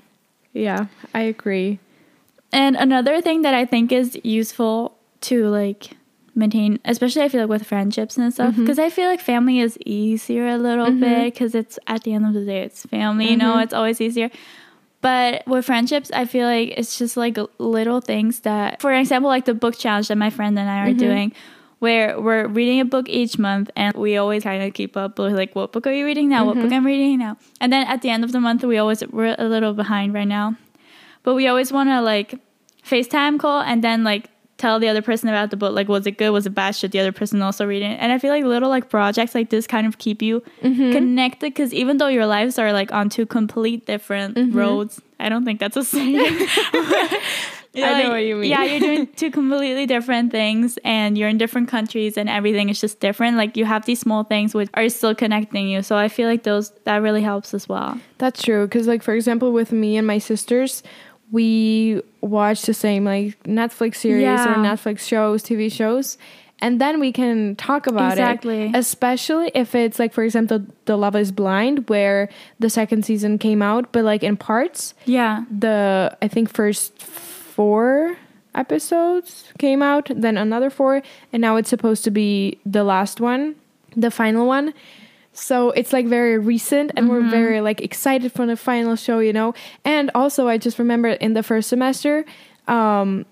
Yeah, 0.53 0.87
I 1.15 1.23
agree. 1.23 1.81
And 2.53 2.77
another 2.77 3.21
thing 3.21 3.43
that 3.43 3.55
I 3.55 3.65
think 3.65 3.93
is 3.93 4.19
useful 4.23 4.97
to 5.23 5.49
like 5.49 5.91
maintain, 6.35 6.79
especially 6.85 7.23
I 7.23 7.29
feel 7.29 7.41
like 7.41 7.51
with 7.51 7.67
friendships 7.67 8.17
and 8.17 8.33
stuff, 8.33 8.53
mm-hmm. 8.53 8.63
because 8.63 8.79
I 8.79 8.91
feel 8.91 9.09
like 9.09 9.21
family 9.21 9.61
is 9.61 9.79
easier 9.85 10.47
a 10.49 10.59
little 10.59 10.87
mm-hmm. 10.87 11.01
bit 11.01 11.35
because 11.35 11.55
it's 11.55 11.79
at 11.87 12.05
the 12.05 12.13
end 12.13 12.27
of 12.27 12.35
the 12.35 12.45
day, 12.45 12.63
it's 12.63 12.85
family, 12.87 13.31
you 13.31 13.37
know, 13.37 13.59
it's 13.59 13.75
always 13.75 14.01
easier. 14.01 14.31
But 15.07 15.47
with 15.47 15.65
friendships, 15.67 16.11
I 16.11 16.25
feel 16.25 16.47
like 16.47 16.75
it's 16.77 16.99
just 16.99 17.17
like 17.17 17.39
little 17.59 18.01
things 18.01 18.41
that, 18.41 18.81
for 18.81 18.93
example, 18.93 19.29
like 19.31 19.45
the 19.45 19.55
book 19.55 19.79
challenge 19.79 20.09
that 20.09 20.19
my 20.19 20.31
friend 20.31 20.59
and 20.59 20.69
I 20.69 20.79
are 20.79 20.89
mm-hmm. 20.89 20.99
doing, 20.99 21.33
where 21.79 22.21
we're 22.21 22.49
reading 22.49 22.81
a 22.81 22.85
book 22.85 23.09
each 23.09 23.39
month 23.39 23.71
and 23.77 23.95
we 23.95 24.17
always 24.17 24.43
kind 24.43 24.65
of 24.65 24.75
keep 24.75 24.97
up 24.97 25.19
with 25.19 25.35
like, 25.35 25.55
what 25.55 25.71
book 25.71 25.87
are 25.87 25.93
you 25.93 26.05
reading 26.05 26.29
now? 26.29 26.45
What 26.45 26.57
book 26.57 26.65
mm-hmm. 26.65 26.75
I'm 26.75 26.87
reading 26.87 27.19
now? 27.21 27.37
And 27.61 27.73
then 27.73 27.87
at 27.87 28.03
the 28.03 28.11
end 28.11 28.25
of 28.25 28.33
the 28.33 28.41
month, 28.41 28.65
we 28.65 28.79
always, 28.79 29.07
we're 29.07 29.37
a 29.39 29.49
little 29.49 29.75
behind 29.75 30.13
right 30.13 30.27
now 30.27 30.57
but 31.27 31.35
we 31.35 31.49
always 31.49 31.73
want 31.73 31.91
to 31.91 32.01
like 32.01 32.39
FaceTime 32.85 33.39
call 33.41 33.61
and 33.61 33.83
then 33.83 34.05
like 34.05 34.31
tell 34.59 34.81
the 34.81 34.89
other 34.89 35.03
person 35.03 35.29
about 35.29 35.51
the 35.51 35.57
book. 35.57 35.75
Like, 35.75 35.89
was 35.89 36.07
it 36.07 36.13
good? 36.13 36.31
Was 36.31 36.47
it 36.47 36.51
bad? 36.51 36.75
Should 36.75 36.93
the 36.93 37.01
other 37.01 37.13
person 37.13 37.43
also 37.43 37.67
read 37.67 37.83
it? 37.83 37.97
And 38.01 38.13
I 38.13 38.19
feel 38.19 38.31
like 38.31 38.45
little 38.45 38.69
like 38.69 38.89
projects 38.89 39.35
like 39.35 39.51
this 39.51 39.67
kind 39.67 39.87
of 39.87 39.99
keep 39.99 40.23
you 40.23 40.43
mm-hmm. 40.63 40.93
connected 40.93 41.53
because 41.53 41.75
even 41.75 41.99
though 41.99 42.09
your 42.09 42.27
lives 42.27 42.59
are 42.59 42.73
like 42.73 42.93
on 42.93 43.09
two 43.09 43.27
complete 43.27 43.87
different 43.87 44.37
mm-hmm. 44.37 44.57
roads, 44.57 45.01
I 45.21 45.29
don't 45.29 45.45
think 45.45 45.61
that's 45.61 45.77
a 45.77 45.85
saying. 45.85 46.49
I 47.85 48.03
know 48.03 48.11
what 48.11 48.25
you 48.25 48.37
mean. 48.37 48.51
Yeah, 48.51 48.65
you're 48.65 48.81
doing 48.81 49.07
two 49.09 49.31
completely 49.31 49.87
different 49.87 50.33
things 50.33 50.79
and 50.85 51.19
you're 51.19 51.29
in 51.29 51.39
different 51.39 51.69
countries 51.69 52.17
and 52.17 52.29
everything 52.29 52.69
is 52.69 52.81
just 52.81 53.01
different. 53.01 53.37
Like 53.37 53.57
you 53.57 53.65
have 53.65 53.85
these 53.85 54.01
small 54.01 54.25
things 54.25 54.55
which 54.55 54.71
are 54.75 54.89
still 54.89 55.15
connecting 55.15 55.69
you. 55.69 55.83
So 55.83 55.97
I 55.97 56.09
feel 56.09 56.29
like 56.29 56.43
those 56.45 56.71
that 56.85 56.97
really 56.97 57.23
helps 57.23 57.53
as 57.55 57.69
well. 57.69 58.01
That's 58.19 58.43
true. 58.43 58.67
Because, 58.67 58.87
like, 58.87 59.03
for 59.03 59.15
example, 59.15 59.53
with 59.53 59.73
me 59.73 59.97
and 59.97 60.07
my 60.07 60.19
sisters, 60.19 60.83
we 61.33 62.03
watch 62.21 62.63
the 62.63 62.75
same 62.75 63.05
like 63.05 63.43
Netflix 63.45 63.97
series 63.97 64.23
Yeah. 64.23 64.53
or 64.53 64.57
Netflix 64.57 65.01
shows, 65.01 65.43
TV 65.43 65.71
shows, 65.73 66.19
and 66.61 66.81
then 66.81 67.01
we 67.01 67.13
can 67.13 67.57
talk 67.57 67.87
about 67.87 68.13
Exactly. 68.13 68.65
it. 68.67 68.75
Especially 68.77 69.51
if 69.55 69.75
it's 69.75 69.99
like, 69.99 70.13
for 70.13 70.25
example, 70.25 70.65
The 70.87 70.97
Love 70.97 71.17
Is 71.17 71.31
Blind, 71.33 71.89
where 71.89 72.29
the 72.59 72.71
second 72.71 73.05
season 73.05 73.39
came 73.39 73.61
out, 73.61 73.93
but 73.93 74.05
like 74.05 74.23
in 74.23 74.37
parts. 74.37 74.95
Yeah. 75.05 75.45
The 75.51 76.17
I 76.23 76.29
think 76.29 76.49
first 76.53 77.03
four 77.03 78.17
episodes 78.55 79.53
came 79.59 79.83
out, 79.83 80.11
then 80.15 80.37
another 80.39 80.71
four, 80.71 81.03
and 81.33 81.41
now 81.41 81.57
it's 81.57 81.69
supposed 81.69 82.05
to 82.05 82.11
be 82.11 82.59
the 82.65 82.85
last 82.85 83.21
one, 83.21 83.55
the 83.95 84.11
final 84.11 84.47
one. 84.47 84.73
So 85.39 85.71
it's 85.71 85.93
like 85.93 86.07
very 86.07 86.39
recent 86.39 86.93
and 86.97 87.09
we're 87.11 87.29
very 87.29 87.61
like 87.61 87.81
excited 87.83 88.33
for 88.33 88.47
the 88.47 88.57
final 88.57 88.97
show, 88.97 89.19
you 89.21 89.33
know. 89.33 89.55
And 89.85 90.11
also 90.15 90.49
I 90.49 90.57
just 90.59 90.79
remember 90.79 91.09
in 91.11 91.35
the 91.35 91.43
first 91.43 91.69
semester, 91.69 92.25
um 92.69 93.27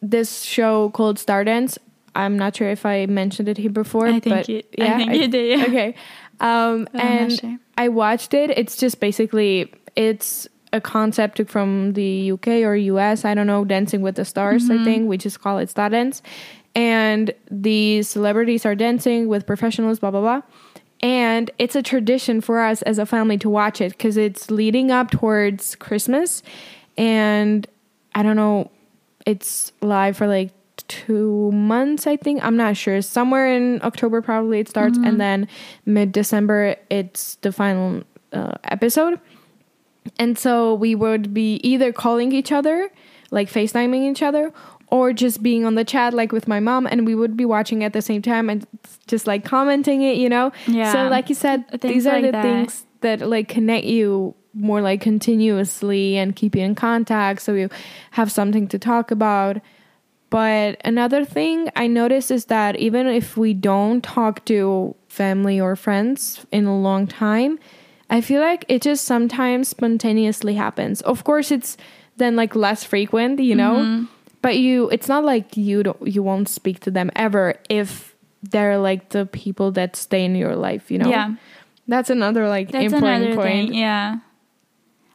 this 0.00 0.42
show 0.42 0.90
called 0.90 1.16
Stardance. 1.18 1.76
I'm 2.14 2.38
not 2.38 2.56
sure 2.56 2.70
if 2.70 2.86
I 2.86 3.06
mentioned 3.06 3.48
it 3.48 3.58
here 3.58 3.70
before. 3.70 4.06
I 4.06 4.20
think 4.20 4.36
but 4.36 4.48
you- 4.48 4.62
I 4.80 4.96
think 4.96 5.12
you 5.14 5.28
did, 5.28 5.58
yeah. 5.58 5.64
Okay. 5.66 5.94
Um 6.40 6.86
But 6.92 7.02
and 7.02 7.32
sure. 7.32 7.58
I 7.76 7.88
watched 7.88 8.32
it. 8.34 8.50
It's 8.50 8.76
just 8.76 9.00
basically 9.00 9.72
it's 9.96 10.46
a 10.72 10.80
concept 10.80 11.40
from 11.48 11.94
the 11.94 12.30
UK 12.34 12.62
or 12.62 12.76
US, 12.76 13.24
I 13.24 13.34
don't 13.34 13.46
know, 13.46 13.64
Dancing 13.64 14.02
with 14.02 14.14
the 14.16 14.24
Stars, 14.24 14.68
Mm-hmm. 14.68 14.80
I 14.80 14.84
think. 14.84 15.08
We 15.08 15.16
just 15.18 15.40
call 15.40 15.58
it 15.58 15.68
Stardance. 15.74 16.22
And 16.74 17.32
the 17.50 18.02
celebrities 18.02 18.64
are 18.66 18.76
dancing 18.76 19.26
with 19.26 19.46
professionals, 19.46 19.98
blah 19.98 20.12
blah 20.12 20.20
blah. 20.20 20.42
And 21.00 21.50
it's 21.58 21.76
a 21.76 21.82
tradition 21.82 22.40
for 22.40 22.60
us 22.60 22.82
as 22.82 22.98
a 22.98 23.06
family 23.06 23.38
to 23.38 23.48
watch 23.48 23.80
it 23.80 23.92
because 23.92 24.16
it's 24.16 24.50
leading 24.50 24.90
up 24.90 25.10
towards 25.10 25.76
Christmas. 25.76 26.42
And 26.96 27.66
I 28.14 28.22
don't 28.22 28.36
know, 28.36 28.70
it's 29.24 29.72
live 29.80 30.16
for 30.16 30.26
like 30.26 30.50
two 30.88 31.52
months, 31.52 32.06
I 32.06 32.16
think. 32.16 32.42
I'm 32.44 32.56
not 32.56 32.76
sure. 32.76 33.00
Somewhere 33.02 33.54
in 33.54 33.80
October, 33.82 34.22
probably 34.22 34.60
it 34.60 34.68
starts. 34.68 34.98
And 34.98 35.20
then 35.20 35.46
mid 35.86 36.12
December, 36.12 36.76
it's 36.90 37.36
the 37.36 37.52
final 37.52 38.02
uh, 38.32 38.54
episode. 38.64 39.20
And 40.18 40.38
so 40.38 40.74
we 40.74 40.94
would 40.94 41.34
be 41.34 41.56
either 41.56 41.92
calling 41.92 42.32
each 42.32 42.50
other, 42.50 42.90
like 43.30 43.50
FaceTiming 43.50 44.10
each 44.10 44.22
other, 44.22 44.52
or 44.90 45.12
just 45.12 45.42
being 45.42 45.64
on 45.64 45.74
the 45.74 45.84
chat 45.84 46.14
like 46.14 46.32
with 46.32 46.46
my 46.48 46.60
mom 46.60 46.86
and 46.86 47.04
we 47.06 47.14
would 47.14 47.36
be 47.36 47.44
watching 47.44 47.84
at 47.84 47.92
the 47.92 48.02
same 48.02 48.22
time 48.22 48.48
and 48.50 48.66
just 49.06 49.26
like 49.26 49.44
commenting 49.44 50.02
it 50.02 50.16
you 50.16 50.28
know 50.28 50.50
Yeah. 50.66 50.92
so 50.92 51.08
like 51.08 51.28
you 51.28 51.34
said 51.34 51.68
Things 51.80 51.82
these 51.94 52.06
are 52.06 52.14
like 52.14 52.24
the 52.24 52.32
that. 52.32 52.42
things 52.42 52.84
that 53.00 53.20
like 53.20 53.48
connect 53.48 53.84
you 53.86 54.34
more 54.54 54.80
like 54.80 55.00
continuously 55.00 56.16
and 56.16 56.34
keep 56.34 56.56
you 56.56 56.62
in 56.62 56.74
contact 56.74 57.42
so 57.42 57.54
you 57.54 57.68
have 58.12 58.32
something 58.32 58.66
to 58.68 58.78
talk 58.78 59.10
about 59.10 59.60
but 60.30 60.80
another 60.84 61.24
thing 61.24 61.70
i 61.76 61.86
noticed 61.86 62.30
is 62.30 62.46
that 62.46 62.76
even 62.76 63.06
if 63.06 63.36
we 63.36 63.54
don't 63.54 64.02
talk 64.02 64.44
to 64.44 64.94
family 65.08 65.60
or 65.60 65.76
friends 65.76 66.44
in 66.50 66.64
a 66.66 66.78
long 66.80 67.06
time 67.06 67.58
i 68.10 68.20
feel 68.20 68.40
like 68.40 68.64
it 68.68 68.82
just 68.82 69.04
sometimes 69.04 69.68
spontaneously 69.68 70.54
happens 70.54 71.00
of 71.02 71.24
course 71.24 71.50
it's 71.50 71.76
then 72.16 72.34
like 72.34 72.54
less 72.56 72.82
frequent 72.84 73.38
you 73.40 73.54
know 73.54 73.76
Mm-hmm. 73.76 74.04
But 74.42 74.56
you 74.58 74.88
it's 74.90 75.08
not 75.08 75.24
like 75.24 75.56
you 75.56 75.82
don't 75.82 76.06
you 76.06 76.22
won't 76.22 76.48
speak 76.48 76.80
to 76.80 76.90
them 76.90 77.10
ever 77.16 77.54
if 77.68 78.14
they're 78.42 78.78
like 78.78 79.08
the 79.10 79.26
people 79.26 79.70
that 79.72 79.96
stay 79.96 80.24
in 80.24 80.34
your 80.36 80.54
life 80.56 80.90
you 80.90 80.98
know 80.98 81.08
Yeah. 81.10 81.34
that's 81.88 82.10
another 82.10 82.48
like 82.48 82.70
That's 82.70 82.92
important 82.92 83.24
another 83.24 83.36
point 83.42 83.68
thing. 83.70 83.74
Yeah. 83.74 84.18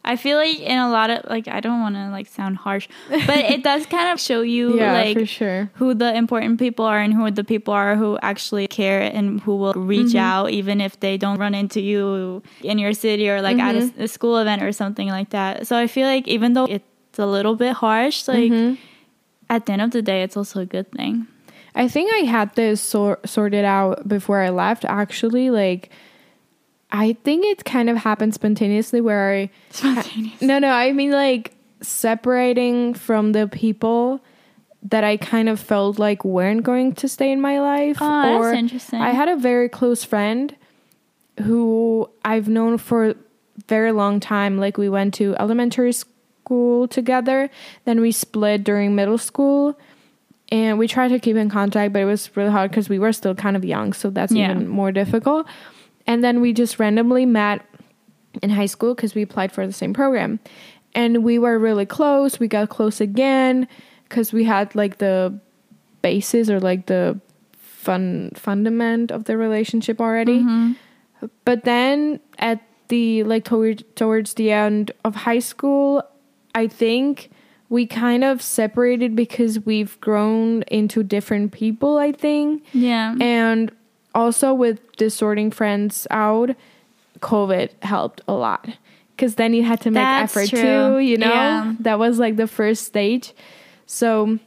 I 0.05 0.17
feel 0.17 0.35
like 0.37 0.59
in 0.59 0.77
a 0.77 0.89
lot 0.91 1.09
of 1.09 1.23
like 1.29 1.47
I 1.47 1.61
don't 1.61 1.79
want 1.79 1.95
to 1.95 2.09
like 2.09 2.27
sound 2.27 2.57
harsh, 2.57 2.89
but 3.09 3.37
it 3.39 3.63
does 3.69 3.85
kind 3.85 4.11
of 4.11 4.19
show 4.19 4.41
you 4.41 4.75
yeah 4.75 4.91
like 4.91 5.25
sure 5.29 5.71
who 5.75 5.93
the 5.93 6.13
important 6.13 6.59
people 6.59 6.83
are 6.83 6.99
and 6.99 7.13
who 7.13 7.31
the 7.31 7.45
people 7.45 7.73
are 7.73 7.95
who 7.95 8.19
actually 8.21 8.67
care 8.67 8.99
and 8.99 9.39
who 9.39 9.55
will 9.55 9.71
reach 9.73 10.07
Mm-hmm. 10.11 10.17
out 10.17 10.49
even 10.51 10.81
if 10.81 10.99
they 10.99 11.15
don't 11.15 11.39
run 11.39 11.55
into 11.55 11.79
you 11.79 12.43
in 12.63 12.79
your 12.79 12.91
city 12.91 13.29
or 13.29 13.41
like 13.41 13.57
at 13.59 13.75
Mm-hmm. 13.75 14.01
a, 14.01 14.03
a 14.03 14.07
school 14.09 14.35
event 14.39 14.61
or 14.61 14.73
something 14.73 15.07
like 15.07 15.29
that. 15.29 15.67
So 15.67 15.77
I 15.77 15.87
feel 15.87 16.05
like 16.05 16.27
even 16.27 16.51
though 16.51 16.65
it's 16.67 17.17
a 17.17 17.25
little 17.25 17.55
bit 17.55 17.71
harsh, 17.71 18.27
like 18.27 18.51
Mm-hmm. 18.51 18.75
At 19.49 19.65
the 19.65 19.73
end 19.73 19.81
of 19.81 19.91
the 19.91 20.01
day, 20.01 20.23
it's 20.23 20.37
also 20.37 20.61
a 20.61 20.65
good 20.65 20.91
thing. 20.91 21.27
I 21.75 21.87
think 21.87 22.13
I 22.13 22.25
had 22.29 22.53
this 22.55 22.81
sor- 22.81 23.19
sorted 23.25 23.65
out 23.65 24.07
before 24.07 24.41
I 24.41 24.49
left. 24.49 24.85
Actually, 24.85 25.49
like 25.49 25.89
I 26.91 27.13
think 27.23 27.45
it 27.45 27.65
kind 27.65 27.89
of 27.89 27.97
happened 27.97 28.33
spontaneously. 28.33 29.01
Where 29.01 29.31
I 29.31 29.49
Spontaneous. 29.71 30.41
no, 30.41 30.59
no, 30.59 30.69
I 30.69 30.91
mean 30.91 31.11
like 31.11 31.55
separating 31.81 32.93
from 32.93 33.31
the 33.31 33.47
people 33.47 34.21
that 34.83 35.03
I 35.03 35.17
kind 35.17 35.49
of 35.49 35.59
felt 35.59 35.97
like 35.97 36.23
weren't 36.25 36.63
going 36.63 36.93
to 36.95 37.07
stay 37.07 37.31
in 37.31 37.41
my 37.41 37.59
life. 37.59 37.97
Oh, 38.01 38.43
that's 38.43 38.57
interesting. 38.57 39.01
I 39.01 39.11
had 39.11 39.29
a 39.29 39.35
very 39.35 39.69
close 39.69 40.03
friend 40.03 40.55
who 41.41 42.09
I've 42.23 42.47
known 42.47 42.77
for 42.77 43.09
a 43.09 43.15
very 43.67 43.91
long 43.91 44.19
time. 44.19 44.57
Like 44.59 44.77
we 44.77 44.89
went 44.89 45.13
to 45.15 45.35
elementary 45.39 45.93
school 45.93 46.12
together, 46.89 47.49
then 47.85 48.01
we 48.01 48.11
split 48.11 48.63
during 48.63 48.95
middle 48.95 49.17
school, 49.17 49.77
and 50.51 50.77
we 50.77 50.87
tried 50.87 51.09
to 51.09 51.19
keep 51.19 51.35
in 51.35 51.49
contact, 51.49 51.93
but 51.93 52.01
it 52.01 52.05
was 52.05 52.35
really 52.35 52.51
hard 52.51 52.69
because 52.71 52.89
we 52.89 52.99
were 52.99 53.13
still 53.13 53.33
kind 53.35 53.55
of 53.55 53.65
young, 53.65 53.93
so 53.93 54.09
that's 54.09 54.31
Yeah. 54.31 54.51
even 54.51 54.67
more 54.67 54.91
difficult. 54.91 55.47
And 56.05 56.23
then 56.23 56.41
we 56.41 56.53
just 56.53 56.79
randomly 56.79 57.25
met 57.25 57.61
in 58.41 58.49
high 58.49 58.65
school 58.67 58.93
because 58.93 59.15
we 59.15 59.21
applied 59.21 59.51
for 59.51 59.65
the 59.65 59.73
same 59.73 59.93
program, 59.93 60.39
and 60.93 61.23
we 61.23 61.39
were 61.39 61.57
really 61.57 61.85
close. 61.85 62.39
We 62.39 62.47
got 62.47 62.69
close 62.69 62.99
again 63.01 63.67
because 64.09 64.33
we 64.33 64.43
had 64.43 64.75
like 64.75 64.97
the 64.97 65.39
basis 66.01 66.49
or 66.49 66.59
like 66.59 66.85
the 66.87 67.19
fun 67.57 68.31
fundament 68.35 69.11
of 69.11 69.23
the 69.25 69.37
relationship 69.37 69.99
already. 69.99 70.39
Mm-hmm. 70.39 70.73
But 71.45 71.63
then 71.63 72.19
at 72.37 72.61
the 72.89 73.23
like 73.23 73.45
toward, 73.45 73.83
towards 73.95 74.35
the 74.35 74.51
end 74.51 74.91
of 75.03 75.15
high 75.15 75.39
school, 75.39 76.03
I 76.55 76.67
think 76.67 77.29
we 77.69 77.87
kind 77.87 78.23
of 78.23 78.41
separated 78.41 79.15
because 79.15 79.59
we've 79.61 79.99
grown 79.99 80.61
into 80.63 81.03
different 81.03 81.51
people, 81.51 81.97
I 81.97 82.11
think. 82.11 82.63
Yeah. 82.71 83.15
And 83.19 83.71
also 84.13 84.53
with 84.53 84.79
just 84.95 85.17
sorting 85.17 85.49
friends 85.49 86.05
out, 86.11 86.51
COVID 87.19 87.69
helped 87.81 88.21
a 88.27 88.33
lot. 88.33 88.69
Cause 89.17 89.35
then 89.35 89.53
you 89.53 89.63
had 89.63 89.81
to 89.81 89.91
make 89.91 90.03
That's 90.03 90.35
effort 90.35 90.49
true. 90.49 90.61
too, 90.61 90.99
you 90.99 91.17
know? 91.17 91.33
Yeah. 91.33 91.73
That 91.79 91.99
was 91.99 92.19
like 92.19 92.35
the 92.35 92.47
first 92.47 92.85
stage. 92.85 93.33
So 93.85 94.37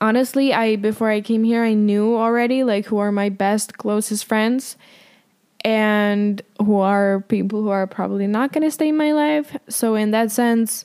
honestly, 0.00 0.52
I 0.52 0.76
before 0.76 1.10
I 1.10 1.20
came 1.20 1.44
here 1.44 1.62
I 1.62 1.74
knew 1.74 2.16
already 2.16 2.64
like 2.64 2.86
who 2.86 2.98
are 2.98 3.12
my 3.12 3.28
best 3.28 3.78
closest 3.78 4.24
friends 4.24 4.76
and 5.62 6.42
who 6.58 6.78
are 6.78 7.20
people 7.28 7.62
who 7.62 7.68
are 7.68 7.86
probably 7.86 8.26
not 8.26 8.52
going 8.52 8.62
to 8.62 8.70
stay 8.70 8.88
in 8.88 8.96
my 8.96 9.12
life. 9.12 9.56
So 9.68 9.94
in 9.94 10.10
that 10.12 10.30
sense, 10.32 10.84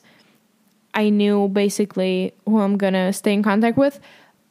I 0.96 1.10
knew 1.10 1.46
basically 1.48 2.32
who 2.46 2.58
I'm 2.60 2.76
going 2.76 2.94
to 2.94 3.12
stay 3.12 3.32
in 3.34 3.42
contact 3.44 3.76
with. 3.78 4.00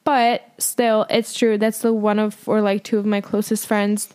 But 0.06 0.43
still, 0.60 1.06
it's 1.10 1.34
true. 1.34 1.58
That's 1.58 1.80
the 1.82 1.91
one 1.91 2.20
of 2.20 2.48
or 2.48 2.62
like 2.62 2.84
two 2.84 3.00
of 3.00 3.06
my 3.06 3.20
closest 3.20 3.66
friends. 3.68 4.14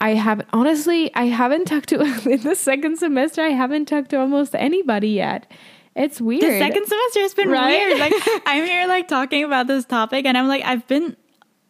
I 0.00 0.14
haven't 0.14 0.48
honestly, 0.52 1.12
I 1.16 1.24
haven't 1.24 1.64
talked 1.66 1.88
to 1.88 2.00
in 2.30 2.42
the 2.42 2.54
second 2.54 2.98
semester. 2.98 3.42
I 3.42 3.48
haven't 3.50 3.86
talked 3.86 4.10
to 4.10 4.20
almost 4.20 4.54
anybody 4.54 5.08
yet. 5.10 5.50
It's 5.96 6.20
weird. 6.20 6.42
the 6.42 6.58
second 6.60 6.86
semester 6.86 7.20
has 7.20 7.34
been 7.34 7.48
Right? 7.50 7.70
weird. 7.88 7.98
Like 7.98 8.12
I'm 8.46 8.64
here 8.64 8.86
like 8.86 9.08
talking 9.08 9.42
about 9.42 9.66
this 9.66 9.84
topic, 9.84 10.24
and 10.24 10.38
I'm 10.38 10.46
like 10.46 10.62
I've 10.64 10.86
been, 10.86 11.16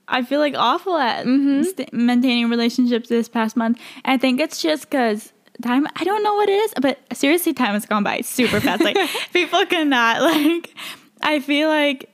I 0.07 0.23
feel 0.23 0.41
like 0.41 0.55
awful 0.55 0.99
at 0.99 1.25
Mm-hmm. 1.25 1.63
st- 1.63 1.93
maintaining 1.95 2.51
relationships 2.51 3.09
this 3.09 3.31
past 3.31 3.57
month. 3.57 3.81
I 4.05 4.19
think 4.19 4.41
it's 4.41 4.61
just 4.61 4.91
because 4.91 5.33
time. 5.63 5.87
I 5.97 6.05
don't 6.05 6.23
know 6.23 6.35
what 6.35 6.49
it 6.49 6.53
is, 6.53 6.75
but 6.81 6.99
seriously, 7.13 7.53
time 7.53 7.75
has 7.75 7.87
gone 7.87 8.03
by 8.05 8.21
super 8.23 8.61
fast. 8.61 8.83
Like 8.83 8.97
people 9.33 9.65
cannot 9.67 10.21
like. 10.31 10.75
I 11.21 11.41
feel 11.41 11.69
like 11.69 12.11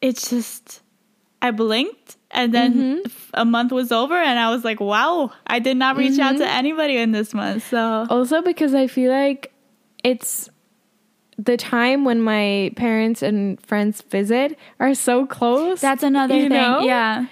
it's 0.00 0.30
just 0.30 0.82
I 1.42 1.50
blinked. 1.50 2.16
And 2.32 2.54
then 2.54 2.74
Mm-hmm. 2.74 3.08
a 3.34 3.44
month 3.44 3.72
was 3.72 3.90
over, 3.90 4.14
and 4.14 4.38
I 4.38 4.50
was 4.50 4.64
like, 4.64 4.78
"Wow, 4.78 5.32
I 5.48 5.58
did 5.58 5.76
not 5.76 5.96
reach 5.96 6.16
out 6.20 6.34
Mm-hmm. 6.34 6.42
to 6.42 6.48
anybody 6.48 6.96
in 6.96 7.10
this 7.10 7.34
month." 7.34 7.68
So 7.68 8.06
Also 8.08 8.40
because 8.40 8.72
I 8.72 8.86
feel 8.86 9.10
like 9.10 9.52
it's 10.04 10.48
the 11.38 11.56
time 11.56 12.04
when 12.04 12.20
my 12.22 12.70
parents 12.76 13.22
and 13.22 13.60
friends 13.66 14.02
visit 14.02 14.56
are 14.78 14.94
so 14.94 15.26
close. 15.26 15.80
that's 15.80 16.04
another 16.04 16.34
thing. 16.34 16.50
know? 16.50 16.80
Yeah, 16.82 17.26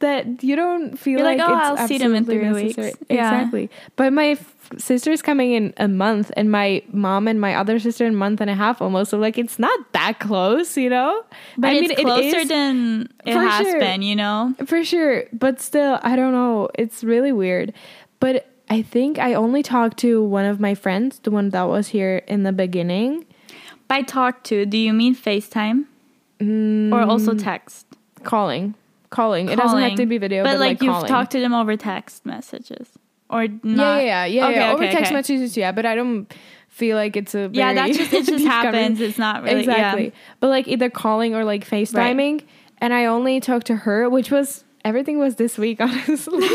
that 0.00 0.42
you 0.44 0.56
don't 0.56 0.98
feel 0.98 1.20
You're 1.20 1.24
like, 1.26 1.38
like, 1.38 1.48
"Oh, 1.48 1.72
it's 1.72 1.80
I'll 1.80 1.88
see 1.88 1.96
them 1.96 2.14
in 2.14 2.26
three 2.26 2.38
weeks." 2.50 2.76
necessary. 2.76 2.92
Yeah. 3.08 3.30
Exactly. 3.40 3.70
But 3.96 4.12
my 4.12 4.34
sister's 4.78 5.22
coming 5.22 5.52
in 5.52 5.74
a 5.76 5.88
month, 5.88 6.30
and 6.36 6.50
my 6.50 6.82
mom 6.92 7.28
and 7.28 7.40
my 7.40 7.54
other 7.54 7.78
sister 7.78 8.06
in 8.06 8.14
a 8.14 8.16
month 8.16 8.40
and 8.40 8.50
a 8.50 8.54
half 8.54 8.82
almost. 8.82 9.10
So 9.10 9.18
like, 9.18 9.38
it's 9.38 9.58
not 9.58 9.92
that 9.92 10.18
close, 10.20 10.76
you 10.76 10.90
know. 10.90 11.24
but 11.56 11.68
I 11.68 11.74
mean, 11.74 11.90
it's 11.90 12.00
it 12.00 12.04
closer 12.04 12.38
is 12.38 12.48
than 12.48 13.08
it 13.24 13.34
has 13.34 13.66
sure. 13.66 13.80
been. 13.80 14.02
You 14.02 14.16
know, 14.16 14.54
for 14.66 14.84
sure. 14.84 15.24
But 15.32 15.60
still, 15.60 15.98
I 16.02 16.16
don't 16.16 16.32
know. 16.32 16.68
It's 16.74 17.04
really 17.04 17.32
weird. 17.32 17.72
But 18.20 18.46
I 18.70 18.82
think 18.82 19.18
I 19.18 19.34
only 19.34 19.62
talked 19.62 19.98
to 19.98 20.22
one 20.22 20.44
of 20.44 20.60
my 20.60 20.74
friends, 20.74 21.18
the 21.20 21.30
one 21.30 21.50
that 21.50 21.64
was 21.64 21.88
here 21.88 22.22
in 22.26 22.42
the 22.42 22.52
beginning. 22.52 23.26
by 23.88 24.02
talk 24.02 24.42
to, 24.44 24.64
do 24.64 24.78
you 24.78 24.92
mean 24.92 25.14
FaceTime 25.14 25.84
or 26.40 27.00
also 27.00 27.34
mm. 27.34 27.42
text? 27.42 27.86
calling 28.24 28.74
calling 29.10 29.48
it 29.48 29.56
doesn't 29.56 29.78
have 29.78 29.94
to 29.94 30.06
be 30.06 30.18
video 30.18 30.42
but, 30.42 30.52
but, 30.52 30.60
like, 30.60 30.82
you've 30.82 30.90
calling. 30.90 31.08
talked 31.08 31.32
to 31.32 31.40
them 31.40 31.54
over 31.54 31.76
text 31.76 32.26
messages 32.26 32.88
or 33.34 33.48
not. 33.62 34.02
yeah 34.02 34.24
yeah 34.24 34.24
yeah, 34.26 34.46
Okay, 34.46 34.54
yeah. 34.56 34.72
over 34.72 34.84
okay, 34.84 34.92
text 34.92 35.08
okay. 35.10 35.14
messages 35.14 35.56
yeah 35.56 35.72
but 35.72 35.84
i 35.84 35.94
don't 35.94 36.32
feel 36.68 36.96
like 36.96 37.16
it's 37.16 37.34
a 37.34 37.50
Yeah, 37.52 37.72
very 37.72 37.92
that 37.92 37.96
just 37.98 38.12
it 38.12 38.26
just 38.26 38.44
happens. 38.56 39.00
It's 39.00 39.18
not 39.18 39.42
really 39.44 39.60
exactly 39.60 40.04
Yeah. 40.06 40.10
but 40.40 40.48
like 40.48 40.66
either 40.68 40.90
calling 40.90 41.34
or 41.34 41.44
like 41.44 41.68
facetiming 41.68 42.42
and 42.78 42.92
i 42.94 43.04
only 43.06 43.40
talked 43.40 43.66
to 43.68 43.76
her 43.76 44.08
which 44.10 44.30
was 44.30 44.64
everything 44.84 45.18
was 45.18 45.36
this 45.36 45.56
week 45.56 45.80
honestly 45.86 46.48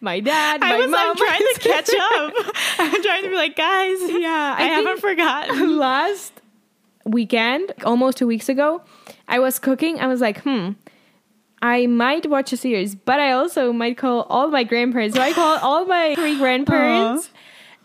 my 0.00 0.18
dad 0.20 0.60
my 0.60 0.74
I 0.74 0.76
was 0.78 0.90
mom 0.90 1.10
I'm 1.10 1.16
trying 1.16 1.38
to 1.54 1.60
catch 1.60 1.88
up. 2.14 2.32
I'm 2.78 3.02
trying 3.02 3.22
to 3.24 3.28
be 3.30 3.34
like, 3.36 3.54
guys, 3.56 3.98
yeah 4.10 4.54
I, 4.58 4.64
haven't 4.64 5.00
forgotten. 5.00 5.78
last 5.78 6.32
weekend, 7.04 7.72
almost 7.84 8.18
two 8.18 8.26
weeks 8.26 8.48
ago, 8.48 8.82
I 9.28 9.38
was 9.38 9.58
cooking. 9.58 10.00
I 10.00 10.06
was 10.06 10.20
like, 10.20 10.42
hmm, 10.42 10.72
I 11.62 11.86
might 11.86 12.28
watch 12.28 12.52
a 12.52 12.56
series, 12.56 12.94
but 12.94 13.20
I 13.20 13.32
also 13.32 13.72
might 13.72 13.98
call 13.98 14.22
all 14.22 14.48
my 14.48 14.64
grandparents. 14.64 15.16
So 15.16 15.22
I 15.22 15.32
called 15.32 15.60
all 15.62 15.84
my 15.84 16.14
three 16.14 16.38
grandparents, 16.38 17.30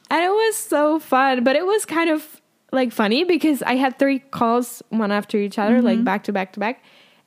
and 0.10 0.24
it 0.24 0.30
was 0.30 0.56
so 0.56 1.00
fun. 1.00 1.44
But 1.44 1.56
it 1.56 1.66
was 1.66 1.86
kind 1.86 2.10
of 2.10 2.42
like 2.72 2.92
funny 2.92 3.24
because 3.24 3.62
I 3.64 3.76
had 3.76 4.00
three 4.00 4.20
calls 4.20 4.82
one 4.90 5.12
after 5.12 5.38
each 5.38 5.60
other, 5.60 5.82
like 5.82 5.96
mm-hmm. 5.96 6.06
back 6.06 6.24
to 6.26 6.34
back 6.34 6.54
to 6.54 6.60
back. 6.60 6.84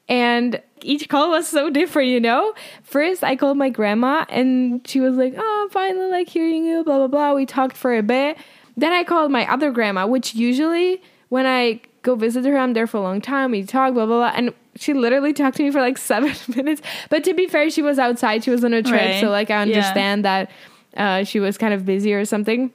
And 0.08 0.62
each 0.82 1.08
call 1.08 1.30
was 1.30 1.46
so 1.46 1.70
different, 1.70 2.08
you 2.08 2.20
know? 2.20 2.54
First, 2.82 3.22
I 3.22 3.36
called 3.36 3.58
my 3.58 3.68
grandma 3.68 4.24
and 4.28 4.86
she 4.86 5.00
was 5.00 5.16
like, 5.16 5.34
Oh, 5.36 5.62
I'm 5.64 5.70
finally 5.70 6.10
like 6.10 6.28
hearing 6.28 6.64
you, 6.64 6.82
blah, 6.84 6.98
blah, 6.98 7.08
blah. 7.08 7.34
We 7.34 7.46
talked 7.46 7.76
for 7.76 7.96
a 7.96 8.02
bit. 8.02 8.38
Then 8.76 8.92
I 8.92 9.04
called 9.04 9.30
my 9.30 9.50
other 9.50 9.70
grandma, 9.70 10.06
which 10.06 10.34
usually 10.34 11.02
when 11.28 11.46
I 11.46 11.80
go 12.02 12.14
visit 12.14 12.44
her, 12.44 12.56
I'm 12.58 12.72
there 12.74 12.86
for 12.86 12.96
a 12.98 13.02
long 13.02 13.20
time. 13.20 13.50
We 13.50 13.62
talk, 13.64 13.94
blah, 13.94 14.06
blah, 14.06 14.16
blah. 14.18 14.32
And 14.34 14.52
she 14.76 14.94
literally 14.94 15.32
talked 15.32 15.56
to 15.58 15.62
me 15.62 15.70
for 15.70 15.80
like 15.80 15.98
seven 16.12 16.32
minutes. 16.56 16.82
But 17.10 17.24
to 17.24 17.34
be 17.34 17.46
fair, 17.46 17.70
she 17.70 17.82
was 17.82 17.98
outside, 17.98 18.44
she 18.44 18.50
was 18.50 18.64
on 18.64 18.72
a 18.74 18.82
trip. 18.82 18.94
Right. 19.12 19.20
So, 19.20 19.28
like, 19.30 19.50
I 19.50 19.54
Yeah. 19.54 19.60
understand 19.62 20.24
that 20.24 20.50
uh, 20.96 21.24
she 21.24 21.40
was 21.40 21.58
kind 21.58 21.74
of 21.74 21.84
busy 21.84 22.12
or 22.14 22.24
something. 22.24 22.72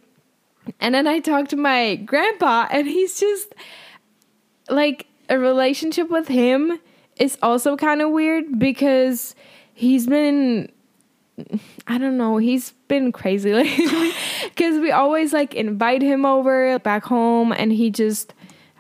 And 0.80 0.95
then 0.95 1.07
I 1.07 1.19
talked 1.19 1.49
to 1.49 1.57
my 1.57 1.95
grandpa, 1.95 2.67
and 2.71 2.88
he's 2.88 3.19
just 3.19 3.53
like 4.69 5.07
a 5.30 5.38
relationship 5.38 6.09
with 6.09 6.28
him 6.28 6.80
is 7.17 7.38
also 7.41 7.76
kind 7.76 8.01
of 8.01 8.11
weird 8.11 8.59
because 8.59 9.36
he's 9.74 10.07
been 10.07 10.69
I 11.88 11.97
don't 11.97 12.17
know, 12.17 12.38
he's 12.38 12.71
been 12.88 13.11
crazy 13.11 13.53
lately 13.59 14.11
because 14.45 14.80
we 14.80 14.91
always 14.91 15.34
like 15.34 15.53
invite 15.55 16.01
him 16.01 16.26
over 16.26 16.78
back 16.80 17.03
home 17.03 17.51
and 17.51 17.71
he 17.74 17.89
just 17.89 18.34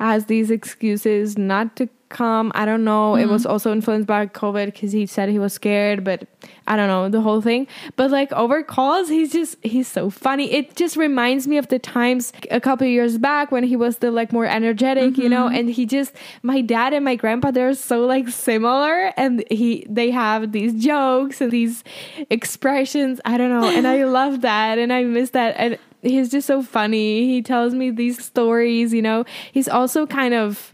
has 0.03 0.25
these 0.25 0.51
excuses 0.51 1.37
not 1.37 1.75
to 1.77 1.87
come. 2.09 2.51
I 2.53 2.65
don't 2.65 2.83
know. 2.83 3.15
It 3.15 3.25
was 3.25 3.43
mm-hmm. 3.43 3.51
also 3.51 3.71
influenced 3.71 4.05
by 4.05 4.27
COVID 4.27 4.65
because 4.67 4.91
he 4.91 5.05
said 5.05 5.29
he 5.29 5.39
was 5.39 5.53
scared, 5.53 6.03
but 6.03 6.27
I 6.67 6.75
don't 6.75 6.87
know 6.87 7.09
the 7.09 7.21
whole 7.21 7.41
thing. 7.41 7.67
But 7.95 8.11
like 8.11 8.31
over 8.33 8.63
calls, 8.63 9.09
he's 9.09 9.31
just 9.31 9.57
he's 9.63 9.87
so 9.87 10.09
funny. 10.09 10.51
It 10.51 10.75
just 10.75 10.95
reminds 10.95 11.47
me 11.47 11.57
of 11.57 11.69
the 11.69 11.79
times 11.79 12.33
a 12.51 12.61
couple 12.61 12.85
years 12.85 13.17
back 13.17 13.51
when 13.51 13.63
he 13.63 13.75
was 13.75 13.97
the 13.97 14.11
like 14.11 14.31
more 14.31 14.45
energetic, 14.45 15.17
you 15.17 15.29
know. 15.29 15.45
Mm-hmm. 15.45 15.55
And 15.55 15.69
he 15.69 15.85
just 15.85 16.13
my 16.43 16.61
dad 16.61 16.93
and 16.93 17.03
my 17.03 17.15
grandpa 17.15 17.51
they're 17.51 17.73
so 17.73 18.05
like 18.05 18.29
similar, 18.29 19.13
and 19.17 19.43
he 19.49 19.85
they 19.89 20.11
have 20.11 20.51
these 20.51 20.73
jokes 20.83 21.41
and 21.41 21.51
these 21.51 21.83
expressions. 22.29 23.19
I 23.25 23.37
don't 23.37 23.49
know, 23.49 23.67
and 23.67 23.87
I 23.87 24.03
love 24.19 24.41
that, 24.41 24.77
and 24.77 24.93
I 24.93 25.03
miss 25.03 25.31
that. 25.31 25.55
And 25.57 25.79
he's 26.03 26.29
just 26.29 26.47
so 26.47 26.61
funny. 26.61 27.25
He 27.25 27.41
tells 27.41 27.73
me 27.73 27.89
these 27.89 28.23
stories, 28.23 28.93
you 28.93 29.01
know. 29.01 29.25
He's 29.51 29.67
also 29.67 30.05
kind 30.05 30.33
of 30.33 30.73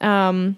um 0.00 0.56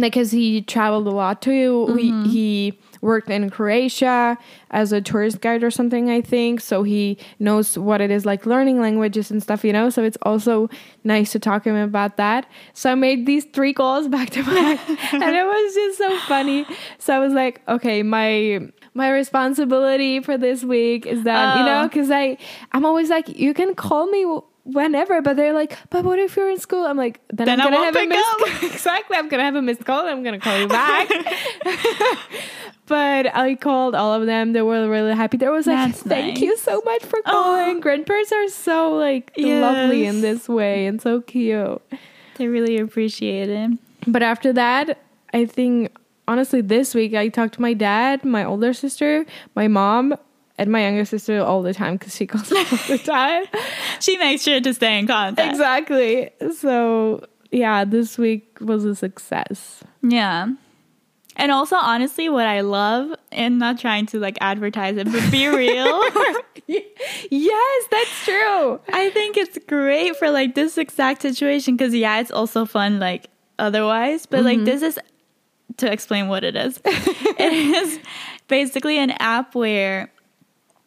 because 0.00 0.30
he 0.30 0.62
traveled 0.62 1.06
a 1.06 1.10
lot 1.10 1.40
too. 1.40 1.94
He, 1.96 2.10
he 2.28 2.78
worked 3.00 3.30
in 3.30 3.48
Croatia 3.50 4.38
as 4.70 4.92
a 4.92 5.00
tourist 5.00 5.40
guide 5.40 5.62
or 5.62 5.70
something, 5.70 6.10
I 6.10 6.20
think. 6.20 6.60
So 6.60 6.82
he 6.82 7.18
knows 7.38 7.78
what 7.78 8.00
it 8.00 8.10
is 8.10 8.24
like 8.24 8.46
learning 8.46 8.80
languages 8.80 9.30
and 9.30 9.42
stuff, 9.42 9.64
you 9.64 9.72
know. 9.72 9.90
So 9.90 10.02
it's 10.02 10.18
also 10.22 10.68
nice 11.04 11.32
to 11.32 11.38
talk 11.38 11.64
to 11.64 11.70
him 11.70 11.76
about 11.76 12.16
that. 12.16 12.46
So 12.72 12.90
I 12.90 12.94
made 12.94 13.26
these 13.26 13.44
three 13.44 13.72
calls 13.72 14.08
back 14.08 14.30
to 14.30 14.42
back, 14.42 14.80
and 15.12 15.22
it 15.22 15.46
was 15.46 15.74
just 15.74 15.98
so 15.98 16.18
funny. 16.20 16.66
So 16.98 17.14
I 17.14 17.18
was 17.18 17.32
like, 17.32 17.60
okay, 17.68 18.02
my 18.02 18.68
my 18.94 19.10
responsibility 19.10 20.20
for 20.20 20.38
this 20.38 20.62
week 20.64 21.04
is 21.06 21.24
that 21.24 21.56
you 21.58 21.62
Oh. 21.62 21.66
know, 21.66 21.88
because 21.88 22.10
I 22.10 22.38
I'm 22.72 22.84
always 22.86 23.10
like, 23.10 23.28
you 23.28 23.52
can 23.54 23.74
call 23.74 24.06
me. 24.06 24.24
Whenever, 24.66 25.20
but 25.20 25.36
they're 25.36 25.52
like, 25.52 25.76
but 25.90 26.04
what 26.06 26.18
if 26.18 26.36
you're 26.36 26.48
in 26.48 26.58
school? 26.58 26.86
I'm 26.86 26.96
like, 26.96 27.20
then, 27.30 27.44
Then 27.44 27.60
I'm 27.60 27.70
gonna 27.70 27.84
have 27.84 27.94
a 27.96 28.06
missed 28.06 28.26
up. 28.40 28.62
exactly. 28.72 29.14
I'm 29.14 29.28
gonna 29.28 29.42
have 29.42 29.56
a 29.56 29.60
missed 29.60 29.84
call. 29.84 30.00
and 30.06 30.08
I'm 30.08 30.22
gonna 30.22 30.40
call 30.40 30.58
you 30.58 30.68
back. 30.68 31.06
but 32.86 33.34
I 33.36 33.56
called 33.56 33.94
all 33.94 34.14
of 34.14 34.26
them. 34.26 34.52
They 34.52 34.62
were 34.62 34.88
really 34.88 35.14
happy. 35.14 35.36
There 35.36 35.50
was 35.50 35.66
like, 35.66 35.92
That's 35.92 36.02
thank 36.02 36.34
nice. 36.36 36.42
you 36.42 36.56
so 36.56 36.80
much 36.84 37.04
for 37.04 37.18
oh. 37.26 37.30
calling. 37.30 37.80
Grandparents 37.80 38.32
are 38.32 38.48
so 38.48 38.94
like 38.94 39.32
lovely 39.36 40.06
in 40.06 40.22
this 40.22 40.48
way 40.48 40.86
and 40.86 41.00
so 41.00 41.20
cute. 41.20 41.82
They 42.36 42.48
really 42.48 42.78
appreciate 42.78 43.50
it. 43.50 43.70
But 44.06 44.22
after 44.22 44.52
that, 44.54 44.98
I 45.32 45.44
think 45.46 45.92
honestly, 46.28 46.60
this 46.60 46.94
week 46.94 47.14
I 47.14 47.28
talked 47.28 47.54
to 47.54 47.62
my 47.62 47.74
dad, 47.74 48.24
my 48.24 48.44
older 48.44 48.72
sister, 48.72 49.24
my 49.54 49.68
mom. 49.68 50.16
And 50.56 50.70
my 50.70 50.82
younger 50.82 51.04
sister 51.04 51.42
all 51.42 51.62
the 51.62 51.74
time 51.74 51.94
because 51.96 52.14
she 52.14 52.28
calls 52.28 52.48
me 52.52 52.58
all 52.58 52.78
the 52.86 52.98
time. 53.04 53.44
She 53.98 54.16
makes 54.18 54.44
sure 54.44 54.60
to 54.60 54.72
stay 54.72 55.00
in 55.00 55.08
contact. 55.08 55.50
exactly. 55.50 56.30
So 56.56 57.26
yeah, 57.50 57.84
this 57.84 58.18
week 58.18 58.58
was 58.60 58.84
a 58.84 58.94
success. 58.94 59.82
Yeah. 60.00 60.48
And 61.36 61.50
also, 61.50 61.76
honestly, 61.76 62.28
what 62.28 62.46
I 62.46 62.60
love, 62.60 63.16
and 63.32 63.58
not 63.58 63.78
trying 63.78 64.06
to 64.06 64.20
like 64.20 64.38
advertise 64.40 64.96
it, 64.96 65.10
but 65.10 65.30
be 65.32 65.48
real, 65.48 66.02
yes, 66.66 67.84
that's 67.90 68.24
true. 68.24 68.80
I 68.92 69.10
think 69.10 69.36
it's 69.36 69.58
great 69.66 70.16
for 70.16 70.30
like 70.30 70.54
this 70.54 70.78
exact 70.78 71.22
situation 71.22 71.76
because, 71.76 71.94
yeah, 71.94 72.20
it's 72.20 72.30
also 72.30 72.64
fun 72.64 73.00
like 73.00 73.26
otherwise, 73.58 74.26
but 74.26 74.44
like 74.44 74.58
mm-hmm. 74.58 74.64
this 74.64 74.82
is 74.82 74.98
to 75.78 75.90
explain 75.90 76.28
what 76.28 76.44
it 76.44 76.56
is. 76.56 76.80
it 76.84 77.52
is 77.52 77.98
basically 78.48 78.98
an 78.98 79.10
app 79.12 79.54
where 79.54 80.12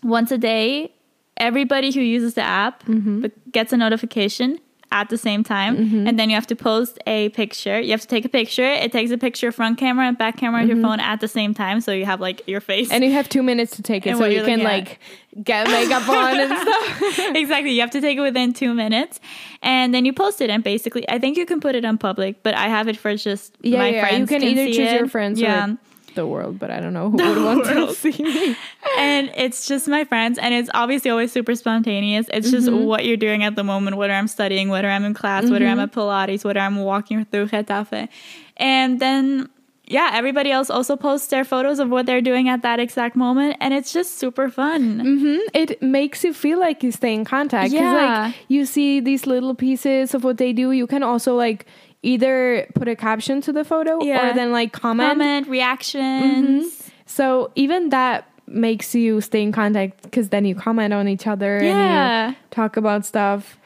once 0.03 0.31
a 0.31 0.37
day, 0.37 0.93
everybody 1.37 1.91
who 1.91 2.01
uses 2.01 2.33
the 2.33 2.41
app 2.41 2.83
mm-hmm. 2.83 3.21
but 3.21 3.51
gets 3.51 3.73
a 3.73 3.77
notification 3.77 4.59
at 4.91 5.09
the 5.09 5.17
same 5.17 5.43
time 5.43 5.77
mm-hmm. 5.77 6.07
and 6.07 6.17
then 6.17 6.29
you 6.29 6.35
have 6.35 6.47
to 6.47 6.55
post 6.55 6.97
a 7.07 7.29
picture 7.29 7.79
you 7.79 7.91
have 7.91 8.01
to 8.01 8.07
take 8.07 8.25
a 8.25 8.29
picture 8.29 8.65
it 8.65 8.91
takes 8.91 9.11
a 9.11 9.17
picture 9.17 9.51
front 9.51 9.77
camera 9.77 10.07
and 10.07 10.17
back 10.17 10.37
camera 10.37 10.61
of 10.61 10.67
your 10.67 10.77
mm-hmm. 10.77 10.85
phone 10.85 10.99
at 10.99 11.19
the 11.19 11.27
same 11.27 11.53
time 11.53 11.81
so 11.81 11.91
you 11.91 12.05
have 12.05 12.21
like 12.21 12.41
your 12.47 12.61
face 12.61 12.91
And 12.91 13.03
you 13.03 13.11
have 13.11 13.29
two 13.29 13.43
minutes 13.43 13.75
to 13.77 13.81
take 13.81 14.05
it, 14.05 14.11
And 14.11 14.19
so 14.19 14.25
you 14.25 14.43
can 14.43 14.61
at. 14.61 14.65
like 14.65 14.99
get 15.43 15.67
makeup 15.67 16.07
on 16.09 16.39
and 16.39 16.57
stuff. 16.61 17.19
exactly. 17.35 17.71
You 17.71 17.81
have 17.81 17.91
to 17.91 18.01
take 18.01 18.17
it 18.17 18.21
within 18.21 18.53
two 18.53 18.73
minutes, 18.73 19.19
and 19.61 19.93
then 19.93 20.05
you 20.05 20.13
post 20.13 20.41
it. 20.41 20.49
And 20.49 20.63
basically, 20.63 21.07
I 21.09 21.19
think 21.19 21.37
you 21.37 21.45
can 21.45 21.59
put 21.59 21.75
it 21.75 21.85
on 21.85 21.97
public, 21.97 22.43
but 22.43 22.55
I 22.55 22.67
have 22.67 22.87
it 22.87 22.97
for 22.97 23.15
just 23.15 23.55
Yeah, 23.61 23.79
my 23.79 23.89
yeah. 23.89 24.01
friends. 24.01 24.31
You 24.31 24.39
can, 24.39 24.47
either 24.47 24.65
choose 24.65 24.77
it. 24.77 24.99
your 24.99 25.07
friends 25.07 25.39
yeah. 25.39 25.65
or 25.65 25.77
the 26.17 26.27
world, 26.27 26.59
but 26.59 26.69
I 26.69 26.81
don't 26.81 26.93
know 26.93 27.09
who 27.09 27.17
would 27.17 27.43
want 27.49 27.65
to 27.67 27.93
see 28.03 28.21
me. 28.21 28.55
and 28.99 29.31
it's 29.37 29.67
just 29.67 29.87
my 29.87 30.03
friends, 30.03 30.37
and 30.37 30.53
it's 30.53 30.69
obviously 30.73 31.09
always 31.11 31.31
super 31.31 31.55
spontaneous. 31.55 32.27
It's 32.33 32.51
just 32.51 32.67
Mm-hmm. 32.67 32.83
what 32.91 33.05
you're 33.05 33.15
doing 33.27 33.43
at 33.43 33.55
the 33.55 33.63
moment, 33.63 33.95
whether 33.95 34.13
I'm 34.13 34.27
studying, 34.27 34.67
whether 34.69 34.89
I'm 34.89 35.05
in 35.05 35.13
class, 35.13 35.49
whether 35.49 35.65
I'm 35.65 35.79
at 35.79 35.91
Mm-hmm. 35.91 35.99
Pilates, 35.99 36.43
whether 36.43 36.59
I'm 36.59 36.77
walking 36.83 37.23
through 37.25 37.47
Getafe, 37.47 38.09
and 38.57 38.99
then. 38.99 39.47
Yeah, 39.89 40.09
everybody 40.19 40.51
else 40.51 40.69
also 40.69 40.97
posts 40.97 41.27
their 41.29 41.45
photos 41.45 41.79
of 41.79 41.87
what 41.89 42.05
they're 42.07 42.19
doing 42.31 42.49
at 42.49 42.61
that 42.63 42.77
exact 42.77 43.15
moment, 43.15 43.55
and 43.61 43.73
it's 43.73 43.93
just 43.93 44.17
super 44.19 44.49
fun. 44.49 44.99
hmm 44.99 45.37
It 45.53 45.81
makes 45.81 46.25
you 46.25 46.33
feel 46.33 46.59
like 46.59 46.83
you 46.83 46.91
stay 46.91 47.13
in 47.13 47.23
contact. 47.23 47.71
Yeah. 47.71 47.93
like 47.93 48.35
you 48.49 48.65
see 48.65 48.99
these 48.99 49.25
little 49.25 49.55
pieces 49.55 50.13
of 50.13 50.25
what 50.25 50.39
they 50.43 50.51
do. 50.51 50.73
You 50.73 50.87
can 50.87 51.03
also 51.03 51.35
like 51.39 51.65
either 52.03 52.67
put 52.75 52.87
a 52.87 52.95
caption 52.95 53.41
to 53.41 53.51
the 53.53 53.63
photo 53.65 54.01
Yeah. 54.03 54.29
or 54.31 54.33
then 54.33 54.51
like 54.51 54.71
comment. 54.71 55.09
Comment, 55.11 55.47
reactions. 55.47 56.65
Mm-hmm. 56.65 56.89
So 57.05 57.51
even 57.55 57.89
that 57.89 58.29
makes 58.47 58.95
you 58.95 59.19
stay 59.21 59.41
in 59.41 59.51
contact 59.51 60.03
because 60.03 60.29
then 60.29 60.45
you 60.45 60.55
comment 60.55 60.93
on 60.93 61.07
each 61.07 61.27
other 61.27 61.59
Yeah. 61.61 62.27
and 62.27 62.35
you 62.35 62.37
talk 62.51 62.77
about 62.77 63.05
stuff. 63.05 63.57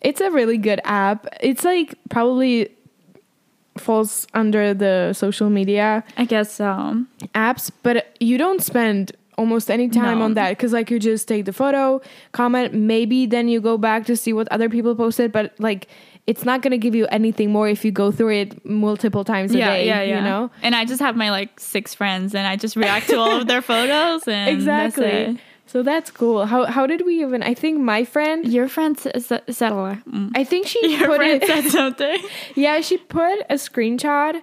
It's 0.00 0.20
a 0.20 0.30
really 0.30 0.56
good 0.56 0.80
app. 0.84 1.26
It's 1.40 1.62
like 1.64 1.94
probably 2.08 2.70
falls 3.78 4.26
under 4.34 4.74
the 4.74 5.12
social 5.12 5.48
media 5.50 6.04
I 6.16 6.24
guess 6.24 6.52
so. 6.52 7.04
apps, 7.34 7.70
but 7.82 8.14
you 8.20 8.36
don't 8.38 8.62
spend 8.62 9.12
almost 9.40 9.70
any 9.70 9.88
time 9.88 10.18
No. 10.20 10.24
on 10.26 10.34
that 10.34 10.50
because 10.50 10.72
like 10.78 10.90
you 10.92 10.98
just 10.98 11.26
take 11.32 11.44
the 11.50 11.52
photo, 11.62 12.00
comment, 12.32 12.74
maybe 12.74 13.26
then 13.34 13.48
you 13.48 13.60
go 13.60 13.74
back 13.78 14.06
to 14.06 14.14
see 14.16 14.32
what 14.38 14.46
other 14.56 14.68
people 14.68 14.94
posted, 14.94 15.32
but 15.32 15.52
like 15.58 15.88
it's 16.26 16.44
not 16.44 16.62
gonna 16.62 16.78
give 16.86 16.94
you 16.94 17.06
anything 17.18 17.50
more 17.50 17.66
if 17.68 17.84
you 17.84 17.90
go 17.90 18.12
through 18.12 18.32
it 18.42 18.64
multiple 18.64 19.24
times 19.24 19.50
a 19.52 19.56
day. 19.58 19.86
Yeah, 19.86 20.02
You 20.02 20.20
know? 20.30 20.50
And 20.62 20.74
I 20.76 20.84
just 20.84 21.00
have 21.00 21.16
my 21.16 21.30
like 21.38 21.58
six 21.58 21.94
friends, 21.94 22.34
and 22.34 22.46
I 22.46 22.54
just 22.64 22.76
react 22.76 23.08
to 23.08 23.16
all 23.18 23.34
of 23.40 23.46
their 23.50 23.62
photos, 23.72 24.28
and 24.28 24.48
exactly. 24.56 25.04
That's 25.10 25.34
it. 25.38 25.40
So 25.72 25.82
that's 25.90 26.10
cool. 26.10 26.46
How 26.52 26.60
how 26.76 26.84
did 26.92 27.00
we 27.06 27.14
even? 27.22 27.42
I 27.42 27.54
think 27.54 27.78
my 27.94 28.02
friend. 28.04 28.38
Your 28.58 28.68
friend 28.68 28.98
s- 28.98 29.30
s- 29.32 29.56
said. 29.58 29.72
Mm. 29.72 30.30
I 30.40 30.42
think 30.50 30.66
she 30.66 30.80
Your 30.98 31.06
put 31.10 31.16
friend 31.22 31.42
it. 31.42 31.46
said 31.46 31.64
something. 31.78 32.18
yeah, 32.56 32.80
she 32.80 32.96
put 32.98 33.36
a 33.48 33.54
screenshot 33.66 34.34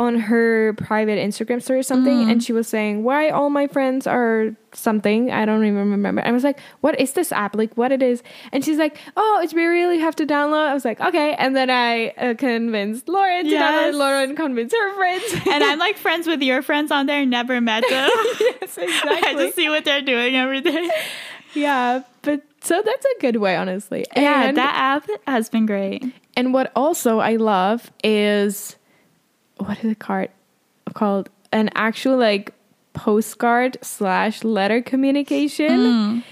on 0.00 0.16
her 0.32 0.72
private 0.80 1.18
Instagram 1.20 1.60
story 1.62 1.78
or 1.80 1.82
something, 1.84 2.24
Mm. 2.24 2.30
and 2.32 2.42
she 2.42 2.52
was 2.56 2.66
saying 2.66 3.04
why 3.04 3.28
all 3.28 3.50
my 3.50 3.66
friends 3.68 4.06
are 4.06 4.56
something. 4.72 5.30
I 5.30 5.44
don't 5.44 5.60
even 5.64 5.90
remember. 5.90 6.22
I 6.24 6.32
was 6.32 6.42
like, 6.42 6.58
"What 6.80 6.98
is 6.98 7.12
this 7.12 7.32
app? 7.32 7.54
Like, 7.54 7.76
what 7.76 7.92
it 7.92 8.00
is?" 8.02 8.22
And 8.52 8.64
she's 8.64 8.78
like, 8.78 8.96
"Oh, 9.16 9.40
it's 9.44 9.52
we 9.52 9.62
really 9.66 9.98
have 10.00 10.16
to 10.16 10.24
download." 10.26 10.66
I 10.66 10.74
was 10.74 10.86
like, 10.86 11.00
"Okay," 11.02 11.34
and 11.38 11.54
then 11.54 11.68
I 11.68 12.08
uh, 12.16 12.32
convinced 12.34 13.08
Lauren 13.08 13.44
to 13.44 13.50
Yes. 13.50 13.60
download. 13.62 13.98
Lauren 13.98 14.30
convinced 14.36 14.74
her 14.74 14.94
friends, 14.96 15.26
and 15.52 15.62
I'm 15.62 15.78
like 15.78 15.96
friends 15.98 16.26
with 16.26 16.40
your 16.40 16.62
friends 16.62 16.90
on 16.90 17.04
there. 17.06 17.26
Never 17.26 17.60
met 17.60 17.84
them. 17.88 18.08
yes, 18.40 18.78
exactly. 18.86 19.18
I 19.28 19.34
just 19.36 19.54
see 19.54 19.68
what 19.68 19.84
they're 19.84 20.00
doing 20.02 20.34
every 20.34 20.62
day. 20.62 20.88
yeah, 21.54 22.02
but 22.22 22.40
so 22.62 22.80
that's 22.80 23.04
a 23.04 23.20
good 23.20 23.36
way, 23.36 23.54
honestly. 23.56 24.06
Yeah, 24.16 24.48
And- 24.48 24.56
that 24.56 24.74
app 24.74 25.04
has 25.26 25.48
been 25.50 25.66
great. 25.66 26.02
And 26.36 26.54
what 26.54 26.72
also 26.74 27.18
I 27.18 27.36
love 27.36 27.90
is 28.02 28.76
what 29.60 29.78
is 29.78 29.92
it 29.92 29.98
called? 29.98 30.28
Called 30.94 31.30
an 31.52 31.70
actual 31.74 32.16
like 32.16 32.52
postcard 32.92 33.78
slash 33.82 34.44
letter 34.44 34.82
communication. 34.82 36.24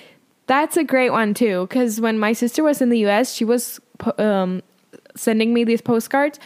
That's 0.47 0.76
a 0.76 0.85
great 0.85 1.11
one 1.11 1.35
too. 1.35 1.66
Because 1.68 2.01
when 2.01 2.18
my 2.18 2.33
sister 2.33 2.62
was 2.62 2.81
in 2.81 2.89
the 2.89 2.99
U.S., 3.01 3.35
she 3.35 3.45
was 3.45 3.81
um, 4.16 4.62
sending 5.14 5.53
me 5.55 5.64
these 5.64 5.81
postcards. 5.81 6.39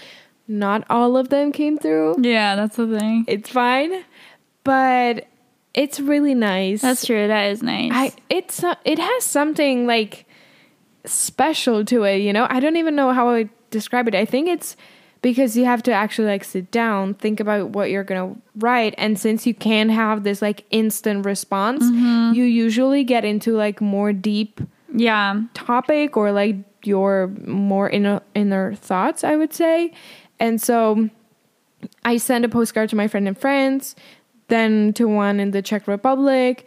Not 0.48 0.84
all 0.90 1.16
of 1.16 1.28
them 1.28 1.52
came 1.52 1.78
through. 1.78 2.16
Yeah, 2.20 2.56
that's 2.56 2.76
the 2.76 2.98
thing. 2.98 3.24
It's 3.28 3.48
fine, 3.48 4.04
but 4.64 5.28
it's 5.72 6.00
really 6.00 6.34
nice. 6.34 6.82
That's 6.82 7.06
true. 7.06 7.28
That 7.28 7.50
is 7.52 7.62
nice. 7.62 7.90
I 7.94 8.12
it's 8.28 8.62
uh, 8.62 8.74
it 8.84 8.98
has 8.98 9.24
something 9.24 9.86
like 9.86 10.26
special 11.04 11.84
to 11.86 12.04
it, 12.04 12.18
you 12.18 12.32
know? 12.32 12.46
I 12.48 12.60
don't 12.60 12.76
even 12.76 12.94
know 12.94 13.12
how 13.12 13.30
I 13.30 13.48
describe 13.70 14.08
it. 14.08 14.14
I 14.14 14.24
think 14.24 14.48
it's 14.48 14.76
because 15.22 15.56
you 15.56 15.64
have 15.64 15.82
to 15.84 15.92
actually 15.92 16.26
like 16.26 16.44
sit 16.44 16.70
down, 16.70 17.14
think 17.14 17.40
about 17.40 17.70
what 17.70 17.90
you're 17.90 18.04
going 18.04 18.34
to 18.34 18.40
write 18.56 18.94
and 18.98 19.18
since 19.18 19.46
you 19.46 19.54
can 19.54 19.88
have 19.88 20.24
this 20.24 20.42
like 20.42 20.64
instant 20.70 21.24
response, 21.24 21.84
mm-hmm. 21.84 22.34
you 22.34 22.44
usually 22.44 23.04
get 23.04 23.24
into 23.24 23.56
like 23.56 23.80
more 23.80 24.12
deep 24.12 24.60
yeah. 24.92 25.40
topic 25.54 26.16
or 26.16 26.32
like 26.32 26.56
your 26.84 27.28
more 27.46 27.88
inner 27.88 28.20
inner 28.34 28.74
thoughts, 28.74 29.24
I 29.24 29.36
would 29.36 29.54
say. 29.54 29.92
And 30.40 30.60
so 30.60 31.08
I 32.04 32.16
send 32.16 32.44
a 32.44 32.48
postcard 32.48 32.90
to 32.90 32.96
my 32.96 33.08
friend 33.08 33.28
in 33.28 33.34
France, 33.34 33.94
then 34.48 34.92
to 34.94 35.06
one 35.06 35.40
in 35.40 35.52
the 35.52 35.62
Czech 35.62 35.86
Republic. 35.86 36.66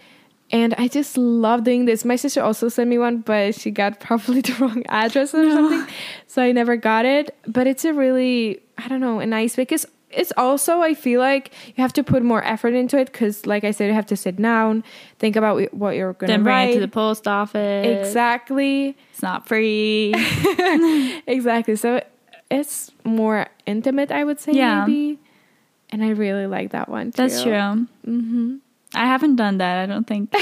And 0.55 0.73
I 0.77 0.87
just 0.87 1.17
love 1.17 1.63
doing 1.65 1.83
this. 1.85 2.05
My 2.05 2.15
sister 2.15 2.41
also 2.41 2.69
sent 2.69 2.89
me 2.89 2.97
one, 2.97 3.17
but 3.31 3.55
she 3.59 3.71
got 3.71 3.99
probably 4.07 4.41
the 4.41 4.53
wrong 4.61 4.83
address 4.87 5.33
or 5.33 5.43
something. 5.51 5.93
So 6.27 6.41
I 6.41 6.51
never 6.53 6.77
got 6.77 7.03
it. 7.05 7.35
But 7.45 7.67
it's 7.67 7.83
a 7.83 7.93
really, 7.93 8.61
I 8.77 8.87
don't 8.87 9.01
know, 9.01 9.19
a 9.19 9.25
nice 9.25 9.55
because 9.55 9.85
it's 10.11 10.31
also, 10.37 10.79
I 10.81 10.93
feel 10.93 11.19
like 11.19 11.51
you 11.75 11.81
have 11.81 11.91
to 11.93 12.03
put 12.03 12.23
more 12.23 12.41
effort 12.43 12.73
into 12.73 12.97
it 12.97 13.07
because, 13.11 13.45
like 13.45 13.65
I 13.65 13.71
said, 13.71 13.87
you 13.87 13.93
have 13.93 14.05
to 14.05 14.15
sit 14.15 14.37
down, 14.41 14.83
think 15.19 15.35
about 15.35 15.73
what 15.73 15.95
you're 15.97 16.13
going 16.13 16.27
to 16.29 16.33
Then 16.33 16.43
bring 16.43 16.55
write. 16.55 16.69
it 16.69 16.73
to 16.75 16.79
the 16.79 16.87
post 16.87 17.27
office. 17.27 18.07
exactly. 18.07 18.95
It's 19.11 19.21
not 19.21 19.45
free. 19.47 20.13
exactly. 21.27 21.75
So 21.75 22.01
it's 22.49 22.91
more 23.03 23.47
intimate, 23.65 24.09
I 24.11 24.23
would 24.23 24.39
say, 24.39 24.53
Yeah. 24.53 24.85
maybe. 24.85 25.19
And 25.89 26.03
I 26.03 26.09
really 26.09 26.47
like 26.47 26.71
that 26.71 26.87
one. 26.87 27.11
Too. 27.11 27.21
That's 27.23 27.43
true. 27.43 27.51
Mm-hmm. 28.07 28.55
I 28.95 29.05
haven't 29.05 29.35
done 29.35 29.57
that. 29.59 29.83
I 29.83 29.85
don't 29.85 30.07
think 30.07 30.33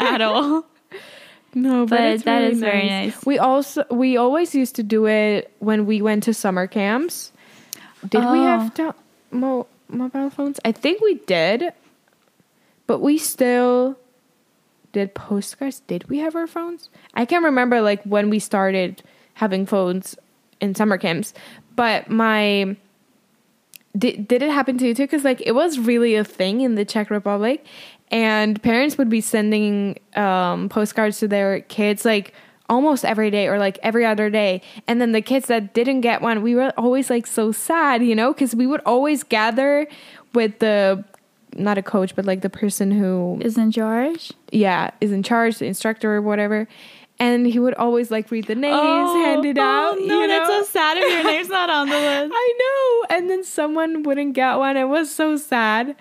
at 0.00 0.20
all. 0.20 0.64
No, 1.54 1.86
but, 1.86 1.96
But 1.96 2.00
it's 2.12 2.24
that 2.24 2.38
really 2.40 2.52
is 2.52 2.60
very 2.60 2.88
nice. 2.88 3.24
We 3.26 3.38
also 3.38 3.82
we 3.90 4.18
always 4.18 4.54
used 4.54 4.76
to 4.76 4.82
do 4.82 5.06
it 5.06 5.50
when 5.60 5.86
we 5.86 6.02
went 6.02 6.24
to 6.24 6.34
summer 6.34 6.66
camps. 6.66 7.32
Did 8.06 8.20
we 8.20 8.38
Oh. 8.38 8.44
have 8.44 8.74
to, 8.74 8.94
mo- 9.30 9.66
mobile 9.88 10.28
phones? 10.28 10.60
I 10.64 10.72
think 10.72 11.00
we 11.00 11.14
did, 11.26 11.72
but 12.86 12.98
we 13.00 13.16
still 13.16 13.96
did 14.92 15.14
postcards. 15.14 15.80
Did 15.86 16.08
we 16.10 16.18
have 16.18 16.36
our 16.36 16.46
phones? 16.46 16.90
I 17.14 17.24
can't 17.24 17.44
remember 17.44 17.80
like 17.80 18.02
when 18.04 18.28
we 18.28 18.38
started 18.38 19.02
having 19.34 19.64
phones 19.64 20.16
in 20.60 20.74
summer 20.74 20.98
camps. 20.98 21.32
But 21.76 22.10
my 22.10 22.76
did 23.96 24.28
did 24.28 24.42
it 24.42 24.50
happen 24.50 24.76
to 24.78 24.86
you 24.86 24.94
too? 24.94 25.04
Because 25.04 25.24
like 25.24 25.40
it 25.40 25.52
was 25.52 25.78
really 25.78 26.14
a 26.14 26.24
thing 26.24 26.60
in 26.60 26.74
the 26.74 26.84
Czech 26.84 27.08
Republic, 27.10 27.64
and 28.10 28.62
parents 28.62 28.98
would 28.98 29.08
be 29.08 29.20
sending 29.20 29.98
um, 30.16 30.68
postcards 30.68 31.18
to 31.18 31.28
their 31.28 31.60
kids 31.60 32.04
like 32.04 32.32
almost 32.68 33.04
every 33.04 33.30
day 33.30 33.48
or 33.48 33.58
like 33.58 33.78
every 33.82 34.04
other 34.04 34.30
day. 34.30 34.62
And 34.86 35.00
then 35.00 35.12
the 35.12 35.22
kids 35.22 35.46
that 35.48 35.74
didn't 35.74 36.02
get 36.02 36.20
one, 36.20 36.42
we 36.42 36.54
were 36.54 36.72
always 36.76 37.10
like 37.10 37.26
so 37.26 37.52
sad, 37.52 38.02
you 38.02 38.14
know, 38.14 38.32
because 38.32 38.54
we 38.54 38.66
would 38.66 38.82
always 38.84 39.22
gather 39.22 39.86
with 40.34 40.58
the 40.58 41.04
not 41.56 41.78
a 41.78 41.82
coach, 41.82 42.14
but 42.14 42.24
like 42.26 42.42
the 42.42 42.50
person 42.50 42.90
who 42.90 43.38
is 43.40 43.56
in 43.56 43.72
charge 43.72 44.32
yeah 44.52 44.90
is 45.00 45.12
in 45.12 45.22
charge, 45.22 45.58
the 45.58 45.66
instructor 45.66 46.14
or 46.14 46.22
whatever. 46.22 46.68
And 47.20 47.46
he 47.46 47.58
would 47.58 47.74
always 47.74 48.12
like 48.12 48.30
read 48.30 48.46
the 48.46 48.54
names 48.54 49.10
handed 49.10 49.58
out. 49.58 49.96
Oh, 49.96 50.04
no, 50.06 50.20
you 50.20 50.28
know? 50.28 50.28
that's 50.28 50.48
so 50.48 50.62
sad 50.72 50.98
if 50.98 51.12
your 51.12 51.24
name's 51.24 51.48
not 51.48 51.68
on 51.68 51.88
the 51.88 51.96
list. 51.98 52.32
I 52.32 53.06
know. 53.10 53.16
And 53.16 53.28
then 53.28 53.42
someone 53.42 54.04
wouldn't 54.04 54.34
get 54.34 54.54
one. 54.54 54.76
It 54.76 54.84
was 54.84 55.12
so 55.12 55.36
sad. 55.36 55.96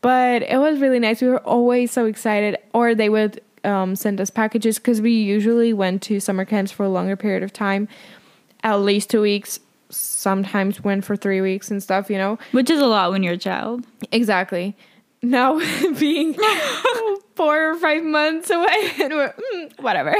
But 0.00 0.42
it 0.42 0.58
was 0.58 0.78
really 0.80 0.98
nice. 0.98 1.20
We 1.20 1.28
were 1.28 1.40
always 1.46 1.90
so 1.90 2.06
excited. 2.06 2.56
Or 2.72 2.94
they 2.94 3.08
would 3.08 3.40
um, 3.64 3.96
send 3.96 4.20
us 4.20 4.30
packages 4.30 4.78
because 4.78 5.00
we 5.00 5.12
usually 5.12 5.72
went 5.72 6.02
to 6.02 6.20
summer 6.20 6.44
camps 6.44 6.70
for 6.70 6.84
a 6.84 6.88
longer 6.88 7.16
period 7.16 7.42
of 7.42 7.52
time 7.52 7.88
at 8.62 8.76
least 8.76 9.10
two 9.10 9.20
weeks. 9.20 9.60
Sometimes 9.90 10.82
went 10.84 11.04
for 11.04 11.16
three 11.16 11.40
weeks 11.40 11.70
and 11.70 11.82
stuff, 11.82 12.10
you 12.10 12.18
know? 12.18 12.38
Which 12.52 12.68
is 12.70 12.80
a 12.80 12.86
lot 12.86 13.10
when 13.10 13.22
you're 13.22 13.34
a 13.34 13.38
child. 13.38 13.86
Exactly. 14.12 14.76
Now 15.22 15.58
being 15.98 16.34
four 17.34 17.70
or 17.70 17.74
five 17.76 18.04
months 18.04 18.50
away, 18.50 18.90
and 19.00 19.14
we're 19.14 19.32
mm, 19.32 19.80
whatever. 19.82 20.14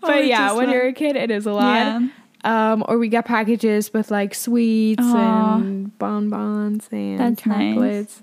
but 0.00 0.10
Oh, 0.10 0.18
yeah, 0.18 0.52
when 0.52 0.66
fun. 0.66 0.74
you're 0.74 0.86
a 0.88 0.92
kid, 0.92 1.16
it 1.16 1.30
is 1.30 1.46
a 1.46 1.52
lot. 1.52 1.74
Yeah. 1.74 2.08
Um, 2.44 2.84
or 2.88 2.98
we 2.98 3.08
get 3.08 3.24
packages 3.24 3.92
with 3.92 4.10
like 4.10 4.34
sweets 4.34 5.02
Aw. 5.02 5.56
and 5.58 5.96
bonbons 5.98 6.88
and 6.90 7.18
That's 7.20 7.46
nice. 7.46 8.22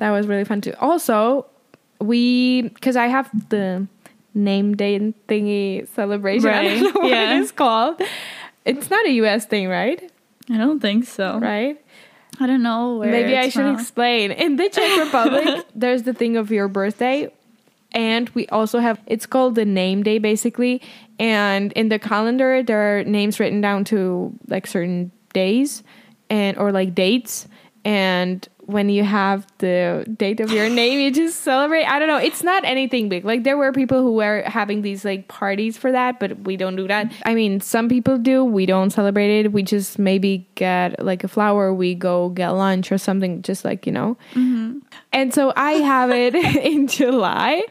That 0.00 0.10
was 0.10 0.26
really 0.26 0.44
fun 0.44 0.60
too. 0.60 0.72
Also, 0.80 1.46
we 2.00 2.62
because 2.62 2.96
I 2.96 3.06
have 3.06 3.28
the 3.50 3.86
name 4.34 4.74
day 4.76 4.98
thingy 5.28 5.86
celebration. 5.94 6.48
I 6.48 6.62
don't 6.62 6.82
Right. 6.84 6.94
know 6.94 7.00
what 7.00 7.10
Yeah. 7.10 7.36
it 7.36 7.40
is 7.42 7.52
called. 7.52 8.00
It's 8.64 8.88
not 8.90 9.04
a 9.06 9.10
U.S. 9.24 9.46
thing, 9.46 9.68
right? 9.68 10.00
I 10.50 10.56
don't 10.56 10.80
think 10.80 11.04
so. 11.04 11.38
Right. 11.38 11.76
I 12.40 12.46
don't 12.46 12.62
know 12.62 12.96
where. 12.96 13.10
Maybe 13.10 13.36
I 13.36 13.48
should 13.50 13.70
explain. 13.72 14.30
In 14.32 14.56
the 14.56 14.68
Czech 14.70 14.98
Republic, 15.04 15.66
there's 15.74 16.04
the 16.04 16.14
thing 16.14 16.36
of 16.36 16.50
your 16.50 16.68
birthday, 16.68 17.28
and 17.92 18.28
we 18.30 18.46
also 18.48 18.78
have 18.78 18.98
it's 19.06 19.26
called 19.26 19.54
the 19.54 19.64
name 19.66 20.02
day 20.02 20.18
basically. 20.18 20.80
And 21.18 21.72
in 21.72 21.90
the 21.90 21.98
calendar, 21.98 22.62
there 22.62 22.80
are 23.00 23.04
names 23.04 23.38
written 23.38 23.60
down 23.60 23.84
to 23.92 24.32
like 24.48 24.66
certain 24.66 25.10
days 25.34 25.82
and 26.30 26.56
or 26.56 26.72
like 26.72 26.94
dates. 26.94 27.46
And 27.84 28.48
when 28.70 28.88
you 28.88 29.04
have 29.04 29.46
the 29.58 30.06
date 30.16 30.40
of 30.40 30.50
your 30.50 30.68
name, 30.68 31.00
you 31.00 31.10
just 31.10 31.40
celebrate. 31.40 31.84
I 31.84 31.98
don't 31.98 32.08
know. 32.08 32.16
It's 32.16 32.42
not 32.42 32.64
anything 32.64 33.08
big. 33.08 33.24
Like 33.24 33.44
there 33.44 33.56
were 33.56 33.72
people 33.72 34.02
who 34.02 34.14
were 34.14 34.42
having 34.46 34.82
these 34.82 35.04
like 35.04 35.28
parties 35.28 35.76
for 35.76 35.92
that, 35.92 36.20
but 36.20 36.40
we 36.40 36.56
don't 36.56 36.76
do 36.76 36.86
that. 36.88 37.12
I 37.24 37.34
mean, 37.34 37.60
some 37.60 37.88
people 37.88 38.18
do. 38.18 38.44
We 38.44 38.66
don't 38.66 38.90
celebrate 38.90 39.40
it. 39.40 39.52
We 39.52 39.62
just 39.62 39.98
maybe 39.98 40.48
get 40.54 41.04
like 41.04 41.24
a 41.24 41.28
flower. 41.28 41.72
We 41.72 41.94
go 41.94 42.30
get 42.30 42.50
lunch 42.50 42.92
or 42.92 42.98
something. 42.98 43.42
Just 43.42 43.64
like 43.64 43.86
you 43.86 43.92
know. 43.92 44.16
Mm-hmm. 44.34 44.78
And 45.12 45.34
so 45.34 45.52
I 45.56 45.72
have 45.72 46.10
it 46.10 46.34
in 46.64 46.86
July, 46.86 47.62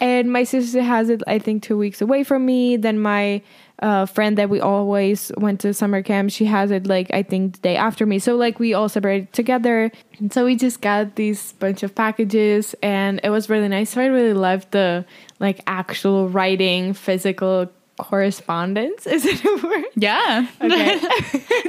and 0.00 0.32
my 0.32 0.44
sister 0.44 0.82
has 0.82 1.10
it. 1.10 1.22
I 1.26 1.38
think 1.38 1.62
two 1.62 1.76
weeks 1.76 2.00
away 2.00 2.24
from 2.24 2.46
me. 2.46 2.76
Then 2.76 2.98
my 2.98 3.42
uh, 3.82 4.06
friend 4.06 4.38
that 4.38 4.48
we 4.48 4.60
always 4.60 5.30
went 5.36 5.60
to 5.60 5.74
summer 5.74 6.02
camp, 6.02 6.30
she 6.30 6.46
has 6.46 6.70
it 6.70 6.86
like 6.86 7.12
I 7.12 7.22
think 7.22 7.56
the 7.56 7.60
day 7.60 7.76
after 7.76 8.06
me. 8.06 8.18
So 8.18 8.36
like 8.36 8.58
we 8.58 8.72
all 8.72 8.88
separated 8.88 9.32
together. 9.32 9.90
And 10.18 10.32
so 10.32 10.44
we 10.44 10.56
just 10.56 10.80
got 10.80 11.16
these 11.16 11.52
bunch 11.54 11.82
of 11.82 11.94
packages, 11.94 12.74
and 12.82 13.20
it 13.24 13.30
was 13.30 13.50
really 13.50 13.68
nice. 13.68 13.90
So 13.90 14.00
I 14.00 14.06
really 14.06 14.34
loved 14.34 14.70
the 14.70 15.04
like 15.40 15.60
actual 15.66 16.28
writing, 16.28 16.94
physical 16.94 17.70
correspondence. 17.98 19.06
Is 19.06 19.26
it 19.26 19.44
a 19.44 19.66
word? 19.66 19.84
Yeah. 19.96 20.46
Okay. 20.60 20.98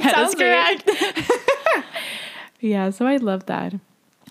Sounds 0.10 0.34
correct. 0.34 0.88
Yeah. 2.60 2.88
So 2.90 3.06
I 3.06 3.18
love 3.18 3.44
that. 3.46 3.74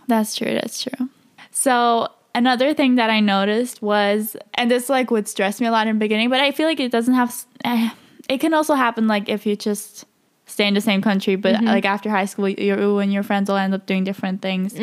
That's 0.07 0.35
true. 0.35 0.55
That's 0.55 0.81
true. 0.81 1.07
So 1.51 2.07
another 2.35 2.73
thing 2.73 2.95
that 2.95 3.09
I 3.09 3.19
noticed 3.19 3.81
was, 3.81 4.35
and 4.55 4.69
this 4.69 4.89
like 4.89 5.11
would 5.11 5.27
stress 5.27 5.59
me 5.61 5.67
a 5.67 5.71
lot 5.71 5.87
in 5.87 5.95
the 5.95 5.99
beginning, 5.99 6.29
but 6.29 6.39
I 6.39 6.51
feel 6.51 6.67
like 6.67 6.79
it 6.79 6.91
doesn't 6.91 7.13
have. 7.13 7.45
Eh, 7.63 7.89
it 8.29 8.39
can 8.39 8.53
also 8.53 8.73
happen 8.75 9.07
like 9.07 9.29
if 9.29 9.45
you 9.45 9.55
just 9.55 10.05
stay 10.45 10.67
in 10.67 10.73
the 10.73 10.81
same 10.81 11.01
country, 11.01 11.35
but 11.35 11.55
like 11.63 11.85
after 11.85 12.09
high 12.09 12.25
school, 12.25 12.47
you 12.49 12.99
and 12.99 13.11
your 13.13 13.23
friends 13.23 13.49
will 13.49 13.57
end 13.57 13.73
up 13.73 13.85
doing 13.85 14.03
different 14.03 14.41
things. 14.41 14.73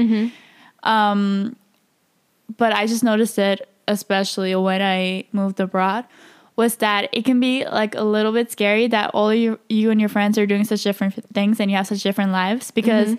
Um, 0.83 1.57
but 2.57 2.73
I 2.73 2.87
just 2.87 3.05
noticed 3.05 3.39
it, 3.39 3.69
especially 3.87 4.55
when 4.57 4.83
I 4.83 5.25
moved 5.33 5.61
abroad, 5.61 6.05
was 6.57 6.77
that 6.77 7.09
it 7.13 7.25
can 7.25 7.39
be 7.41 7.65
like 7.67 7.95
a 7.95 8.03
little 8.03 8.33
bit 8.33 8.51
scary 8.51 8.87
that 8.89 9.11
all 9.15 9.33
you, 9.33 9.59
you 9.69 9.91
and 9.91 10.01
your 10.01 10.09
friends 10.09 10.37
are 10.39 10.47
doing 10.47 10.65
such 10.65 10.83
different 10.83 11.15
things 11.33 11.61
and 11.61 11.71
you 11.71 11.77
have 11.77 11.87
such 11.87 12.03
different 12.03 12.33
lives. 12.33 12.71
Because 12.71 13.17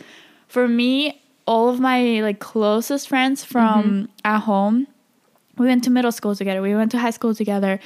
for 0.47 0.67
me, 0.67 1.20
all 1.45 1.69
of 1.69 1.79
my 1.79 2.21
like 2.21 2.39
closest 2.39 3.07
friends 3.07 3.43
from 3.43 3.83
mm-hmm. 3.83 4.05
at 4.25 4.39
home, 4.41 4.87
we 5.57 5.67
went 5.67 5.83
to 5.83 5.89
middle 5.89 6.11
school 6.11 6.35
together. 6.35 6.61
We 6.61 6.75
went 6.75 6.91
to 6.91 6.99
high 6.99 7.11
school 7.11 7.35
together. 7.35 7.79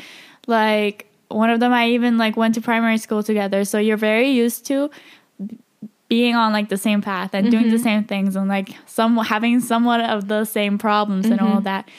Like 0.47 1.07
one 1.29 1.49
of 1.49 1.59
them, 1.59 1.73
I 1.73 1.89
even 1.89 2.17
like 2.17 2.37
went 2.37 2.55
to 2.55 2.61
primary 2.61 2.97
school 2.97 3.23
together. 3.23 3.65
So 3.65 3.79
you're 3.79 3.97
very 3.97 4.29
used 4.29 4.65
to 4.67 4.89
being 6.07 6.35
on 6.35 6.53
like 6.53 6.69
the 6.69 6.77
same 6.77 7.01
path 7.01 7.33
and 7.33 7.49
doing 7.49 7.69
the 7.69 7.75
mm-hmm. 7.75 7.83
same 7.83 8.03
things 8.03 8.35
and 8.35 8.47
like 8.47 8.75
some 8.85 9.17
having 9.17 9.59
somewhat 9.59 10.01
of 10.01 10.27
the 10.27 10.45
same 10.45 10.77
problems 10.77 11.25
and 11.25 11.39
all 11.39 11.55
mm-hmm. 11.55 11.63
that. 11.63 11.89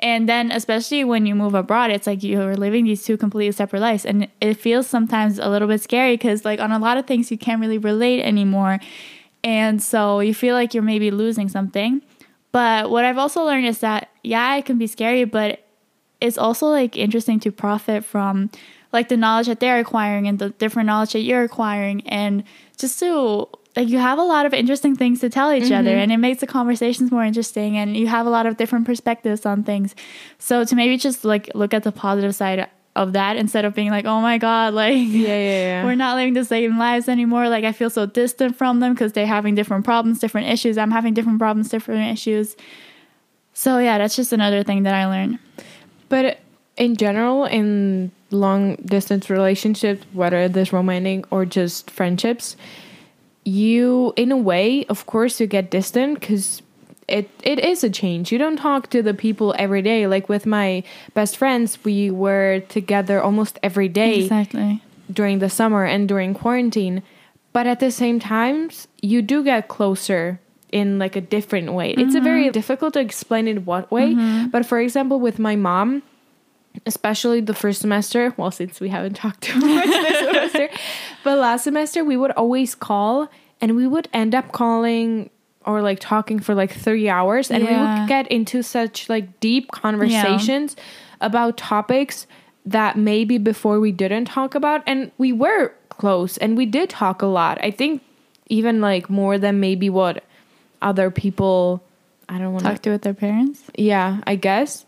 And 0.00 0.28
then 0.28 0.50
especially 0.50 1.04
when 1.04 1.26
you 1.26 1.36
move 1.36 1.54
abroad, 1.54 1.92
it's 1.92 2.08
like 2.08 2.24
you're 2.24 2.56
living 2.56 2.84
these 2.86 3.04
two 3.04 3.16
completely 3.16 3.52
separate 3.52 3.78
lives 3.78 4.04
and 4.04 4.26
it 4.40 4.54
feels 4.54 4.88
sometimes 4.88 5.38
a 5.38 5.48
little 5.48 5.68
bit 5.68 5.80
scary 5.80 6.18
cuz 6.18 6.44
like 6.44 6.58
on 6.58 6.72
a 6.72 6.78
lot 6.78 6.96
of 6.96 7.06
things 7.06 7.30
you 7.30 7.38
can't 7.38 7.60
really 7.60 7.78
relate 7.78 8.22
anymore. 8.22 8.80
And 9.44 9.82
so 9.82 10.20
you 10.20 10.34
feel 10.34 10.54
like 10.54 10.74
you're 10.74 10.82
maybe 10.82 11.10
losing 11.10 11.48
something. 11.48 12.02
But 12.52 12.90
what 12.90 13.04
I've 13.04 13.18
also 13.18 13.44
learned 13.44 13.66
is 13.66 13.78
that 13.80 14.08
yeah, 14.22 14.56
it 14.56 14.66
can 14.66 14.78
be 14.78 14.86
scary, 14.86 15.24
but 15.24 15.66
it's 16.20 16.38
also 16.38 16.66
like 16.66 16.96
interesting 16.96 17.40
to 17.40 17.50
profit 17.50 18.04
from 18.04 18.50
like 18.92 19.08
the 19.08 19.16
knowledge 19.16 19.46
that 19.46 19.58
they're 19.58 19.80
acquiring 19.80 20.28
and 20.28 20.38
the 20.38 20.50
different 20.50 20.86
knowledge 20.86 21.14
that 21.14 21.20
you're 21.20 21.42
acquiring. 21.42 22.06
And 22.06 22.44
just 22.76 22.98
to 23.00 23.48
like 23.74 23.88
you 23.88 23.98
have 23.98 24.18
a 24.18 24.22
lot 24.22 24.44
of 24.46 24.52
interesting 24.52 24.94
things 24.94 25.20
to 25.20 25.30
tell 25.30 25.52
each 25.52 25.72
other 25.72 25.90
mm-hmm. 25.90 25.98
and 25.98 26.12
it 26.12 26.18
makes 26.18 26.40
the 26.40 26.46
conversations 26.46 27.10
more 27.10 27.24
interesting 27.24 27.76
and 27.78 27.96
you 27.96 28.06
have 28.06 28.26
a 28.26 28.30
lot 28.30 28.44
of 28.44 28.56
different 28.56 28.84
perspectives 28.84 29.46
on 29.46 29.64
things. 29.64 29.94
So 30.38 30.64
to 30.64 30.74
maybe 30.74 30.98
just 30.98 31.24
like 31.24 31.50
look 31.54 31.72
at 31.72 31.82
the 31.82 31.92
positive 31.92 32.34
side 32.34 32.68
of 32.94 33.14
that 33.14 33.36
instead 33.36 33.64
of 33.64 33.74
being 33.74 33.90
like 33.90 34.04
oh 34.04 34.20
my 34.20 34.36
god 34.38 34.74
like 34.82 34.94
Yeah, 34.96 35.28
yeah, 35.28 35.36
yeah. 35.38 35.84
we're 35.84 35.94
not 35.94 36.16
living 36.16 36.34
the 36.34 36.44
same 36.44 36.78
lives 36.78 37.08
anymore. 37.08 37.48
Like 37.48 37.64
i 37.64 37.72
feel 37.72 37.90
so 37.90 38.06
distant 38.06 38.56
from 38.56 38.80
them 38.80 38.92
because 38.94 39.12
they're 39.12 39.26
having 39.26 39.54
different 39.54 39.84
problems 39.84 40.18
different 40.18 40.48
issues. 40.48 40.76
I'm 40.78 40.90
having 40.90 41.14
different 41.14 41.38
problems 41.38 41.68
different 41.70 42.12
issues. 42.12 42.56
So 43.54 43.78
yeah 43.78 43.98
that's 43.98 44.16
just 44.16 44.32
another 44.32 44.62
thing 44.62 44.82
that 44.84 44.94
i 44.94 45.06
learned. 45.06 45.38
But 46.08 46.38
in 46.76 46.96
general, 46.96 47.44
in 47.44 48.10
long 48.30 48.76
distance 48.76 49.28
relationships, 49.28 50.04
whether 50.14 50.48
this 50.48 50.72
romantic 50.72 51.30
or 51.30 51.44
just 51.44 51.90
friendships, 51.90 52.56
you 53.44 54.12
in 54.16 54.32
a 54.32 54.36
way 54.36 54.84
of 54.86 55.06
course 55.06 55.40
you 55.40 55.46
get 55.46 55.70
distant 55.70 56.20
because 56.20 56.62
it 57.08 57.30
it 57.42 57.58
is 57.58 57.84
a 57.84 57.90
change. 57.90 58.32
You 58.32 58.38
don't 58.38 58.56
talk 58.56 58.90
to 58.90 59.02
the 59.02 59.14
people 59.14 59.54
every 59.58 59.82
day. 59.82 60.06
Like 60.06 60.28
with 60.28 60.46
my 60.46 60.82
best 61.14 61.36
friends 61.36 61.78
we 61.84 62.10
were 62.10 62.60
together 62.68 63.22
almost 63.22 63.58
every 63.62 63.88
day 63.88 64.20
Exactly. 64.20 64.82
during 65.12 65.38
the 65.38 65.50
summer 65.50 65.84
and 65.84 66.08
during 66.08 66.34
quarantine. 66.34 67.02
But 67.52 67.66
at 67.66 67.80
the 67.80 67.90
same 67.90 68.18
times 68.18 68.88
you 69.00 69.20
do 69.22 69.44
get 69.44 69.68
closer 69.68 70.40
in 70.70 70.98
like 70.98 71.16
a 71.16 71.20
different 71.20 71.72
way. 71.72 71.90
It's 71.90 72.14
a 72.14 72.16
mm-hmm. 72.16 72.24
very 72.24 72.50
difficult 72.50 72.94
to 72.94 73.00
explain 73.00 73.46
in 73.46 73.64
what 73.64 73.90
way 73.90 74.14
mm-hmm. 74.14 74.48
but 74.48 74.64
for 74.64 74.80
example 74.80 75.20
with 75.20 75.38
my 75.38 75.54
mom 75.54 76.02
especially 76.86 77.42
the 77.42 77.52
first 77.52 77.82
semester 77.82 78.32
well 78.38 78.50
since 78.50 78.80
we 78.80 78.88
haven't 78.88 79.14
talked 79.22 79.42
too 79.42 79.60
much 79.60 79.84
this 79.84 80.18
semester 80.50 80.70
but 81.22 81.38
last 81.38 81.64
semester 81.64 82.02
we 82.02 82.16
would 82.16 82.30
always 82.32 82.74
call 82.74 83.28
and 83.60 83.76
we 83.76 83.86
would 83.86 84.08
end 84.14 84.34
up 84.34 84.52
calling 84.52 85.28
or 85.66 85.82
like 85.82 85.98
talking 86.00 86.38
for 86.38 86.54
like 86.54 86.72
three 86.72 87.08
hours 87.08 87.50
and 87.50 87.64
we 87.64 87.70
would 87.74 88.08
get 88.08 88.26
into 88.30 88.62
such 88.62 89.08
like 89.08 89.40
deep 89.40 89.70
conversations 89.70 90.76
about 91.20 91.56
topics 91.56 92.26
that 92.66 92.96
maybe 92.96 93.38
before 93.38 93.80
we 93.80 93.90
didn't 93.92 94.26
talk 94.26 94.54
about 94.54 94.82
and 94.86 95.10
we 95.18 95.32
were 95.32 95.72
close 95.88 96.36
and 96.38 96.56
we 96.56 96.66
did 96.66 96.88
talk 96.90 97.22
a 97.22 97.26
lot 97.26 97.58
i 97.62 97.70
think 97.70 98.02
even 98.48 98.80
like 98.80 99.08
more 99.10 99.38
than 99.38 99.60
maybe 99.60 99.88
what 99.90 100.24
other 100.80 101.10
people 101.10 101.82
i 102.28 102.38
don't 102.38 102.52
want 102.52 102.64
to 102.64 102.70
Talk 102.70 102.82
to 102.82 102.90
with 102.90 103.02
their 103.02 103.14
parents. 103.14 103.62
yeah, 103.76 104.20
I 104.26 104.36
guess. 104.36 104.84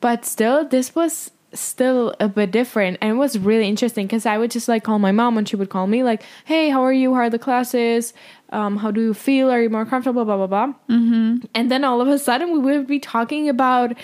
But 0.00 0.24
still, 0.24 0.66
this 0.66 0.94
was 0.94 1.30
still 1.52 2.14
a 2.20 2.28
bit 2.28 2.50
different 2.50 2.98
and 3.00 3.10
it 3.10 3.14
was 3.14 3.38
really 3.38 3.66
interesting 3.66 4.06
because 4.06 4.24
I 4.26 4.38
would 4.38 4.50
just 4.50 4.68
like 4.68 4.84
call 4.84 4.98
my 4.98 5.12
mom 5.12 5.36
and 5.36 5.48
she 5.48 5.56
would 5.56 5.70
call 5.70 5.86
me 5.86 6.02
like, 6.02 6.22
"Hey, 6.44 6.68
how 6.70 6.82
are 6.82 6.92
you? 6.92 7.14
How 7.14 7.22
are 7.22 7.30
the 7.30 7.38
classes? 7.38 8.12
Um, 8.50 8.76
how 8.76 8.90
do 8.90 9.00
you 9.00 9.14
feel? 9.14 9.50
Are 9.50 9.60
you 9.60 9.70
more 9.70 9.86
comfortable?" 9.86 10.24
Blah 10.24 10.36
blah 10.36 10.46
blah. 10.46 10.74
Mm-hmm. 10.88 11.46
And 11.54 11.70
then 11.70 11.84
all 11.84 12.00
of 12.00 12.08
a 12.08 12.18
sudden, 12.18 12.52
we 12.52 12.58
would 12.58 12.86
be 12.86 13.00
talking 13.00 13.48
about, 13.48 13.96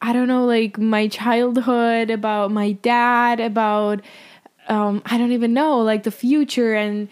I 0.00 0.12
don't 0.12 0.28
know, 0.28 0.44
like 0.44 0.78
my 0.78 1.08
childhood, 1.08 2.10
about 2.10 2.50
my 2.50 2.72
dad, 2.72 3.40
about 3.40 4.00
um, 4.68 5.02
I 5.06 5.18
don't 5.18 5.32
even 5.32 5.54
know, 5.54 5.78
like 5.78 6.02
the 6.02 6.10
future 6.10 6.74
and 6.74 7.08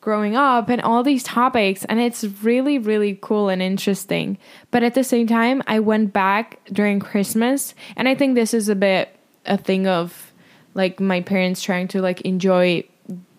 growing 0.00 0.36
up 0.36 0.68
and 0.68 0.80
all 0.80 1.02
these 1.02 1.22
topics. 1.22 1.84
And 1.86 1.98
it's 1.98 2.24
really, 2.42 2.78
really 2.78 3.18
cool 3.20 3.48
and 3.48 3.60
interesting. 3.60 4.38
But 4.70 4.82
at 4.82 4.94
the 4.94 5.02
same 5.02 5.26
time, 5.26 5.62
I 5.66 5.80
went 5.80 6.12
back 6.12 6.60
during 6.72 7.00
Christmas. 7.00 7.74
And 7.96 8.08
I 8.08 8.14
think 8.14 8.34
this 8.34 8.54
is 8.54 8.68
a 8.68 8.76
bit 8.76 9.16
a 9.46 9.56
thing 9.56 9.86
of 9.86 10.32
like 10.74 11.00
my 11.00 11.20
parents 11.20 11.62
trying 11.62 11.88
to 11.88 12.00
like 12.00 12.20
enjoy 12.22 12.84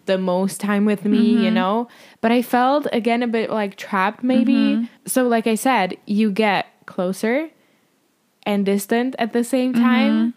the 0.06 0.18
most 0.18 0.60
time 0.60 0.86
with 0.86 1.06
me, 1.06 1.20
you 1.20 1.38
mm-hmm. 1.38 1.54
know? 1.54 1.88
But 2.22 2.32
I 2.32 2.42
felt 2.42 2.88
again 2.92 3.24
a 3.24 3.28
bit 3.28 3.50
like 3.50 3.78
trapped 3.78 4.24
maybe. 4.24 4.54
Mm-hmm. 4.54 4.86
So, 5.06 5.28
like 5.28 5.48
I 5.48 5.56
said, 5.56 5.98
you 6.06 6.32
get 6.32 6.68
closer 6.86 7.50
and 8.44 8.66
distant 8.66 9.16
at 9.20 9.34
the 9.34 9.44
same 9.44 9.74
mm-hmm. 9.74 9.84
time. 9.84 10.34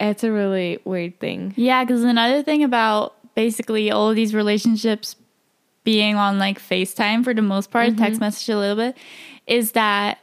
It's 0.00 0.24
a 0.24 0.32
really 0.32 0.78
weird 0.84 1.18
thing. 1.20 1.54
Yeah, 1.56 1.84
because 1.84 2.04
another 2.04 2.42
thing 2.42 2.62
about 2.62 3.14
basically 3.34 3.90
all 3.90 4.10
of 4.10 4.16
these 4.16 4.34
relationships 4.34 5.16
being 5.84 6.16
on 6.16 6.38
like 6.38 6.60
FaceTime 6.60 7.24
for 7.24 7.34
the 7.34 7.42
most 7.42 7.70
part, 7.70 7.96
text 7.96 8.20
message 8.20 8.48
a 8.48 8.58
little 8.58 8.76
bit, 8.76 8.96
is 9.46 9.72
that 9.72 10.18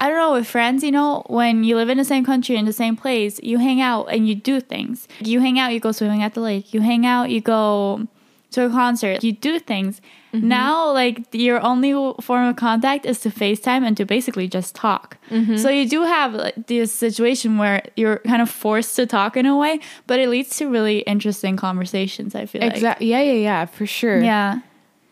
I 0.00 0.08
don't 0.08 0.16
know 0.16 0.32
with 0.32 0.46
friends, 0.46 0.82
you 0.82 0.90
know, 0.90 1.22
when 1.26 1.62
you 1.62 1.76
live 1.76 1.90
in 1.90 1.98
the 1.98 2.04
same 2.04 2.24
country 2.24 2.56
in 2.56 2.64
the 2.64 2.72
same 2.72 2.96
place, 2.96 3.38
you 3.42 3.58
hang 3.58 3.82
out 3.82 4.06
and 4.06 4.26
you 4.26 4.34
do 4.34 4.60
things. 4.60 5.06
You 5.20 5.40
hang 5.40 5.58
out, 5.58 5.74
you 5.74 5.80
go 5.80 5.92
swimming 5.92 6.22
at 6.22 6.32
the 6.32 6.40
lake. 6.40 6.72
You 6.72 6.80
hang 6.80 7.04
out, 7.04 7.28
you 7.28 7.42
go 7.42 8.08
to 8.52 8.64
a 8.64 8.70
concert. 8.70 9.22
You 9.22 9.32
do 9.32 9.58
things. 9.58 10.00
Mm-hmm. 10.32 10.48
Now, 10.48 10.92
like 10.92 11.26
your 11.32 11.60
only 11.60 11.92
form 12.20 12.48
of 12.48 12.56
contact 12.56 13.04
is 13.04 13.20
to 13.20 13.30
FaceTime 13.30 13.84
and 13.84 13.96
to 13.96 14.06
basically 14.06 14.48
just 14.48 14.74
talk. 14.74 15.18
Mm-hmm. 15.30 15.56
So 15.56 15.68
you 15.68 15.88
do 15.88 16.02
have 16.04 16.34
like, 16.34 16.66
this 16.66 16.92
situation 16.92 17.58
where 17.58 17.82
you're 17.96 18.18
kind 18.18 18.40
of 18.40 18.48
forced 18.48 18.96
to 18.96 19.06
talk 19.06 19.36
in 19.36 19.44
a 19.44 19.56
way, 19.56 19.80
but 20.06 20.18
it 20.18 20.28
leads 20.28 20.56
to 20.58 20.70
really 20.70 21.00
interesting 21.00 21.56
conversations. 21.56 22.34
I 22.34 22.46
feel 22.46 22.62
like. 22.62 22.80
Yeah, 22.80 22.96
yeah, 23.00 23.20
yeah, 23.20 23.64
for 23.66 23.86
sure. 23.86 24.22
Yeah. 24.22 24.60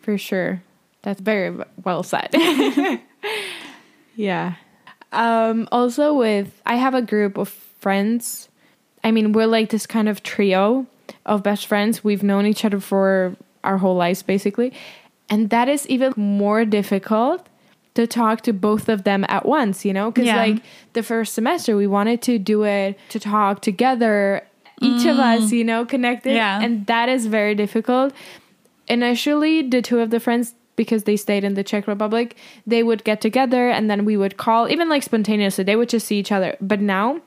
For 0.00 0.16
sure. 0.16 0.62
That's 1.02 1.20
very 1.20 1.56
well 1.84 2.02
said. 2.02 2.30
yeah. 4.16 4.54
Um, 5.12 5.68
also, 5.72 6.14
with 6.14 6.60
I 6.66 6.76
have 6.76 6.94
a 6.94 7.02
group 7.02 7.38
of 7.38 7.48
friends. 7.48 8.48
I 9.02 9.10
mean, 9.10 9.32
we're 9.32 9.46
like 9.46 9.70
this 9.70 9.86
kind 9.86 10.08
of 10.08 10.22
trio 10.22 10.86
of 11.24 11.42
best 11.42 11.66
friends. 11.66 12.02
We've 12.04 12.22
known 12.22 12.46
each 12.46 12.64
other 12.64 12.80
for 12.80 13.36
our 13.64 13.78
whole 13.78 13.96
lives, 13.96 14.22
basically. 14.22 14.72
And 15.30 15.50
that 15.50 15.68
is 15.68 15.86
even 15.88 16.12
more 16.16 16.64
difficult 16.64 17.46
to 17.94 18.06
talk 18.06 18.42
to 18.42 18.52
both 18.52 18.88
of 18.88 19.04
them 19.04 19.24
at 19.28 19.44
once, 19.46 19.84
you 19.84 19.92
know? 19.92 20.10
Because, 20.10 20.26
Yeah. 20.26 20.36
like, 20.36 20.62
the 20.92 21.02
first 21.02 21.34
semester, 21.34 21.76
we 21.76 21.86
wanted 21.86 22.22
to 22.22 22.38
do 22.38 22.64
it 22.64 22.98
to 23.10 23.18
talk 23.20 23.60
together, 23.60 24.42
each 24.80 25.04
of 25.06 25.18
us, 25.18 25.50
you 25.52 25.64
know, 25.64 25.84
connected. 25.84 26.34
Yeah. 26.34 26.60
And 26.62 26.86
that 26.86 27.08
is 27.08 27.26
very 27.26 27.54
difficult 27.54 28.12
initially 28.88 29.62
the 29.62 29.82
two 29.82 30.00
of 30.00 30.10
the 30.10 30.20
friends 30.20 30.54
because 30.78 31.04
they 31.04 31.16
stayed 31.16 31.44
in 31.44 31.52
the 31.52 31.62
Czech 31.62 31.86
Republic, 31.86 32.34
they 32.66 32.82
would 32.82 33.04
get 33.04 33.20
together 33.20 33.68
and 33.68 33.90
then 33.90 34.06
we 34.06 34.16
would 34.16 34.38
call, 34.38 34.70
even 34.70 34.88
like 34.88 35.02
spontaneously, 35.02 35.64
they 35.64 35.76
would 35.76 35.90
just 35.90 36.06
see 36.06 36.18
each 36.18 36.32
other. 36.32 36.56
But 36.62 36.80
now, 36.80 37.20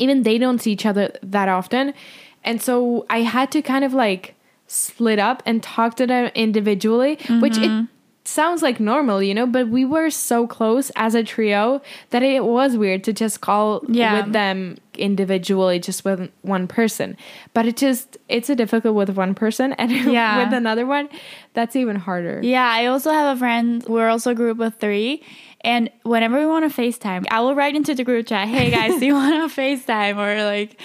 even 0.00 0.24
they 0.24 0.38
don't 0.38 0.58
see 0.58 0.72
each 0.72 0.86
other 0.86 1.12
that 1.22 1.48
often. 1.48 1.94
And 2.42 2.60
so 2.60 3.06
I 3.10 3.20
had 3.22 3.52
to 3.52 3.62
kind 3.62 3.84
of 3.84 3.94
like 3.94 4.34
split 4.66 5.18
up 5.18 5.42
and 5.46 5.62
talk 5.62 5.94
to 5.96 6.06
them 6.06 6.30
individually, 6.34 7.18
which 7.40 7.56
it 7.58 7.70
mm-hmm. 7.70 7.84
sounds 8.24 8.62
like 8.62 8.80
normal, 8.80 9.22
you 9.22 9.34
know, 9.34 9.46
but 9.46 9.68
we 9.68 9.84
were 9.84 10.10
so 10.10 10.46
close 10.46 10.90
as 10.96 11.14
a 11.14 11.22
trio 11.22 11.80
that 12.10 12.22
it 12.22 12.44
was 12.44 12.76
weird 12.76 13.04
to 13.04 13.12
just 13.12 13.40
call 13.40 13.82
Yeah. 13.88 14.24
with 14.24 14.32
them 14.32 14.78
individually 14.98 15.78
just 15.78 16.04
with 16.04 16.30
one 16.42 16.66
person. 16.66 17.16
But 17.54 17.66
it 17.66 17.76
just 17.76 18.16
it's 18.28 18.50
a 18.50 18.56
difficult 18.56 18.94
with 18.94 19.10
one 19.10 19.34
person 19.34 19.72
and 19.74 19.90
Yeah. 20.12 20.44
with 20.44 20.52
another 20.52 20.86
one, 20.86 21.08
that's 21.54 21.76
even 21.76 21.96
harder. 21.96 22.40
Yeah, 22.42 22.68
I 22.68 22.86
also 22.86 23.10
have 23.12 23.36
a 23.36 23.38
friend. 23.38 23.84
We're 23.88 24.08
also 24.08 24.32
a 24.32 24.34
group 24.34 24.60
of 24.60 24.76
three. 24.76 25.22
And 25.62 25.90
whenever 26.02 26.38
we 26.38 26.46
want 26.46 26.72
to 26.72 26.80
FaceTime, 26.80 27.26
I 27.30 27.40
will 27.40 27.54
write 27.54 27.74
into 27.74 27.94
the 27.94 28.04
group 28.04 28.26
chat, 28.26 28.48
hey 28.48 28.70
guys, 28.70 28.98
do 29.00 29.06
you 29.06 29.14
want 29.22 29.52
to 29.52 29.60
FaceTime? 29.60 30.16
Or 30.16 30.44
like, 30.44 30.80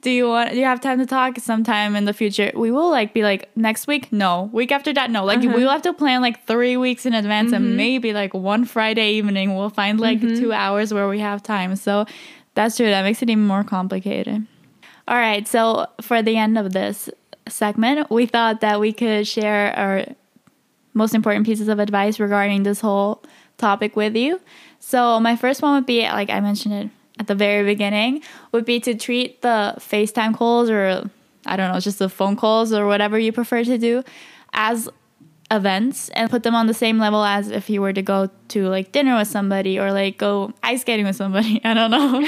do 0.00 0.10
you 0.10 0.28
want, 0.28 0.52
do 0.52 0.58
you 0.58 0.64
have 0.64 0.80
time 0.80 0.98
to 0.98 1.06
talk 1.06 1.38
sometime 1.38 1.96
in 1.96 2.04
the 2.04 2.12
future? 2.12 2.52
We 2.54 2.70
will 2.70 2.90
like 2.90 3.14
be 3.14 3.22
like, 3.22 3.50
next 3.56 3.86
week? 3.86 4.12
No. 4.12 4.50
Week 4.52 4.70
after 4.70 4.92
that? 4.92 5.10
No. 5.10 5.24
Like, 5.24 5.40
we 5.40 5.48
uh-huh. 5.48 5.56
will 5.56 5.70
have 5.70 5.82
to 5.82 5.92
plan 5.92 6.20
like 6.20 6.46
three 6.46 6.76
weeks 6.76 7.04
in 7.04 7.14
advance 7.14 7.52
and 7.52 7.64
mm-hmm. 7.64 7.76
maybe 7.76 8.12
like 8.12 8.32
one 8.34 8.64
Friday 8.64 9.12
evening, 9.14 9.56
we'll 9.56 9.70
find 9.70 9.98
like 9.98 10.20
mm-hmm. 10.20 10.38
two 10.38 10.52
hours 10.52 10.94
where 10.94 11.08
we 11.08 11.18
have 11.20 11.42
time. 11.42 11.74
So 11.74 12.06
that's 12.54 12.76
true. 12.76 12.86
That 12.86 13.02
makes 13.02 13.22
it 13.22 13.30
even 13.30 13.46
more 13.46 13.64
complicated. 13.64 14.46
All 15.06 15.16
right. 15.16 15.46
So 15.46 15.86
for 16.00 16.22
the 16.22 16.36
end 16.36 16.58
of 16.58 16.72
this 16.72 17.08
segment, 17.48 18.10
we 18.10 18.26
thought 18.26 18.60
that 18.60 18.80
we 18.80 18.92
could 18.92 19.26
share 19.26 19.74
our 19.76 20.04
most 20.94 21.14
important 21.14 21.46
pieces 21.46 21.68
of 21.68 21.78
advice 21.78 22.18
regarding 22.20 22.64
this 22.64 22.80
whole 22.80 23.22
topic 23.56 23.96
with 23.96 24.16
you. 24.16 24.40
So 24.80 25.20
my 25.20 25.36
first 25.36 25.62
one 25.62 25.74
would 25.74 25.86
be 25.86 26.02
like 26.02 26.30
I 26.30 26.40
mentioned 26.40 26.74
it 26.74 26.90
at 27.18 27.26
the 27.26 27.34
very 27.34 27.64
beginning 27.64 28.22
would 28.52 28.64
be 28.64 28.80
to 28.80 28.94
treat 28.94 29.42
the 29.42 29.74
FaceTime 29.78 30.36
calls 30.36 30.70
or 30.70 31.10
I 31.46 31.56
don't 31.56 31.72
know, 31.72 31.80
just 31.80 31.98
the 31.98 32.08
phone 32.08 32.36
calls 32.36 32.72
or 32.72 32.86
whatever 32.86 33.18
you 33.18 33.32
prefer 33.32 33.64
to 33.64 33.78
do 33.78 34.02
as 34.52 34.88
events 35.50 36.10
and 36.10 36.30
put 36.30 36.42
them 36.42 36.54
on 36.54 36.66
the 36.66 36.74
same 36.74 36.98
level 36.98 37.24
as 37.24 37.50
if 37.50 37.70
you 37.70 37.80
were 37.80 37.92
to 37.92 38.02
go 38.02 38.28
to 38.48 38.68
like 38.68 38.92
dinner 38.92 39.16
with 39.16 39.28
somebody 39.28 39.78
or 39.78 39.92
like 39.92 40.18
go 40.18 40.52
ice 40.62 40.82
skating 40.82 41.06
with 41.06 41.16
somebody. 41.16 41.60
I 41.64 41.74
don't 41.74 41.90
know. 41.90 42.26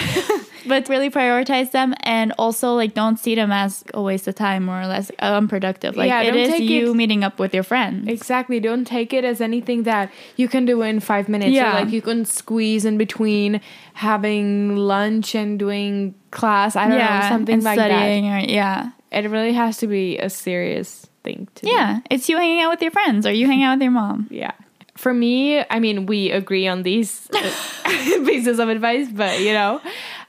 but 0.66 0.88
really 0.88 1.10
prioritize 1.10 1.70
them 1.72 1.94
and 2.00 2.32
also 2.38 2.74
like 2.74 2.94
don't 2.94 3.18
see 3.18 3.34
them 3.34 3.50
as 3.52 3.84
a 3.92 4.00
waste 4.00 4.26
of 4.26 4.34
time 4.34 4.68
or 4.70 4.86
less 4.86 5.10
uh, 5.18 5.36
unproductive. 5.36 5.96
Like 5.96 6.08
Yeah, 6.08 6.22
it 6.22 6.32
take 6.50 6.62
you 6.62 6.92
it- 6.92 6.94
meeting 6.94 7.22
up 7.22 7.38
with 7.38 7.52
your 7.52 7.62
friends. 7.62 8.08
Exactly. 8.08 8.58
Don't 8.58 8.86
take 8.86 9.12
it 9.12 9.24
as 9.24 9.40
anything 9.42 9.82
that 9.82 10.10
you 10.36 10.48
can 10.48 10.64
do 10.64 10.80
in 10.82 11.00
five 11.00 11.28
minutes. 11.28 11.52
Yeah. 11.52 11.76
Or 11.76 11.84
like 11.84 11.92
you 11.92 12.00
can 12.02 12.24
squeeze 12.24 12.84
in 12.86 12.96
between 12.96 13.60
having 13.94 14.76
lunch 14.76 15.34
and 15.34 15.58
doing 15.58 16.14
class. 16.30 16.74
I 16.74 16.88
don't 16.88 16.98
know, 16.98 17.28
something 17.28 17.62
like 17.62 17.78
studying 17.78 18.26
or 18.28 18.38
yeah. 18.38 18.92
It 19.12 19.28
really 19.28 19.52
has 19.52 19.76
to 19.78 19.86
be 19.86 20.18
a 20.18 20.30
serious 20.30 21.09
thing 21.22 21.48
to 21.56 21.66
do. 21.66 21.70
Yeah, 21.70 22.00
it's 22.10 22.28
you 22.28 22.36
hanging 22.36 22.60
out 22.60 22.70
with 22.70 22.82
your 22.82 22.90
friends 22.90 23.26
or 23.26 23.32
you 23.32 23.46
hang 23.46 23.62
out 23.62 23.76
with 23.76 23.82
your 23.82 23.92
mom. 23.92 24.28
Yeah. 24.30 24.52
For 24.96 25.14
me, 25.14 25.64
I 25.70 25.78
mean, 25.78 26.04
we 26.04 26.30
agree 26.30 26.66
on 26.66 26.82
these 26.82 27.26
pieces 27.84 28.58
of 28.58 28.68
advice, 28.68 29.08
but 29.10 29.40
you 29.40 29.54
know, 29.54 29.80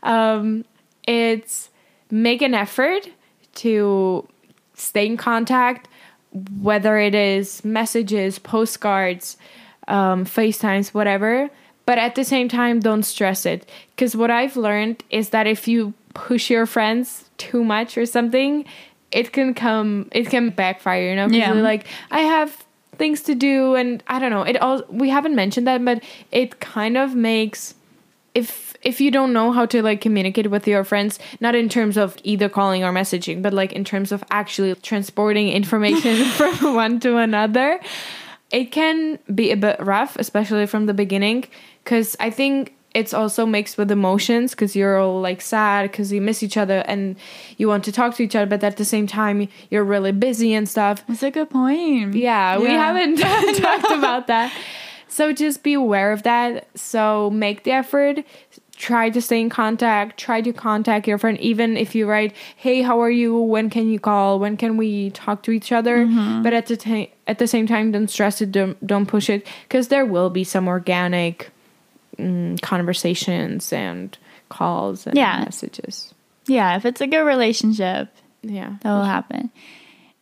um, 0.04 0.64
it's 1.06 1.70
make 2.10 2.42
an 2.42 2.54
effort 2.54 3.10
to 3.56 4.28
stay 4.74 5.06
in 5.06 5.18
contact, 5.18 5.89
whether 6.62 6.98
it 6.98 7.14
is 7.16 7.66
messages, 7.66 8.39
postcards, 8.39 9.36
um, 9.89 10.26
FaceTimes, 10.26 10.94
whatever. 10.94 11.50
But 11.86 11.98
at 11.98 12.16
the 12.16 12.24
same 12.24 12.48
time, 12.48 12.80
don't 12.80 13.04
stress 13.04 13.46
it. 13.46 13.70
Because 13.96 14.16
what 14.16 14.32
I've 14.32 14.56
learned 14.56 15.04
is 15.10 15.30
that 15.30 15.48
if 15.48 15.68
you 15.68 15.94
push 16.14 16.50
your 16.50 16.66
friends 16.66 17.30
too 17.38 17.64
much 17.64 17.98
or 17.98 18.06
something, 18.06 18.66
it 19.12 19.32
can 19.34 19.53
come, 19.53 20.09
it 20.12 20.30
can 20.30 20.49
backfire, 20.49 21.09
you 21.09 21.16
know? 21.16 21.28
Because 21.28 21.55
Yeah. 21.57 21.62
like, 21.62 21.86
I 22.12 22.22
have 22.22 22.66
things 22.97 23.22
to 23.22 23.36
do 23.36 23.76
and 23.76 24.03
I 24.07 24.20
don't 24.20 24.30
know. 24.32 24.43
It 24.43 24.62
all 24.62 24.84
we 24.89 25.09
haven't 25.09 25.36
mentioned 25.36 25.68
that, 25.68 25.84
but 25.84 26.03
it 26.32 26.59
kind 26.59 26.97
of 26.97 27.16
makes 27.16 27.74
if 28.36 28.76
if 28.84 28.99
you 29.01 29.12
don't 29.12 29.34
know 29.34 29.51
how 29.51 29.66
to 29.66 29.82
like 29.84 30.01
communicate 30.01 30.49
with 30.49 30.68
your 30.68 30.84
friends, 30.84 31.20
not 31.39 31.53
in 31.55 31.70
terms 31.70 31.97
of 31.97 32.18
either 32.24 32.49
calling 32.49 32.84
or 32.84 32.91
messaging, 32.91 33.41
but 33.41 33.53
like 33.53 33.72
in 33.74 33.84
terms 33.84 34.12
of 34.12 34.24
actually 34.32 34.74
transporting 34.76 35.49
information 35.49 36.26
from 36.38 36.74
one 36.76 36.99
to 36.99 37.18
another, 37.18 37.80
it 38.51 38.72
can 38.72 39.20
be 39.34 39.51
a 39.51 39.57
bit 39.57 39.78
rough, 39.80 40.16
especially 40.18 40.66
from 40.66 40.86
the 40.86 40.93
beginning, 40.93 41.45
because 41.84 42.16
I 42.20 42.30
think 42.30 42.74
it's 42.94 43.14
also 43.14 43.46
mixed 43.46 43.78
with 43.78 43.89
emotions 43.89 44.52
because 44.52 44.76
you're 44.76 45.00
all 45.00 45.22
like 45.22 45.42
sad 45.42 45.89
because 45.89 46.12
you 46.12 46.22
miss 46.22 46.44
each 46.44 46.58
other 46.58 46.80
and 46.80 47.16
you 47.58 47.68
want 47.68 47.86
to 47.86 47.92
talk 47.92 48.16
to 48.16 48.24
each 48.24 48.36
other, 48.36 48.46
but 48.46 48.64
at 48.64 48.78
the 48.78 48.86
same 48.86 49.08
time 49.08 49.48
you're 49.70 49.84
really 49.84 50.12
busy 50.12 50.54
and 50.54 50.68
stuff. 50.68 51.06
That's 51.08 51.24
a 51.24 51.32
good 51.32 51.50
point. 51.50 52.16
Yeah, 52.16 52.58
we 52.58 52.68
haven't 52.68 53.18
talked 53.58 53.92
about 53.92 54.28
that. 54.28 54.54
So 55.08 55.34
just 55.34 55.64
be 55.64 55.74
aware 55.74 56.12
of 56.12 56.24
that. 56.24 56.68
So 56.76 57.30
make 57.30 57.64
the 57.64 57.72
effort. 57.72 58.26
Try 58.76 59.10
to 59.12 59.22
stay 59.22 59.39
in 59.39 59.50
contact. 59.50 60.20
Try 60.20 60.42
to 60.42 60.52
contact 60.52 61.08
your 61.08 61.18
friend, 61.18 61.38
even 61.39 61.78
if 61.78 61.94
you 61.94 62.10
write, 62.10 62.34
"Hey, 62.56 62.82
how 62.82 63.00
are 63.00 63.12
you? 63.12 63.38
When 63.38 63.70
can 63.70 63.89
you 63.89 64.00
call? 64.00 64.39
When 64.39 64.58
can 64.58 64.76
we 64.76 65.12
talk 65.12 65.44
to 65.44 65.52
each 65.52 65.72
other?" 65.72 66.06
Mm-hmm. 66.06 66.42
But 66.42 66.54
at 66.54 66.66
the 66.66 66.78
time, 66.78 67.08
at 67.28 67.38
the 67.38 67.46
same 67.46 67.68
time, 67.68 67.92
don't 67.92 68.10
stress 68.10 68.42
it. 68.42 68.52
Don't 68.52 68.76
don't 68.88 69.06
push 69.06 69.30
it, 69.30 69.46
because 69.68 69.89
there 69.89 70.06
will 70.06 70.32
be 70.32 70.44
some 70.44 70.68
organic 70.68 71.52
mm, 72.22 72.61
conversations 72.61 73.74
and 73.74 74.17
calls 74.49 75.07
and 75.07 75.15
Yeah. 75.15 75.39
messages. 75.43 76.13
Yeah, 76.47 76.76
if 76.76 76.86
it's 76.86 77.01
a 77.01 77.07
good 77.07 77.24
relationship, 77.26 78.09
Yeah, 78.43 78.74
that 78.82 78.91
will 78.93 79.03
happen. 79.03 79.51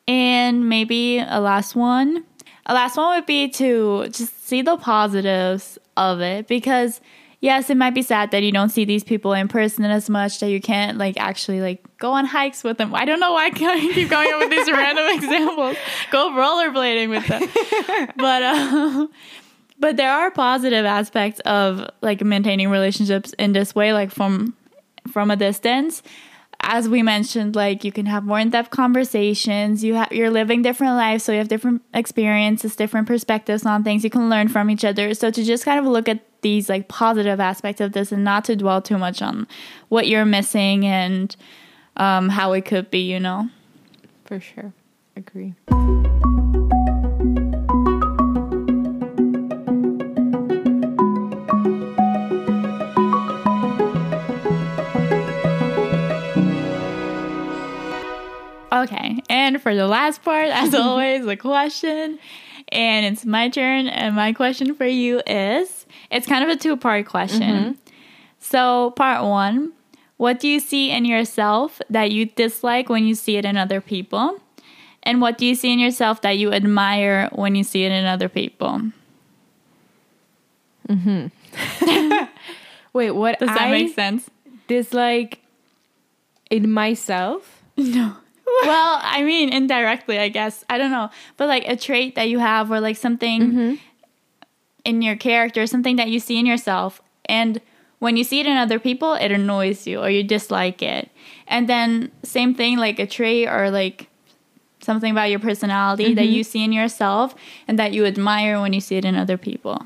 And 0.07 0.67
maybe 0.69 1.19
a 1.19 1.39
last 1.39 1.75
one. 1.75 2.23
A 2.65 2.73
last 2.73 2.97
one 2.97 3.15
would 3.15 3.25
be 3.25 3.47
to 3.49 4.07
just 4.09 4.47
see 4.47 4.61
the 4.61 4.77
positives 4.77 5.77
of 5.97 6.19
it 6.21 6.47
because 6.47 6.99
yes, 7.41 7.69
it 7.69 7.77
might 7.77 7.93
be 7.95 8.01
sad 8.01 8.31
that 8.31 8.43
you 8.43 8.51
don't 8.51 8.69
see 8.69 8.85
these 8.85 9.03
people 9.03 9.33
in 9.33 9.47
person 9.47 9.85
as 9.85 10.09
much 10.09 10.39
that 10.41 10.49
you 10.49 10.59
can't 10.59 10.97
like 10.97 11.15
actually 11.17 11.61
like 11.61 11.81
go 11.97 12.11
on 12.11 12.25
hikes 12.25 12.63
with 12.63 12.77
them. 12.77 12.93
I 12.93 13.05
don't 13.05 13.19
know 13.19 13.31
why 13.33 13.45
I 13.45 13.49
keep 13.93 14.09
going 14.09 14.37
with 14.39 14.49
these 14.49 14.69
random 14.71 15.05
examples. 15.15 15.77
Go 16.11 16.29
rollerblading 16.31 17.09
with 17.09 17.25
them. 17.27 18.09
but 18.17 18.43
uh, 18.43 19.07
but 19.79 19.97
there 19.97 20.11
are 20.11 20.29
positive 20.29 20.85
aspects 20.85 21.39
of 21.41 21.89
like 22.01 22.23
maintaining 22.23 22.69
relationships 22.69 23.33
in 23.39 23.53
this 23.53 23.73
way 23.73 23.93
like 23.93 24.11
from 24.11 24.55
from 25.11 25.31
a 25.31 25.35
distance. 25.35 26.03
As 26.61 26.89
we 26.89 27.01
mentioned 27.01 27.55
like 27.55 27.85
you 27.85 27.91
can 27.91 28.05
have 28.05 28.25
more 28.25 28.39
in-depth 28.39 28.69
conversations. 28.69 29.83
You 29.83 29.95
have 29.95 30.11
you're 30.11 30.29
living 30.29 30.61
different 30.61 30.95
lives 30.95 31.23
so 31.23 31.31
you 31.31 31.37
have 31.37 31.47
different 31.47 31.81
experiences 31.93 32.75
different 32.75 33.07
perspectives 33.07 33.65
on 33.65 33.83
things. 33.83 34.03
You 34.03 34.09
can 34.09 34.29
learn 34.29 34.49
from 34.49 34.69
each 34.69 34.83
other. 34.83 35.13
So 35.13 35.31
to 35.31 35.43
just 35.43 35.63
kind 35.63 35.79
of 35.79 35.85
look 35.85 36.09
at 36.09 36.19
these 36.41 36.69
like 36.69 36.87
positive 36.87 37.39
aspects 37.39 37.81
of 37.81 37.93
this 37.93 38.11
and 38.11 38.23
not 38.23 38.45
to 38.45 38.55
dwell 38.55 38.81
too 38.81 38.97
much 38.97 39.21
on 39.21 39.47
what 39.87 40.07
you're 40.07 40.25
missing 40.25 40.85
and 40.85 41.35
um, 41.97 42.29
how 42.29 42.51
it 42.53 42.65
could 42.65 42.91
be 42.91 42.99
you 42.99 43.19
know? 43.19 43.49
For 44.25 44.39
sure. 44.39 44.73
Agree. 45.15 45.55
Okay, 58.83 59.21
and 59.29 59.61
for 59.61 59.75
the 59.75 59.87
last 59.87 60.23
part, 60.23 60.47
as 60.47 60.73
always, 60.75 61.25
the 61.25 61.37
question. 61.37 62.19
And 62.71 63.05
it's 63.05 63.25
my 63.25 63.49
turn, 63.49 63.87
and 63.87 64.15
my 64.15 64.31
question 64.31 64.75
for 64.75 64.85
you 64.85 65.21
is 65.25 65.87
it's 66.11 66.27
kind 66.27 66.43
of 66.43 66.49
a 66.49 66.55
two 66.55 66.77
part 66.77 67.07
question. 67.07 67.77
So, 68.39 68.91
part 68.91 69.23
one 69.23 69.73
what 70.19 70.41
do 70.41 70.49
you 70.49 70.59
see 70.59 70.91
in 70.91 71.05
yourself 71.05 71.81
that 71.89 72.11
you 72.11 72.25
dislike 72.25 72.89
when 72.89 73.05
you 73.05 73.15
see 73.15 73.37
it 73.37 73.45
in 73.45 73.55
other 73.55 73.79
people? 73.79 74.41
And 75.01 75.21
what 75.21 75.37
do 75.37 75.45
you 75.45 75.55
see 75.55 75.71
in 75.71 75.79
yourself 75.79 76.19
that 76.23 76.37
you 76.37 76.51
admire 76.51 77.29
when 77.31 77.55
you 77.55 77.63
see 77.63 77.85
it 77.85 77.93
in 77.93 78.05
other 78.05 78.27
people? 78.27 78.81
Mm-hmm. 80.89 82.25
Wait, 82.93 83.11
what 83.11 83.39
Does 83.39 83.47
that 83.47 83.61
I 83.61 83.71
make 83.71 83.95
sense? 83.95 84.29
dislike 84.67 85.39
in 86.51 86.69
myself? 86.69 87.55
No. 87.77 88.17
well, 88.63 88.99
I 89.01 89.23
mean, 89.23 89.51
indirectly, 89.51 90.19
I 90.19 90.29
guess. 90.29 90.63
I 90.69 90.77
don't 90.77 90.91
know. 90.91 91.09
But 91.37 91.47
like 91.47 91.67
a 91.67 91.75
trait 91.75 92.15
that 92.15 92.29
you 92.29 92.39
have 92.39 92.71
or 92.71 92.79
like 92.79 92.97
something 92.97 93.41
mm-hmm. 93.41 93.75
in 94.85 95.01
your 95.01 95.15
character, 95.15 95.65
something 95.67 95.95
that 95.97 96.09
you 96.09 96.19
see 96.19 96.37
in 96.37 96.45
yourself. 96.45 97.01
And 97.25 97.61
when 97.99 98.17
you 98.17 98.23
see 98.23 98.39
it 98.39 98.47
in 98.47 98.57
other 98.57 98.79
people, 98.79 99.13
it 99.13 99.31
annoys 99.31 99.85
you 99.85 99.99
or 99.99 100.09
you 100.09 100.23
dislike 100.23 100.81
it. 100.81 101.09
And 101.47 101.67
then, 101.67 102.11
same 102.23 102.53
thing, 102.55 102.77
like 102.77 102.99
a 102.99 103.07
trait 103.07 103.47
or 103.47 103.69
like 103.69 104.07
something 104.81 105.11
about 105.11 105.29
your 105.29 105.39
personality 105.39 106.13
that 106.13 106.23
mm-hmm. 106.23 106.33
you 106.33 106.43
see 106.43 106.63
in 106.63 106.71
yourself 106.71 107.35
and 107.67 107.77
that 107.77 107.91
you 107.93 108.05
admire 108.05 108.59
when 108.61 108.73
you 108.73 108.79
see 108.79 108.95
it 108.95 109.05
in 109.05 109.15
other 109.15 109.37
people. 109.37 109.85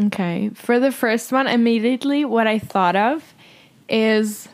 Okay. 0.00 0.50
For 0.54 0.78
the 0.78 0.92
first 0.92 1.32
one, 1.32 1.46
immediately 1.46 2.24
what 2.24 2.46
I 2.46 2.58
thought 2.58 2.96
of 2.96 3.34
is 3.88 4.48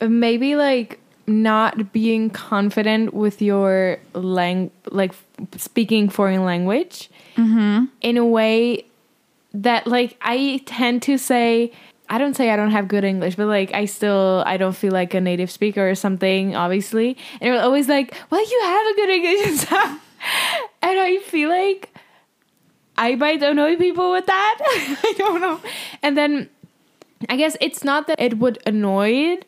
maybe 0.00 0.56
like 0.56 1.00
not 1.28 1.92
being 1.92 2.30
confident 2.30 3.14
with 3.14 3.42
your 3.42 3.98
lang 4.14 4.70
like 4.90 5.12
speaking 5.56 6.08
foreign 6.08 6.44
language 6.44 7.10
mm-hmm. 7.36 7.84
in 8.00 8.16
a 8.16 8.24
way 8.24 8.84
that 9.52 9.86
like 9.86 10.16
I 10.22 10.62
tend 10.66 11.02
to 11.02 11.18
say 11.18 11.72
I 12.10 12.16
don't 12.16 12.34
say 12.34 12.50
I 12.50 12.56
don't 12.56 12.70
have 12.70 12.88
good 12.88 13.04
English, 13.04 13.36
but 13.36 13.46
like 13.46 13.72
I 13.74 13.84
still 13.84 14.42
I 14.46 14.56
don't 14.56 14.74
feel 14.74 14.92
like 14.92 15.12
a 15.14 15.20
native 15.20 15.50
speaker 15.50 15.88
or 15.88 15.94
something, 15.94 16.56
obviously. 16.56 17.18
And 17.40 17.52
you're 17.52 17.60
always 17.60 17.88
like, 17.88 18.14
well, 18.30 18.40
you 18.40 18.60
have 18.64 18.86
a 18.86 18.94
good 18.94 19.08
English 19.10 19.46
and 19.46 19.58
stuff. 19.58 20.04
And 20.82 20.98
I 20.98 21.18
feel 21.18 21.48
like 21.48 21.94
I 22.96 23.14
might 23.14 23.42
annoy 23.42 23.76
people 23.76 24.10
with 24.10 24.26
that. 24.26 24.58
I 25.04 25.14
don't 25.16 25.40
know. 25.40 25.60
And 26.02 26.16
then 26.16 26.48
I 27.28 27.36
guess 27.36 27.56
it's 27.60 27.84
not 27.84 28.06
that 28.08 28.20
it 28.20 28.38
would 28.38 28.58
annoy 28.66 29.10
it, 29.10 29.44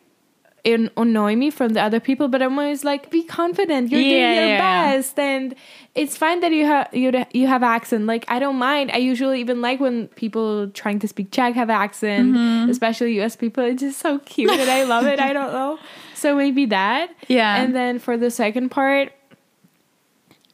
in, 0.63 0.89
annoy 0.95 1.35
me 1.35 1.49
from 1.49 1.73
the 1.73 1.81
other 1.81 1.99
people, 1.99 2.27
but 2.27 2.41
I'm 2.41 2.57
always 2.59 2.83
like, 2.83 3.09
be 3.09 3.23
confident. 3.23 3.91
You're 3.91 3.99
Yeah, 4.01 4.09
doing 4.09 4.21
your 4.35 4.45
yeah, 4.45 4.47
yeah. 4.57 4.91
best, 4.97 5.17
and 5.19 5.55
it's 5.95 6.15
fine 6.15 6.39
that 6.41 6.51
you 6.51 6.65
have 6.65 6.87
you 6.93 7.11
you 7.33 7.47
have 7.47 7.63
accent. 7.63 8.05
Like 8.05 8.25
I 8.27 8.37
don't 8.39 8.57
mind. 8.57 8.91
I 8.93 8.97
usually 8.97 9.39
even 9.39 9.61
like 9.61 9.79
when 9.79 10.07
people 10.09 10.69
trying 10.69 10.99
to 10.99 11.07
speak 11.07 11.31
Czech 11.31 11.55
have 11.55 11.69
accent, 11.71 12.35
Mm-hmm. 12.35 12.69
especially 12.69 13.13
U.S. 13.15 13.35
people. 13.35 13.63
It's 13.63 13.81
just 13.81 13.99
so 13.99 14.19
cute, 14.19 14.51
and 14.51 14.69
I 14.69 14.83
love 14.83 15.05
it. 15.07 15.19
I 15.19 15.33
don't 15.33 15.51
know. 15.51 15.79
So 16.13 16.35
maybe 16.35 16.67
that. 16.67 17.09
Yeah. 17.27 17.61
And 17.61 17.75
then 17.75 17.97
for 17.97 18.15
the 18.15 18.29
second 18.29 18.69
part, 18.69 19.11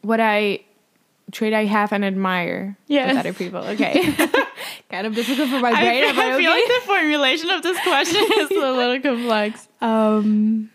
what 0.01 0.19
I 0.19 0.61
trait 1.31 1.53
I 1.53 1.65
have 1.65 1.91
and 1.91 2.05
admire 2.05 2.77
Yes. 2.87 3.09
with 3.09 3.17
other 3.17 3.33
people. 3.33 3.59
Okay. 3.75 4.01
kind 4.89 5.05
of 5.05 5.13
difficult 5.15 5.49
for 5.49 5.59
my 5.59 5.71
brain. 5.71 6.03
I 6.05 6.09
I 6.09 6.13
feel 6.13 6.23
okay? 6.35 6.47
like 6.47 6.67
the 6.67 6.87
formulation 6.87 7.49
of 7.49 7.61
this 7.61 7.77
question 7.81 8.23
is 8.39 8.51
a 8.51 8.71
little 8.71 8.99
complex. 9.09 9.66
Um, 9.81 10.71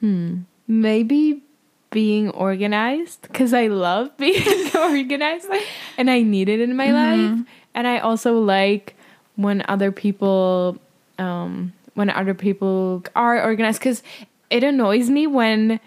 hmm. 0.00 0.40
Maybe 0.66 1.42
being 1.90 2.30
organized 2.30 3.22
because 3.22 3.52
I 3.54 3.68
love 3.68 4.16
being 4.16 4.70
organized 4.74 5.48
and 5.96 6.10
I 6.10 6.22
need 6.22 6.48
it 6.48 6.60
in 6.60 6.74
my 6.76 6.90
life. 6.90 7.38
And 7.74 7.86
I 7.86 7.98
also 7.98 8.38
like 8.38 8.96
when 9.36 9.62
other 9.68 9.92
people, 9.92 10.78
um, 11.18 11.72
when 11.94 12.10
other 12.10 12.34
people 12.34 13.04
are 13.14 13.42
organized 13.42 13.78
because 13.78 14.02
it 14.50 14.64
annoys 14.64 15.08
me 15.08 15.26
when 15.26 15.80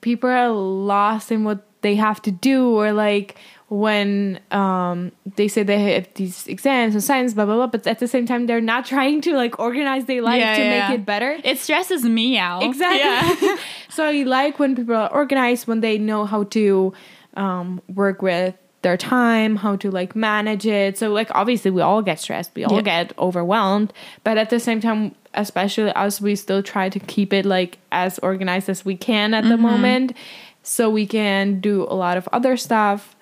people 0.00 0.28
are 0.28 0.50
lost 0.50 1.32
in 1.32 1.44
what 1.44 1.64
they 1.82 1.96
have 1.96 2.22
to 2.22 2.30
do 2.30 2.70
or 2.70 2.92
like 2.92 3.36
when 3.72 4.38
um 4.50 5.10
they 5.34 5.48
say 5.48 5.62
they 5.62 5.94
have 5.94 6.06
these 6.16 6.46
exams 6.46 6.94
and 6.94 7.02
science 7.02 7.32
blah 7.32 7.46
blah 7.46 7.54
blah 7.54 7.66
but 7.66 7.86
at 7.86 8.00
the 8.00 8.06
same 8.06 8.26
time 8.26 8.44
they're 8.44 8.60
not 8.60 8.84
trying 8.94 9.18
to 9.22 9.34
like 9.34 9.58
organize 9.58 10.04
their 10.04 10.20
life 10.20 10.40
Yeah, 10.40 10.56
to 10.56 10.62
yeah. 10.62 10.88
make 10.90 10.98
it 10.98 11.06
better. 11.06 11.38
It 11.42 11.58
stresses 11.58 12.04
me 12.04 12.36
out. 12.36 12.62
exactly. 12.70 13.48
Yeah. 13.48 13.56
so 13.88 14.04
i 14.04 14.24
like 14.24 14.58
when 14.58 14.76
people 14.76 14.94
are 14.94 15.10
organized 15.10 15.66
when 15.66 15.80
they 15.80 15.96
know 15.96 16.26
how 16.26 16.42
to 16.44 16.92
um 17.34 17.80
work 17.88 18.20
with 18.20 18.54
their 18.82 18.98
time 18.98 19.56
how 19.56 19.76
to 19.76 19.90
like 19.90 20.14
manage 20.14 20.66
it. 20.66 20.98
So 20.98 21.10
like 21.10 21.30
obviously 21.34 21.70
we 21.70 21.80
all 21.80 22.02
get 22.02 22.20
stressed. 22.20 22.50
We 22.54 22.64
all 22.64 22.82
get 22.82 23.16
overwhelmed. 23.18 23.94
But 24.22 24.36
at 24.36 24.50
the 24.50 24.60
same 24.60 24.82
time 24.82 25.14
especially 25.32 25.90
us 25.92 26.20
we 26.20 26.36
still 26.36 26.62
try 26.62 26.90
to 26.90 26.98
keep 26.98 27.32
it 27.32 27.46
like 27.46 27.78
as 27.90 28.18
organized 28.18 28.68
as 28.68 28.84
we 28.84 28.96
can 28.98 29.32
at 29.32 29.44
the 29.44 29.56
moment 29.56 30.12
so 30.62 30.90
we 30.90 31.06
can 31.06 31.58
do 31.58 31.84
a 31.84 31.96
lot 31.96 32.18
of 32.18 32.28
other 32.34 32.54
stuff 32.58 33.16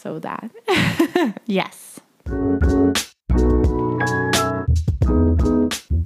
so 0.00 0.18
that 0.18 0.50
Yes. 1.46 2.00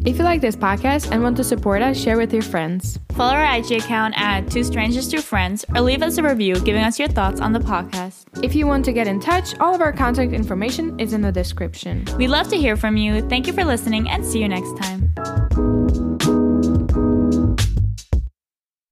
If 0.06 0.18
you 0.18 0.24
you 0.24 0.30
like 0.30 0.40
this 0.40 0.56
podcast 0.56 1.10
and 1.10 1.22
want 1.22 1.36
to 1.38 1.44
support 1.44 1.82
us, 1.82 2.00
share 2.00 2.16
with 2.16 2.32
your 2.32 2.42
friends. 2.42 2.98
Follow 3.12 3.34
our 3.34 3.56
IG 3.56 3.72
account 3.72 4.14
at 4.16 4.50
Two 4.50 4.64
Strangers 4.64 5.08
Two 5.08 5.20
Friends 5.20 5.64
or 5.74 5.80
leave 5.80 6.02
us 6.02 6.18
a 6.18 6.22
review 6.22 6.54
giving 6.60 6.82
us 6.82 6.98
your 6.98 7.08
thoughts 7.08 7.40
on 7.40 7.52
the 7.52 7.58
podcast. 7.58 8.24
If 8.42 8.54
you 8.54 8.66
want 8.66 8.84
to 8.86 8.92
get 8.92 9.06
in 9.06 9.20
touch, 9.20 9.58
all 9.60 9.74
of 9.74 9.80
our 9.80 9.92
contact 9.92 10.32
information 10.32 10.98
is 10.98 11.12
in 11.12 11.20
the 11.20 11.32
description. 11.32 12.06
We'd 12.16 12.28
love 12.28 12.48
to 12.48 12.56
hear 12.56 12.76
from 12.76 12.96
you. 12.96 13.20
Thank 13.28 13.46
you 13.46 13.52
for 13.52 13.64
listening 13.64 14.08
and 14.08 14.24
see 14.24 14.40
you 14.40 14.48
next 14.48 14.76
time. 14.76 15.73